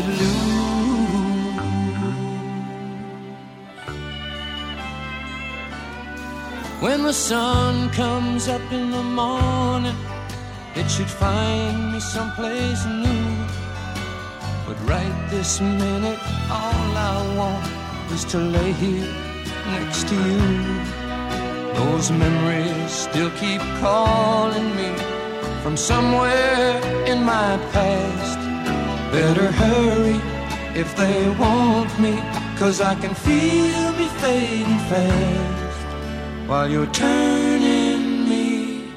lose. 0.00 0.72
When 6.80 7.04
the 7.04 7.12
sun 7.12 7.90
comes 7.90 8.48
up 8.48 8.60
in 8.72 8.90
the 8.90 9.02
morning, 9.02 9.94
it 10.74 10.90
should 10.90 11.08
find 11.08 11.92
me 11.92 12.00
someplace 12.00 12.84
new. 12.86 13.46
But 14.66 14.76
right 14.88 15.26
this 15.30 15.60
minute, 15.60 16.18
all 16.50 16.96
I 16.96 17.34
want 17.36 18.12
is 18.12 18.24
to 18.32 18.38
lay 18.38 18.72
here 18.72 19.14
next 19.66 20.08
to 20.08 20.14
you. 20.14 20.40
Those 21.74 22.10
memories 22.10 22.90
still 22.90 23.30
keep 23.42 23.60
calling 23.80 24.74
me 24.74 24.90
from 25.62 25.76
somewhere 25.76 26.80
in 27.06 27.22
my 27.22 27.58
past. 27.72 28.41
Better 29.12 29.52
hurry 29.52 30.18
if 30.74 30.96
they 30.96 31.28
want 31.38 31.90
me, 32.00 32.14
cause 32.56 32.80
I 32.80 32.94
can 32.94 33.14
feel 33.14 33.92
me 33.92 34.06
fading 34.24 34.78
fast 34.88 35.86
while 36.48 36.66
you're 36.66 36.92
turning 36.92 38.26
me 38.26 38.88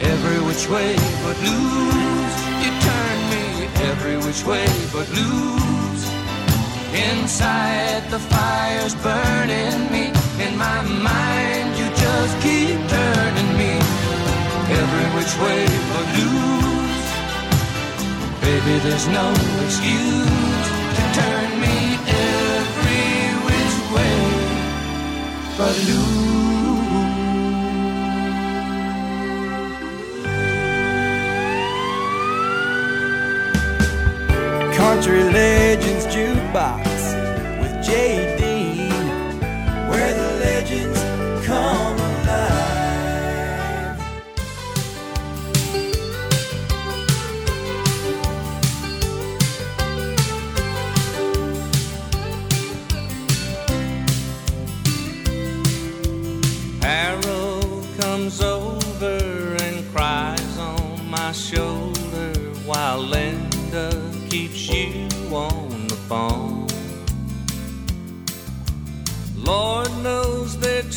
every 0.00 0.40
which 0.46 0.70
way 0.70 0.96
but 1.22 1.36
loose. 1.44 2.36
You 2.64 2.70
turn 2.88 3.18
me 3.34 3.44
every 3.90 4.16
which 4.24 4.42
way 4.46 4.66
but 4.90 5.06
lose. 5.10 6.04
Inside 7.12 8.08
the 8.10 8.18
fire's 8.18 8.94
burning 9.04 9.80
me, 9.92 10.04
in 10.42 10.56
my 10.56 10.80
mind 10.80 11.76
you 11.76 11.88
just 12.04 12.34
keep 12.40 12.78
turning 12.88 13.50
me 13.60 13.72
every 14.80 15.06
which 15.14 15.34
way 15.44 15.66
but 15.92 16.06
loose. 16.16 16.65
Baby, 18.46 18.78
there's 18.78 19.08
no 19.08 19.28
excuse 19.64 20.66
to 20.96 21.02
turn 21.18 21.48
me 21.60 21.76
every 22.06 23.08
which 23.46 23.76
way 23.92 24.20
but 25.58 25.74
lose 25.88 26.16
Country 34.76 35.24
Legends 35.24 36.06
Jukebox 36.06 36.86
with 37.60 37.74
Jay 37.84 38.25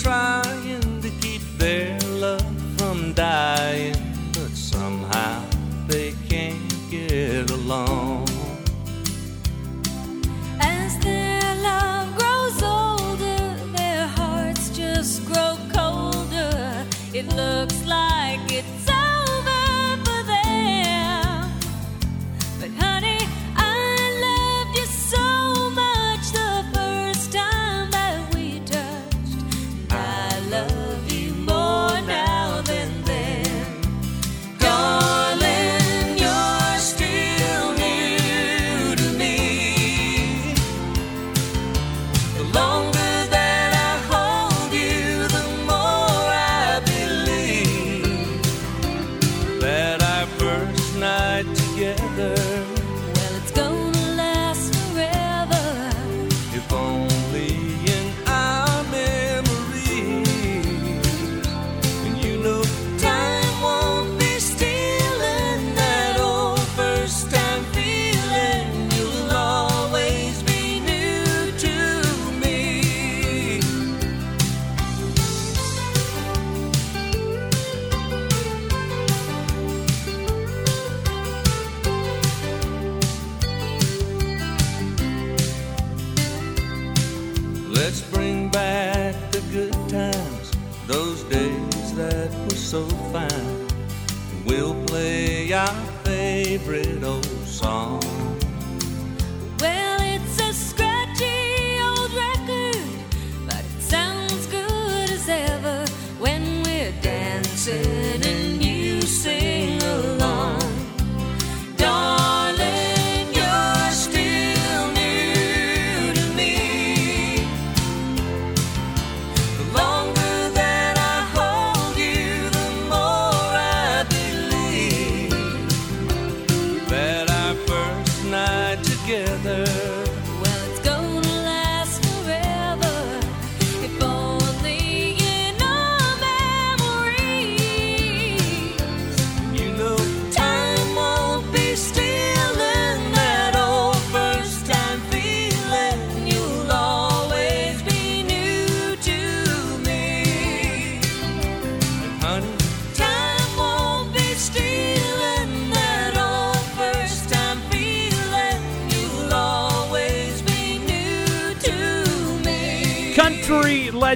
from 0.09 0.38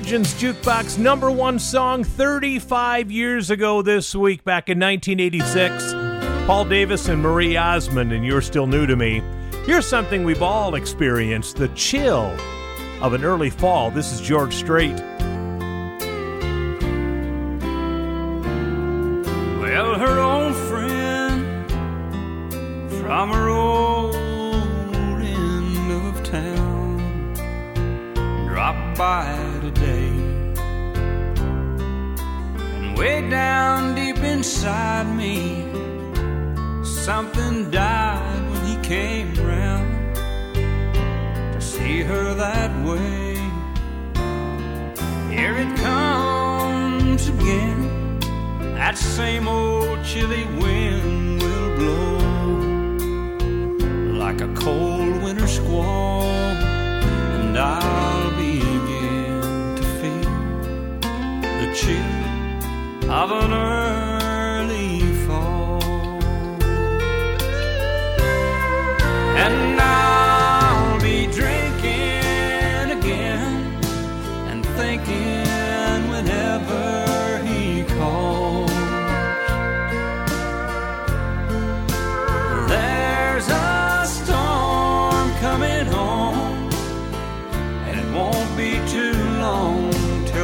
Legends 0.03 0.33
Jukebox 0.33 0.97
number 0.97 1.31
one 1.31 1.57
song 1.57 2.03
35 2.03 3.09
years 3.09 3.49
ago 3.49 3.81
this 3.81 4.13
week, 4.13 4.43
back 4.43 4.67
in 4.67 4.77
1986. 4.77 5.93
Paul 6.45 6.65
Davis 6.65 7.07
and 7.07 7.21
Marie 7.21 7.55
Osmond, 7.55 8.11
and 8.11 8.25
you're 8.25 8.41
still 8.41 8.67
new 8.67 8.85
to 8.85 8.97
me. 8.97 9.23
Here's 9.65 9.87
something 9.87 10.25
we've 10.25 10.41
all 10.41 10.75
experienced 10.75 11.55
the 11.55 11.69
chill 11.69 12.37
of 13.01 13.13
an 13.13 13.23
early 13.23 13.49
fall. 13.49 13.91
This 13.91 14.11
is 14.11 14.19
George 14.19 14.53
Strait. 14.53 15.01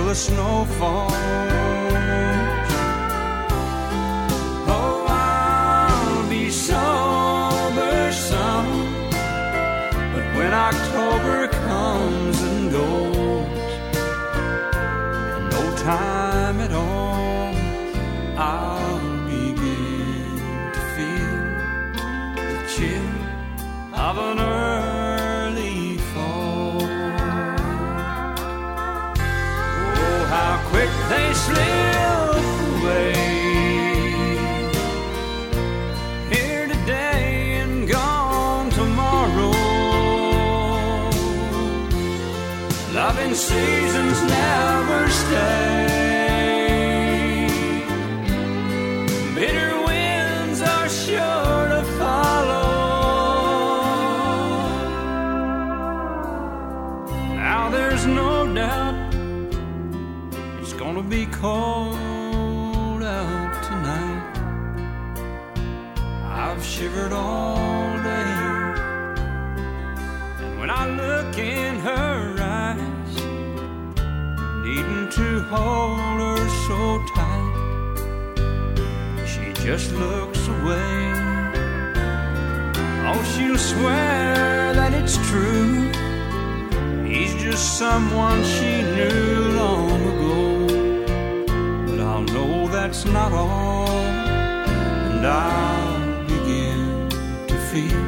The 0.09 0.15
snow 0.15 0.65
falls. 0.79 1.13
Oh, 4.67 5.05
I'll 5.07 6.27
be 6.27 6.49
sober 6.49 8.11
some, 8.11 8.71
but 10.13 10.25
when 10.35 10.51
October 10.51 11.47
comes 11.49 12.41
and 12.41 12.71
goes, 12.71 13.73
no 15.53 15.63
time 15.77 16.59
at 16.59 16.71
all, 16.71 17.53
I'll 18.35 18.78
they 31.09 31.33
slip 31.33 32.43
away. 32.75 33.13
Here 36.29 36.67
today 36.67 37.61
and 37.61 37.87
gone 37.87 38.69
tomorrow. 38.69 39.51
Loving 42.93 43.33
seasons 43.33 44.17
never 44.23 45.09
stay. 45.09 45.78
Hold 75.49 76.19
her 76.21 76.49
so 76.67 76.79
tight, 77.15 77.97
she 79.25 79.51
just 79.65 79.91
looks 79.93 80.47
away. 80.47 80.97
Oh, 83.09 83.21
she'll 83.31 83.57
swear 83.57 84.73
that 84.73 84.93
it's 84.93 85.17
true. 85.29 85.91
He's 87.03 87.33
just 87.41 87.79
someone 87.79 88.43
she 88.43 88.83
knew 88.95 89.51
long 89.61 90.01
ago. 90.13 90.37
But 91.87 91.99
I'll 91.99 92.27
know 92.35 92.67
that's 92.67 93.05
not 93.05 93.31
all. 93.31 93.89
And 93.89 95.25
I'll 95.25 96.23
begin 96.25 97.09
to 97.47 97.55
feel 97.71 98.05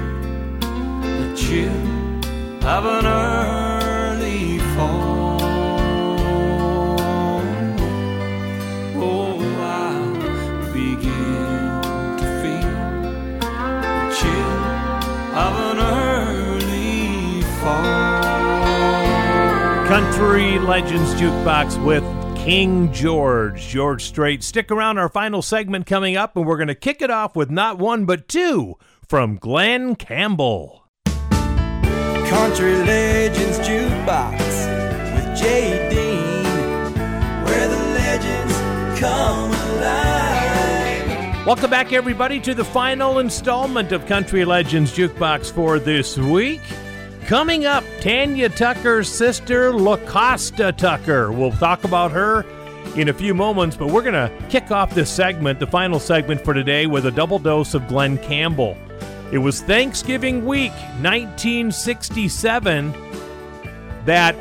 the 1.19 1.27
chill 1.35 1.81
of 2.67 2.85
an 2.85 3.05
early 3.07 3.50
Country 20.21 20.59
Legends 20.59 21.15
Jukebox 21.15 21.83
with 21.83 22.03
King 22.37 22.93
George, 22.93 23.59
George 23.67 24.03
Strait. 24.03 24.43
Stick 24.43 24.69
around, 24.69 24.99
our 24.99 25.09
final 25.09 25.41
segment 25.41 25.87
coming 25.87 26.15
up, 26.15 26.37
and 26.37 26.45
we're 26.45 26.57
going 26.57 26.67
to 26.67 26.75
kick 26.75 27.01
it 27.01 27.09
off 27.09 27.35
with 27.35 27.49
not 27.49 27.79
one 27.79 28.05
but 28.05 28.27
two 28.27 28.75
from 29.07 29.37
Glen 29.37 29.95
Campbell. 29.95 30.85
Country 31.05 32.75
Legends 32.83 33.57
Jukebox 33.67 34.37
with 35.15 35.39
Jay 35.39 35.89
Dean, 35.89 36.43
where 37.43 37.67
the 37.67 37.83
legends 37.95 38.99
come 38.99 39.51
alive. 39.71 41.47
Welcome 41.47 41.71
back, 41.71 41.93
everybody, 41.93 42.39
to 42.41 42.53
the 42.53 42.63
final 42.63 43.17
installment 43.17 43.91
of 43.91 44.05
Country 44.05 44.45
Legends 44.45 44.95
Jukebox 44.95 45.51
for 45.51 45.79
this 45.79 46.15
week. 46.15 46.61
Coming 47.27 47.65
up, 47.65 47.83
Tanya 48.01 48.49
Tucker's 48.49 49.07
sister, 49.07 49.71
LaCosta 49.71 50.73
Tucker. 50.73 51.31
We'll 51.31 51.51
talk 51.51 51.83
about 51.85 52.11
her 52.11 52.45
in 52.95 53.07
a 53.09 53.13
few 53.13 53.33
moments, 53.33 53.77
but 53.77 53.87
we're 53.87 54.01
going 54.01 54.13
to 54.13 54.29
kick 54.49 54.69
off 54.71 54.93
this 54.93 55.09
segment, 55.09 55.59
the 55.59 55.67
final 55.67 55.99
segment 55.99 56.43
for 56.43 56.53
today, 56.53 56.87
with 56.87 57.05
a 57.05 57.11
double 57.11 57.39
dose 57.39 57.73
of 57.73 57.87
Glen 57.87 58.17
Campbell. 58.17 58.75
It 59.31 59.37
was 59.37 59.61
Thanksgiving 59.61 60.45
week, 60.45 60.73
1967, 60.99 62.93
that 64.03 64.35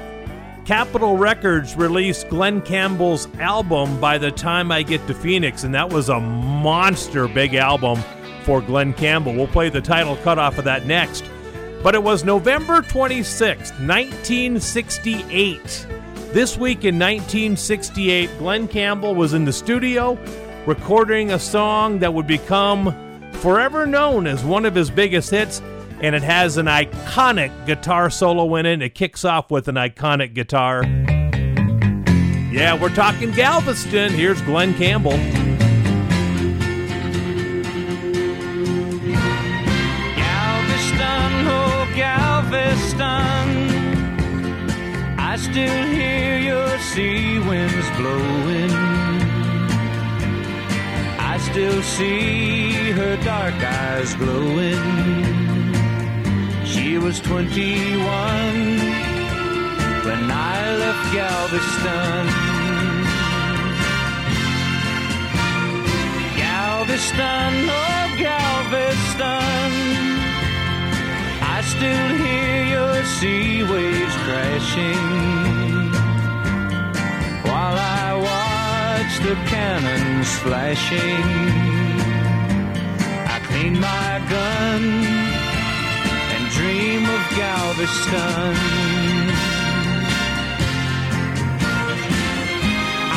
Capitol 0.65 1.17
Records 1.17 1.77
released 1.77 2.29
Glen 2.29 2.61
Campbell's 2.61 3.29
album 3.39 4.01
By 4.01 4.19
the 4.19 4.33
Time 4.33 4.73
I 4.73 4.83
Get 4.83 5.07
to 5.07 5.15
Phoenix, 5.15 5.63
and 5.63 5.73
that 5.75 5.93
was 5.93 6.09
a 6.09 6.19
monster 6.19 7.29
big 7.29 7.55
album 7.55 8.03
for 8.43 8.61
Glen 8.61 8.93
Campbell. 8.95 9.33
We'll 9.35 9.47
play 9.47 9.69
the 9.69 9.81
title 9.81 10.17
cut 10.17 10.41
off 10.41 10.59
of 10.59 10.65
that 10.65 10.87
next. 10.87 11.25
But 11.83 11.95
it 11.95 12.03
was 12.03 12.25
November 12.25 12.83
26th, 12.83 13.73
1968. 13.87 15.87
This 16.33 16.59
week 16.59 16.85
in 16.85 16.99
1968, 16.99 18.29
Glen 18.39 18.69
Campbell 18.69 19.15
was 19.15 19.33
in 19.33 19.47
the 19.47 19.53
studio 19.53 20.19
recording 20.67 21.33
a 21.33 21.39
song 21.39 22.01
that 22.01 22.13
would 22.13 22.27
become 22.27 22.95
forever 23.33 23.87
known 23.87 24.27
as 24.27 24.45
one 24.45 24.67
of 24.67 24.75
his 24.75 24.91
biggest 24.91 25.31
hits, 25.31 25.63
and 26.03 26.15
it 26.15 26.23
has 26.23 26.59
an 26.59 26.67
iconic 26.67 27.65
guitar 27.65 28.11
solo 28.11 28.55
in 28.57 28.67
it. 28.67 28.83
It 28.83 28.95
kicks 28.95 29.25
off 29.25 29.51
with 29.51 29.67
an 29.69 29.77
iconic 29.77 30.35
guitar. 30.35 30.85
Yeah, 32.53 32.79
we're 32.79 32.95
talking 32.95 33.31
Galveston. 33.31 34.13
Here's 34.13 34.43
Glen 34.43 34.75
Campbell. 34.75 35.40
Still 45.41 45.87
hear 45.87 46.39
your 46.39 46.79
sea 46.79 47.39
winds 47.39 47.91
blowing. 47.97 48.71
I 51.33 51.39
still 51.39 51.83
see 51.83 52.91
her 52.91 53.17
dark 53.25 53.55
eyes 53.55 54.15
glowing. 54.15 54.85
She 56.67 56.99
was 56.99 57.21
21 57.21 58.01
when 60.07 60.31
I 60.31 60.77
left 60.83 61.05
Galveston. 61.15 62.27
Galveston, 66.37 67.55
oh 67.71 68.17
Galveston. 68.19 70.10
Still 71.71 72.09
hear 72.25 72.65
your 72.77 73.05
sea 73.05 73.63
waves 73.63 74.17
crashing 74.25 75.07
while 77.49 77.77
I 78.03 78.09
watch 78.29 79.13
the 79.27 79.37
cannons 79.53 80.31
flashing. 80.45 81.27
I 83.35 83.39
clean 83.49 83.75
my 83.79 84.11
gun 84.35 84.83
and 86.35 86.45
dream 86.59 87.03
of 87.17 87.23
Galveston. 87.41 88.57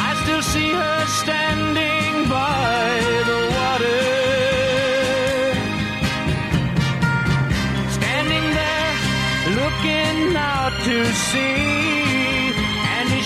I 0.08 0.10
still 0.22 0.44
see 0.54 0.72
her 0.72 1.06
standing 1.08 1.83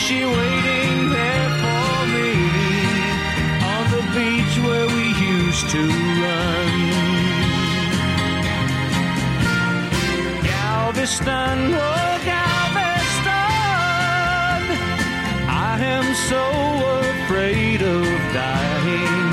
she 0.07 0.23
waiting 0.23 1.09
there 1.09 1.49
for 1.63 2.05
me 2.15 2.31
on 3.73 3.83
the 3.95 4.03
beach 4.15 4.53
where 4.65 4.87
we 4.95 5.05
used 5.35 5.69
to 5.69 5.83
run. 6.23 6.75
Galveston, 10.43 11.59
oh 11.73 12.19
Galveston, 12.31 13.33
I 15.49 15.77
am 15.97 16.07
so 16.31 16.43
afraid 17.09 17.81
of 17.81 18.05
dying. 18.33 19.27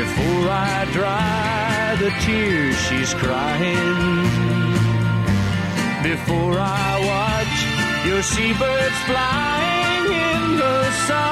Before 0.00 0.48
I 0.50 0.86
dry 0.92 1.96
the 2.00 2.10
tears 2.24 2.76
she's 2.86 3.14
crying, 3.14 4.45
before 6.10 6.56
I 6.56 6.90
watch 7.12 7.56
your 8.06 8.22
seabirds 8.22 8.98
flying 9.10 10.06
in 10.30 10.42
the 10.62 10.80
sun 11.08 11.30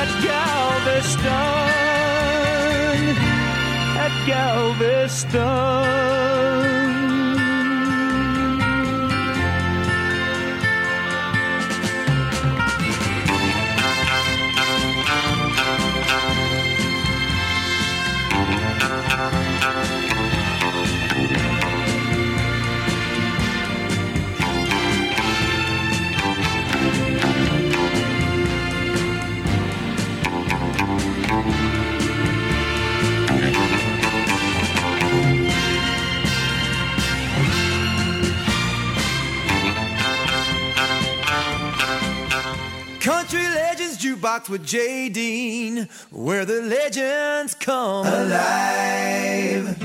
at 0.00 0.10
Galveston, 0.26 1.30
at 4.06 4.14
Galveston. 4.26 5.64
Jukebox 44.24 44.48
with 44.48 44.64
Jay 44.64 45.10
Dean, 45.10 45.86
where 46.10 46.46
the 46.46 46.62
legends 46.62 47.54
come 47.54 48.06
alive. 48.06 49.78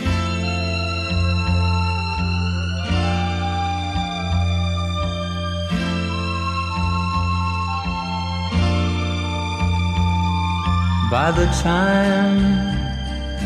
By 11.12 11.32
the 11.32 11.48
time 11.62 12.40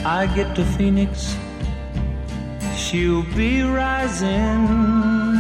I 0.06 0.32
get 0.36 0.56
to 0.56 0.64
Phoenix, 0.78 1.36
she'll 2.76 3.24
be 3.36 3.64
rising. 3.64 5.33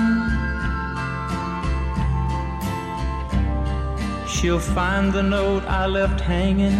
She'll 4.43 4.59
find 4.59 5.13
the 5.13 5.23
note 5.23 5.63
I 5.63 5.85
left 5.85 6.19
hanging 6.19 6.75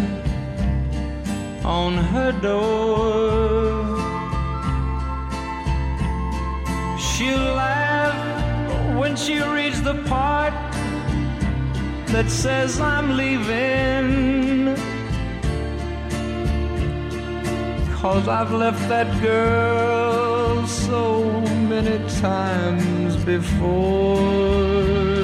on 1.64 1.94
her 1.94 2.30
door. 2.30 3.86
She'll 6.98 7.54
laugh 7.56 8.98
when 8.98 9.16
she 9.16 9.40
reads 9.40 9.80
the 9.80 9.94
part 10.04 10.52
that 12.12 12.26
says 12.28 12.78
I'm 12.80 13.16
leaving. 13.16 14.76
Cause 17.96 18.28
I've 18.28 18.52
left 18.52 18.86
that 18.90 19.08
girl 19.22 20.66
so 20.66 21.40
many 21.70 21.96
times 22.20 23.16
before. 23.24 25.23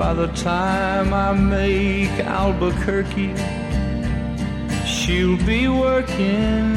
By 0.00 0.14
the 0.14 0.28
time 0.28 1.12
I 1.12 1.34
make 1.34 2.20
Albuquerque, 2.20 3.34
she'll 4.86 5.36
be 5.44 5.68
working. 5.68 6.72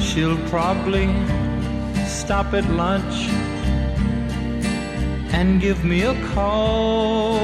She'll 0.00 0.38
probably 0.50 1.08
stop 2.06 2.54
at 2.54 2.64
lunch 2.70 3.26
and 5.34 5.60
give 5.60 5.84
me 5.84 6.02
a 6.02 6.14
call. 6.28 7.40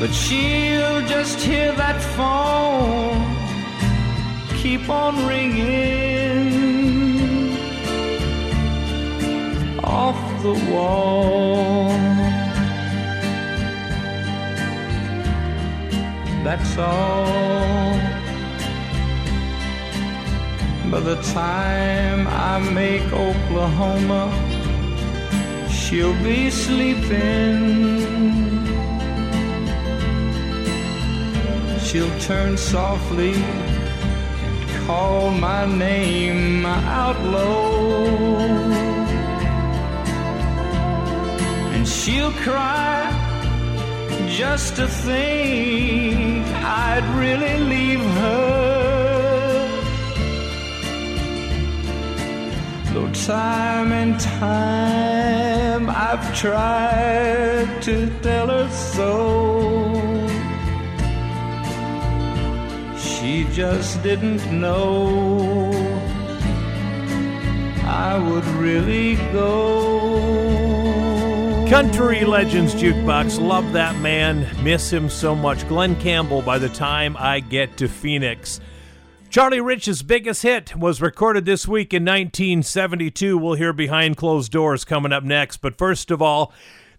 But 0.00 0.12
she'll 0.12 1.06
just 1.06 1.38
hear 1.38 1.70
that 1.76 2.02
phone 2.16 3.22
keep 4.60 4.88
on 4.88 5.24
ringing 5.28 6.23
off 9.94 10.42
the 10.42 10.54
wall. 10.72 11.88
That's 16.42 16.76
all. 16.76 17.94
By 20.90 21.00
the 21.00 21.18
time 21.32 22.26
I 22.26 22.58
make 22.80 23.06
Oklahoma, 23.12 24.22
she'll 25.70 26.18
be 26.24 26.50
sleeping. 26.50 27.56
She'll 31.86 32.18
turn 32.18 32.58
softly 32.58 33.34
and 33.34 34.86
call 34.86 35.30
my 35.30 35.64
name 35.66 36.66
out 36.66 37.18
low. 37.36 38.93
She'll 42.04 42.32
cry 42.32 43.00
just 44.28 44.76
to 44.76 44.86
think 44.86 46.46
I'd 46.62 47.06
really 47.16 47.56
leave 47.72 48.04
her. 48.20 48.44
Though 52.92 53.10
time 53.12 53.90
and 53.92 54.20
time 54.20 55.88
I've 55.88 56.26
tried 56.36 57.80
to 57.84 57.96
tell 58.20 58.48
her 58.48 58.68
so. 58.70 59.14
She 62.98 63.46
just 63.50 64.02
didn't 64.02 64.44
know 64.52 65.72
I 67.86 68.18
would 68.18 68.46
really 68.64 69.16
go. 69.32 70.43
Country 71.74 72.24
Legends 72.24 72.72
Jukebox. 72.72 73.40
Love 73.40 73.72
that 73.72 73.96
man. 73.96 74.46
Miss 74.62 74.92
him 74.92 75.10
so 75.10 75.34
much. 75.34 75.66
Glen 75.66 76.00
Campbell 76.00 76.40
by 76.40 76.56
the 76.56 76.68
time 76.68 77.16
I 77.18 77.40
get 77.40 77.76
to 77.78 77.88
Phoenix. 77.88 78.60
Charlie 79.28 79.60
Rich's 79.60 80.04
biggest 80.04 80.44
hit 80.44 80.76
was 80.76 81.02
recorded 81.02 81.46
this 81.46 81.66
week 81.66 81.92
in 81.92 82.04
1972. 82.04 83.36
We'll 83.36 83.54
hear 83.54 83.72
Behind 83.72 84.16
Closed 84.16 84.52
Doors 84.52 84.84
coming 84.84 85.12
up 85.12 85.24
next. 85.24 85.56
But 85.56 85.76
first 85.76 86.12
of 86.12 86.22
all, 86.22 86.52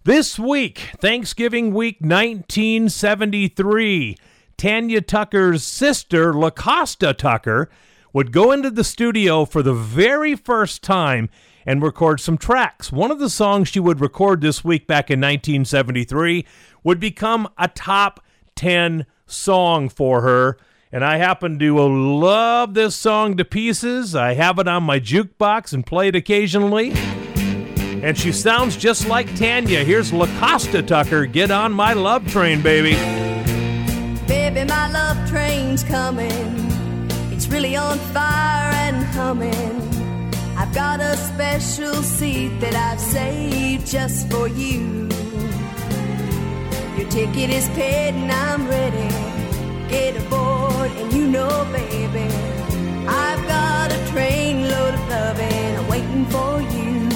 this 0.04 0.38
week, 0.38 0.90
Thanksgiving 1.00 1.72
week 1.72 2.02
1973, 2.02 4.18
Tanya 4.58 5.00
Tucker's 5.00 5.62
sister, 5.62 6.34
LaCosta 6.34 7.14
Tucker, 7.14 7.70
would 8.12 8.30
go 8.30 8.52
into 8.52 8.70
the 8.70 8.84
studio 8.84 9.46
for 9.46 9.62
the 9.62 9.72
very 9.72 10.34
first 10.34 10.82
time 10.82 11.30
and 11.66 11.82
record 11.82 12.20
some 12.20 12.38
tracks. 12.38 12.92
One 12.92 13.10
of 13.10 13.18
the 13.18 13.28
songs 13.28 13.68
she 13.68 13.80
would 13.80 14.00
record 14.00 14.40
this 14.40 14.64
week 14.64 14.86
back 14.86 15.10
in 15.10 15.20
1973 15.20 16.46
would 16.84 17.00
become 17.00 17.48
a 17.58 17.68
top 17.68 18.24
10 18.54 19.04
song 19.26 19.88
for 19.88 20.22
her. 20.22 20.56
And 20.92 21.04
I 21.04 21.16
happen 21.16 21.58
to 21.58 21.78
love 21.78 22.74
this 22.74 22.94
song 22.94 23.36
to 23.36 23.44
pieces. 23.44 24.14
I 24.14 24.34
have 24.34 24.58
it 24.60 24.68
on 24.68 24.84
my 24.84 25.00
jukebox 25.00 25.72
and 25.72 25.84
play 25.84 26.08
it 26.08 26.16
occasionally. 26.16 26.92
And 26.94 28.16
she 28.16 28.30
sounds 28.30 28.76
just 28.76 29.08
like 29.08 29.34
Tanya. 29.36 29.82
Here's 29.82 30.12
LaCosta 30.12 30.82
Tucker. 30.82 31.26
Get 31.26 31.50
on 31.50 31.72
my 31.72 31.92
love 31.92 32.26
train, 32.28 32.62
baby. 32.62 32.94
Baby, 34.26 34.64
my 34.64 34.88
love 34.90 35.28
train's 35.28 35.82
coming. 35.82 36.30
It's 37.32 37.48
really 37.48 37.76
on 37.76 37.98
fire 37.98 38.72
and 38.72 39.04
humming. 39.06 39.85
I've 40.58 40.72
got 40.74 41.00
a 41.00 41.14
special 41.18 41.94
seat 42.02 42.60
that 42.60 42.74
I've 42.74 42.98
saved 42.98 43.86
just 43.86 44.30
for 44.30 44.48
you. 44.48 45.06
Your 46.96 47.08
ticket 47.10 47.50
is 47.50 47.68
paid 47.80 48.14
and 48.14 48.32
I'm 48.32 48.66
ready. 48.66 49.10
Get 49.90 50.16
aboard 50.16 50.90
and 50.92 51.12
you 51.12 51.26
know, 51.28 51.68
baby, 51.72 52.28
I've 53.06 53.42
got 53.46 53.92
a 53.92 54.10
train 54.10 54.62
load 54.70 54.94
of 54.94 55.08
loving 55.10 55.88
waiting 55.88 56.24
for 56.34 56.62
you. 56.74 57.10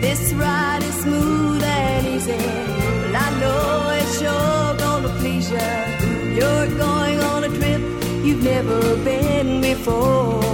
This 0.00 0.32
ride 0.32 0.82
is 0.82 0.94
smooth 1.02 1.62
and 1.62 2.06
easy, 2.08 2.32
but 2.32 3.14
I 3.26 3.28
know 3.40 3.90
it's 4.00 4.18
sure 4.18 4.76
gonna 4.84 5.12
please 5.20 5.48
you. 5.52 6.36
You're 6.36 6.66
going 6.76 7.20
on 7.20 7.44
a 7.44 7.48
trip 7.48 7.80
you've 8.24 8.42
never 8.42 8.96
been 9.04 9.60
before. 9.60 10.45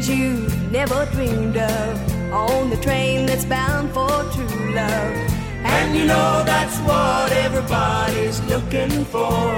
Things 0.00 0.18
you've 0.18 0.72
never 0.72 1.06
dreamed 1.12 1.56
of 1.56 2.32
on 2.32 2.70
the 2.70 2.76
train 2.76 3.26
that's 3.26 3.44
bound 3.44 3.90
for 3.92 4.08
true 4.32 4.74
love. 4.74 5.14
And 5.62 5.96
you 5.96 6.04
know 6.06 6.42
that's 6.44 6.78
what 6.80 7.32
everybody's 7.32 8.40
looking 8.44 9.04
for. 9.06 9.52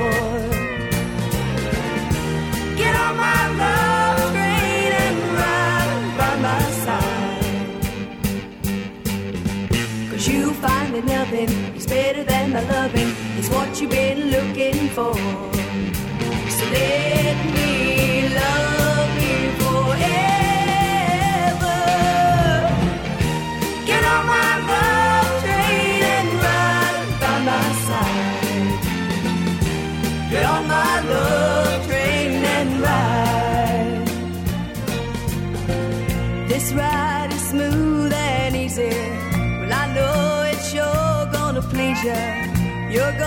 Get 2.77 2.95
on 2.97 3.17
my 3.17 3.49
love 3.63 4.33
train 4.33 4.93
and 5.05 5.19
ride 5.39 6.15
by 6.19 6.37
my 6.49 6.63
side. 6.85 7.43
Cause 10.11 10.29
you'll 10.29 10.55
find 10.55 10.95
that 10.95 11.05
nothing 11.05 11.51
is 11.77 11.87
better 11.87 12.25
than 12.25 12.53
my 12.53 12.63
loving. 12.63 13.15
It's 13.39 13.49
what 13.49 13.81
you've 13.81 13.91
been 13.91 14.31
looking 14.31 14.89
for. 14.89 15.15
So 16.51 16.65
let 16.71 17.22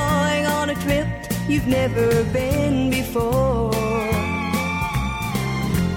going 0.02 0.46
on 0.46 0.70
a 0.70 0.78
trip 0.86 1.08
you've 1.48 1.68
never 1.68 2.08
been 2.40 2.90
before. 2.90 3.72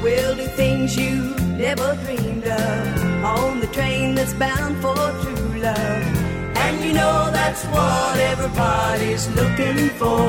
We'll 0.05 0.37
do 0.43 0.47
things 0.63 0.97
you 1.03 1.15
never 1.67 1.89
dreamed 2.05 2.47
of 2.47 3.25
on 3.37 3.61
the 3.65 3.71
train 3.79 4.15
that's 4.15 4.35
bound 4.35 4.75
for 4.85 5.01
true 5.23 5.53
love. 5.67 6.05
And 6.65 6.75
you 6.85 6.93
know 7.01 7.19
that's 7.39 7.63
what 7.75 8.17
everybody's 8.33 9.25
looking 9.39 9.81
for. 10.01 10.27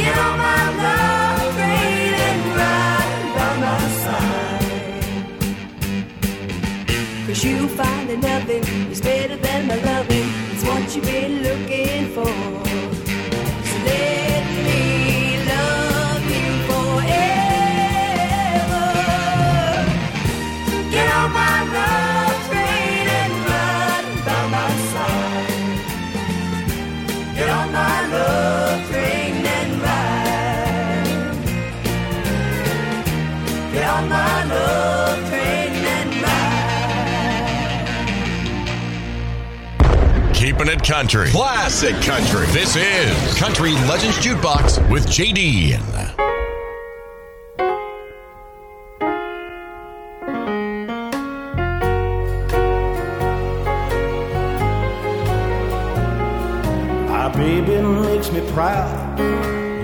Get 0.00 0.14
on 0.26 0.36
my 0.48 0.64
love 0.84 1.54
train 1.58 2.12
and 2.28 2.40
ride 2.60 3.24
by 3.36 3.52
my 3.64 3.80
side. 4.02 5.26
Cause 7.26 7.40
you'll 7.44 7.74
find 7.80 8.04
that 8.10 8.20
nothing 8.30 8.62
is 8.92 9.00
better 9.00 9.36
than 9.36 9.60
my 9.68 9.78
loving. 9.90 10.15
You've 10.96 11.04
been 11.04 11.42
looking 11.42 12.08
for. 12.14 12.65
Ride. 40.66 40.82
Country. 40.86 41.30
Classic 41.30 41.94
country. 42.02 42.46
This 42.46 42.76
is 42.76 43.38
Country 43.38 43.72
Legends 43.88 44.18
Jukebox 44.18 44.90
with 44.90 45.06
JD. 45.06 45.78
My 57.08 57.28
baby 57.36 57.80
makes 57.82 58.32
me 58.32 58.40
proud. 58.52 59.20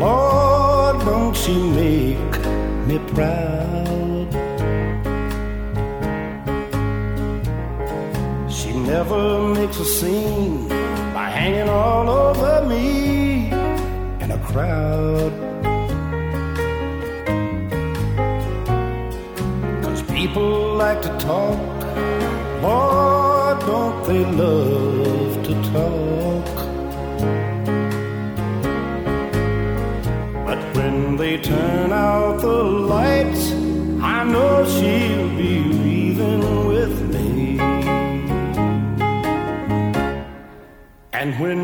Lord, 0.00 1.04
don't 1.04 1.36
she 1.36 1.54
make 1.54 2.38
me 2.86 2.98
proud? 3.14 4.28
She 8.50 8.72
never 8.72 9.54
makes 9.54 9.78
a 9.78 9.84
scene 9.84 10.71
crowd. 14.52 15.32
Cause 19.82 20.02
people 20.02 20.74
like 20.74 21.00
to 21.02 21.12
talk. 21.18 21.58
Lord, 22.62 23.58
don't 23.60 23.98
they 24.08 24.24
love 24.42 25.32
to 25.48 25.54
talk? 25.72 26.46
But 30.46 30.60
when 30.76 31.16
they 31.16 31.38
turn 31.38 31.92
out 31.92 32.42
the 32.42 32.62
lights, 32.94 33.52
I 34.14 34.24
know 34.24 34.52
she'll 34.74 35.30
be 35.42 35.54
leaving 35.84 36.44
with 36.68 36.96
me. 37.14 37.58
And 41.12 41.30
when 41.40 41.61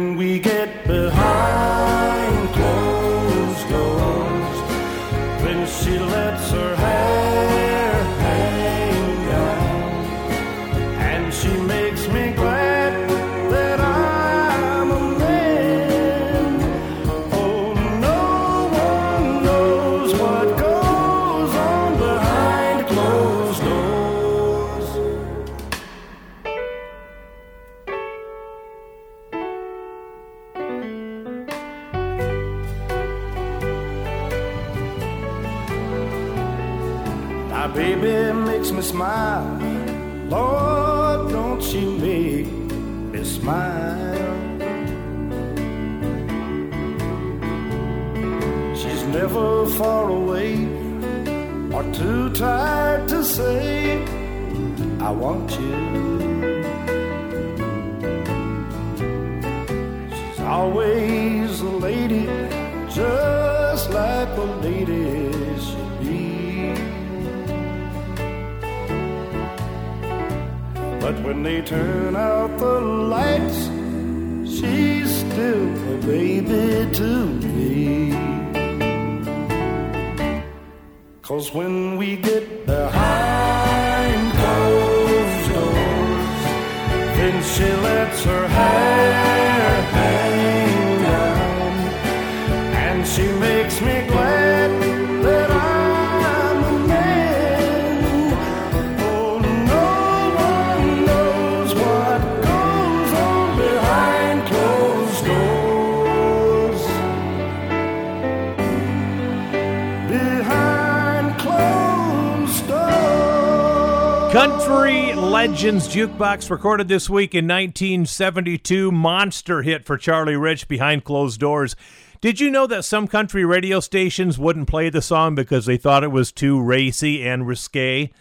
Legends 115.59 115.89
Jukebox 115.89 116.51
recorded 116.51 116.87
this 116.87 117.11
week 117.11 117.35
in 117.35 117.47
1972. 117.47 118.93
Monster 118.93 119.63
hit 119.63 119.85
for 119.85 119.99
Charlie 119.99 120.37
Rich 120.37 120.69
behind 120.69 121.03
closed 121.03 121.41
doors. 121.41 121.75
Did 122.21 122.39
you 122.39 122.49
know 122.49 122.69
that 122.69 122.85
some 122.85 123.09
country 123.09 123.45
radio 123.45 123.81
stations 123.81 124.39
wouldn't 124.39 124.69
play 124.69 124.89
the 124.89 125.03
song 125.03 125.35
because 125.35 125.67
they 125.67 125.77
thought 125.77 126.05
it 126.05 126.13
was 126.13 126.31
too 126.31 126.63
racy 126.63 127.27
and 127.27 127.45
risque? 127.45 128.13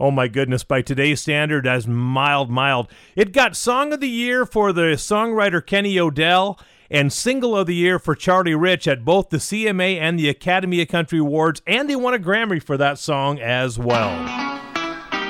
Oh 0.00 0.10
my 0.10 0.26
goodness, 0.26 0.64
by 0.64 0.82
today's 0.82 1.20
standard, 1.20 1.64
as 1.64 1.86
mild, 1.86 2.50
mild. 2.50 2.88
It 3.14 3.32
got 3.32 3.54
Song 3.54 3.92
of 3.92 4.00
the 4.00 4.08
Year 4.08 4.44
for 4.44 4.72
the 4.72 4.96
songwriter 4.96 5.64
Kenny 5.64 5.96
O'Dell 5.96 6.58
and 6.90 7.12
Single 7.12 7.56
of 7.56 7.68
the 7.68 7.76
Year 7.76 8.00
for 8.00 8.16
Charlie 8.16 8.56
Rich 8.56 8.88
at 8.88 9.04
both 9.04 9.28
the 9.28 9.36
CMA 9.36 10.00
and 10.00 10.18
the 10.18 10.28
Academy 10.28 10.82
of 10.82 10.88
Country 10.88 11.20
Awards, 11.20 11.62
and 11.68 11.88
they 11.88 11.94
won 11.94 12.14
a 12.14 12.18
Grammy 12.18 12.60
for 12.60 12.76
that 12.76 12.98
song 12.98 13.38
as 13.38 13.78
well. 13.78 14.49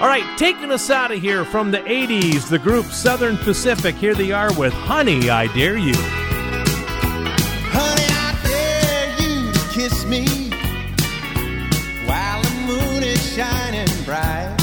All 0.00 0.06
right, 0.06 0.24
taking 0.38 0.72
us 0.72 0.88
out 0.88 1.12
of 1.12 1.20
here 1.20 1.44
from 1.44 1.70
the 1.70 1.80
80s, 1.80 2.48
the 2.48 2.58
group 2.58 2.86
Southern 2.86 3.36
Pacific. 3.36 3.94
Here 3.96 4.14
they 4.14 4.32
are 4.32 4.50
with 4.54 4.72
Honey, 4.72 5.28
I 5.28 5.46
Dare 5.48 5.76
You. 5.76 5.92
Honey, 7.68 8.06
I 8.08 8.34
dare 8.48 9.10
you 9.20 9.52
to 9.52 9.60
kiss 9.74 10.06
me 10.06 10.24
while 12.06 12.42
the 12.42 12.50
moon 12.66 13.02
is 13.02 13.34
shining 13.34 14.04
bright. 14.06 14.59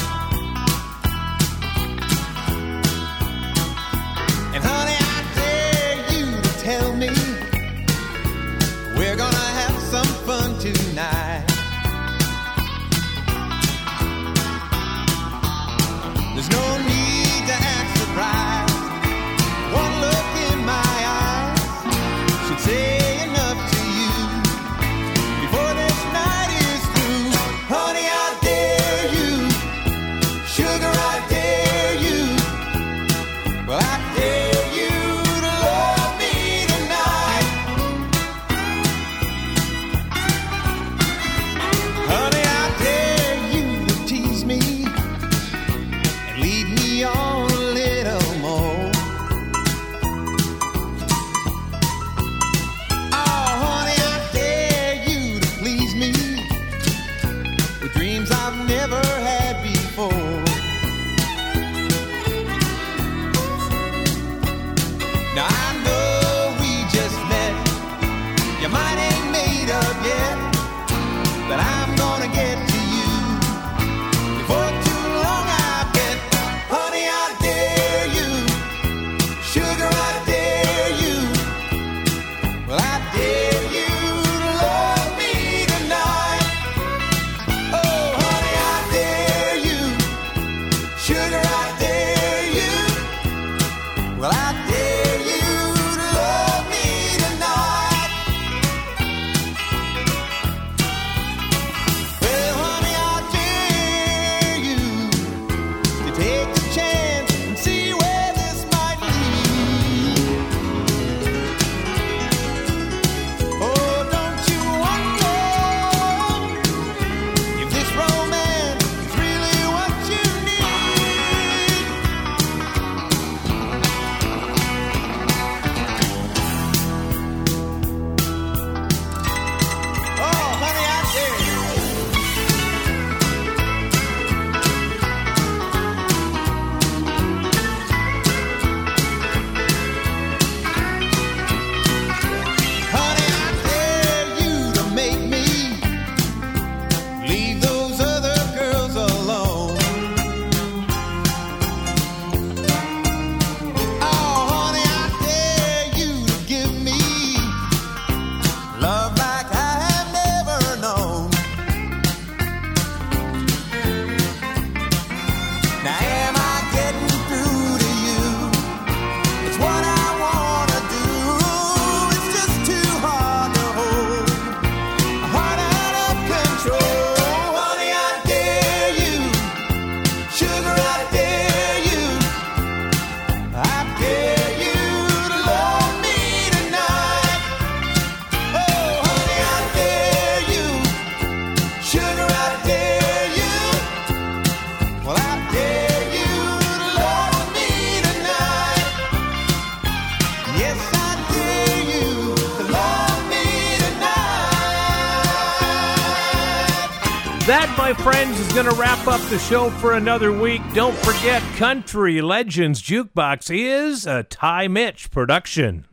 Going 208.63 208.73
to 208.73 208.81
wrap 208.81 209.07
up 209.07 209.21
the 209.29 209.37
show 209.37 209.69
for 209.69 209.93
another 209.93 210.31
week. 210.31 210.63
Don't 210.73 210.97
forget, 210.97 211.43
Country 211.57 212.21
Legends 212.21 212.81
Jukebox 212.81 213.55
is 213.55 214.07
a 214.07 214.23
Ty 214.23 214.67
Mitch 214.67 215.11
production. 215.11 215.86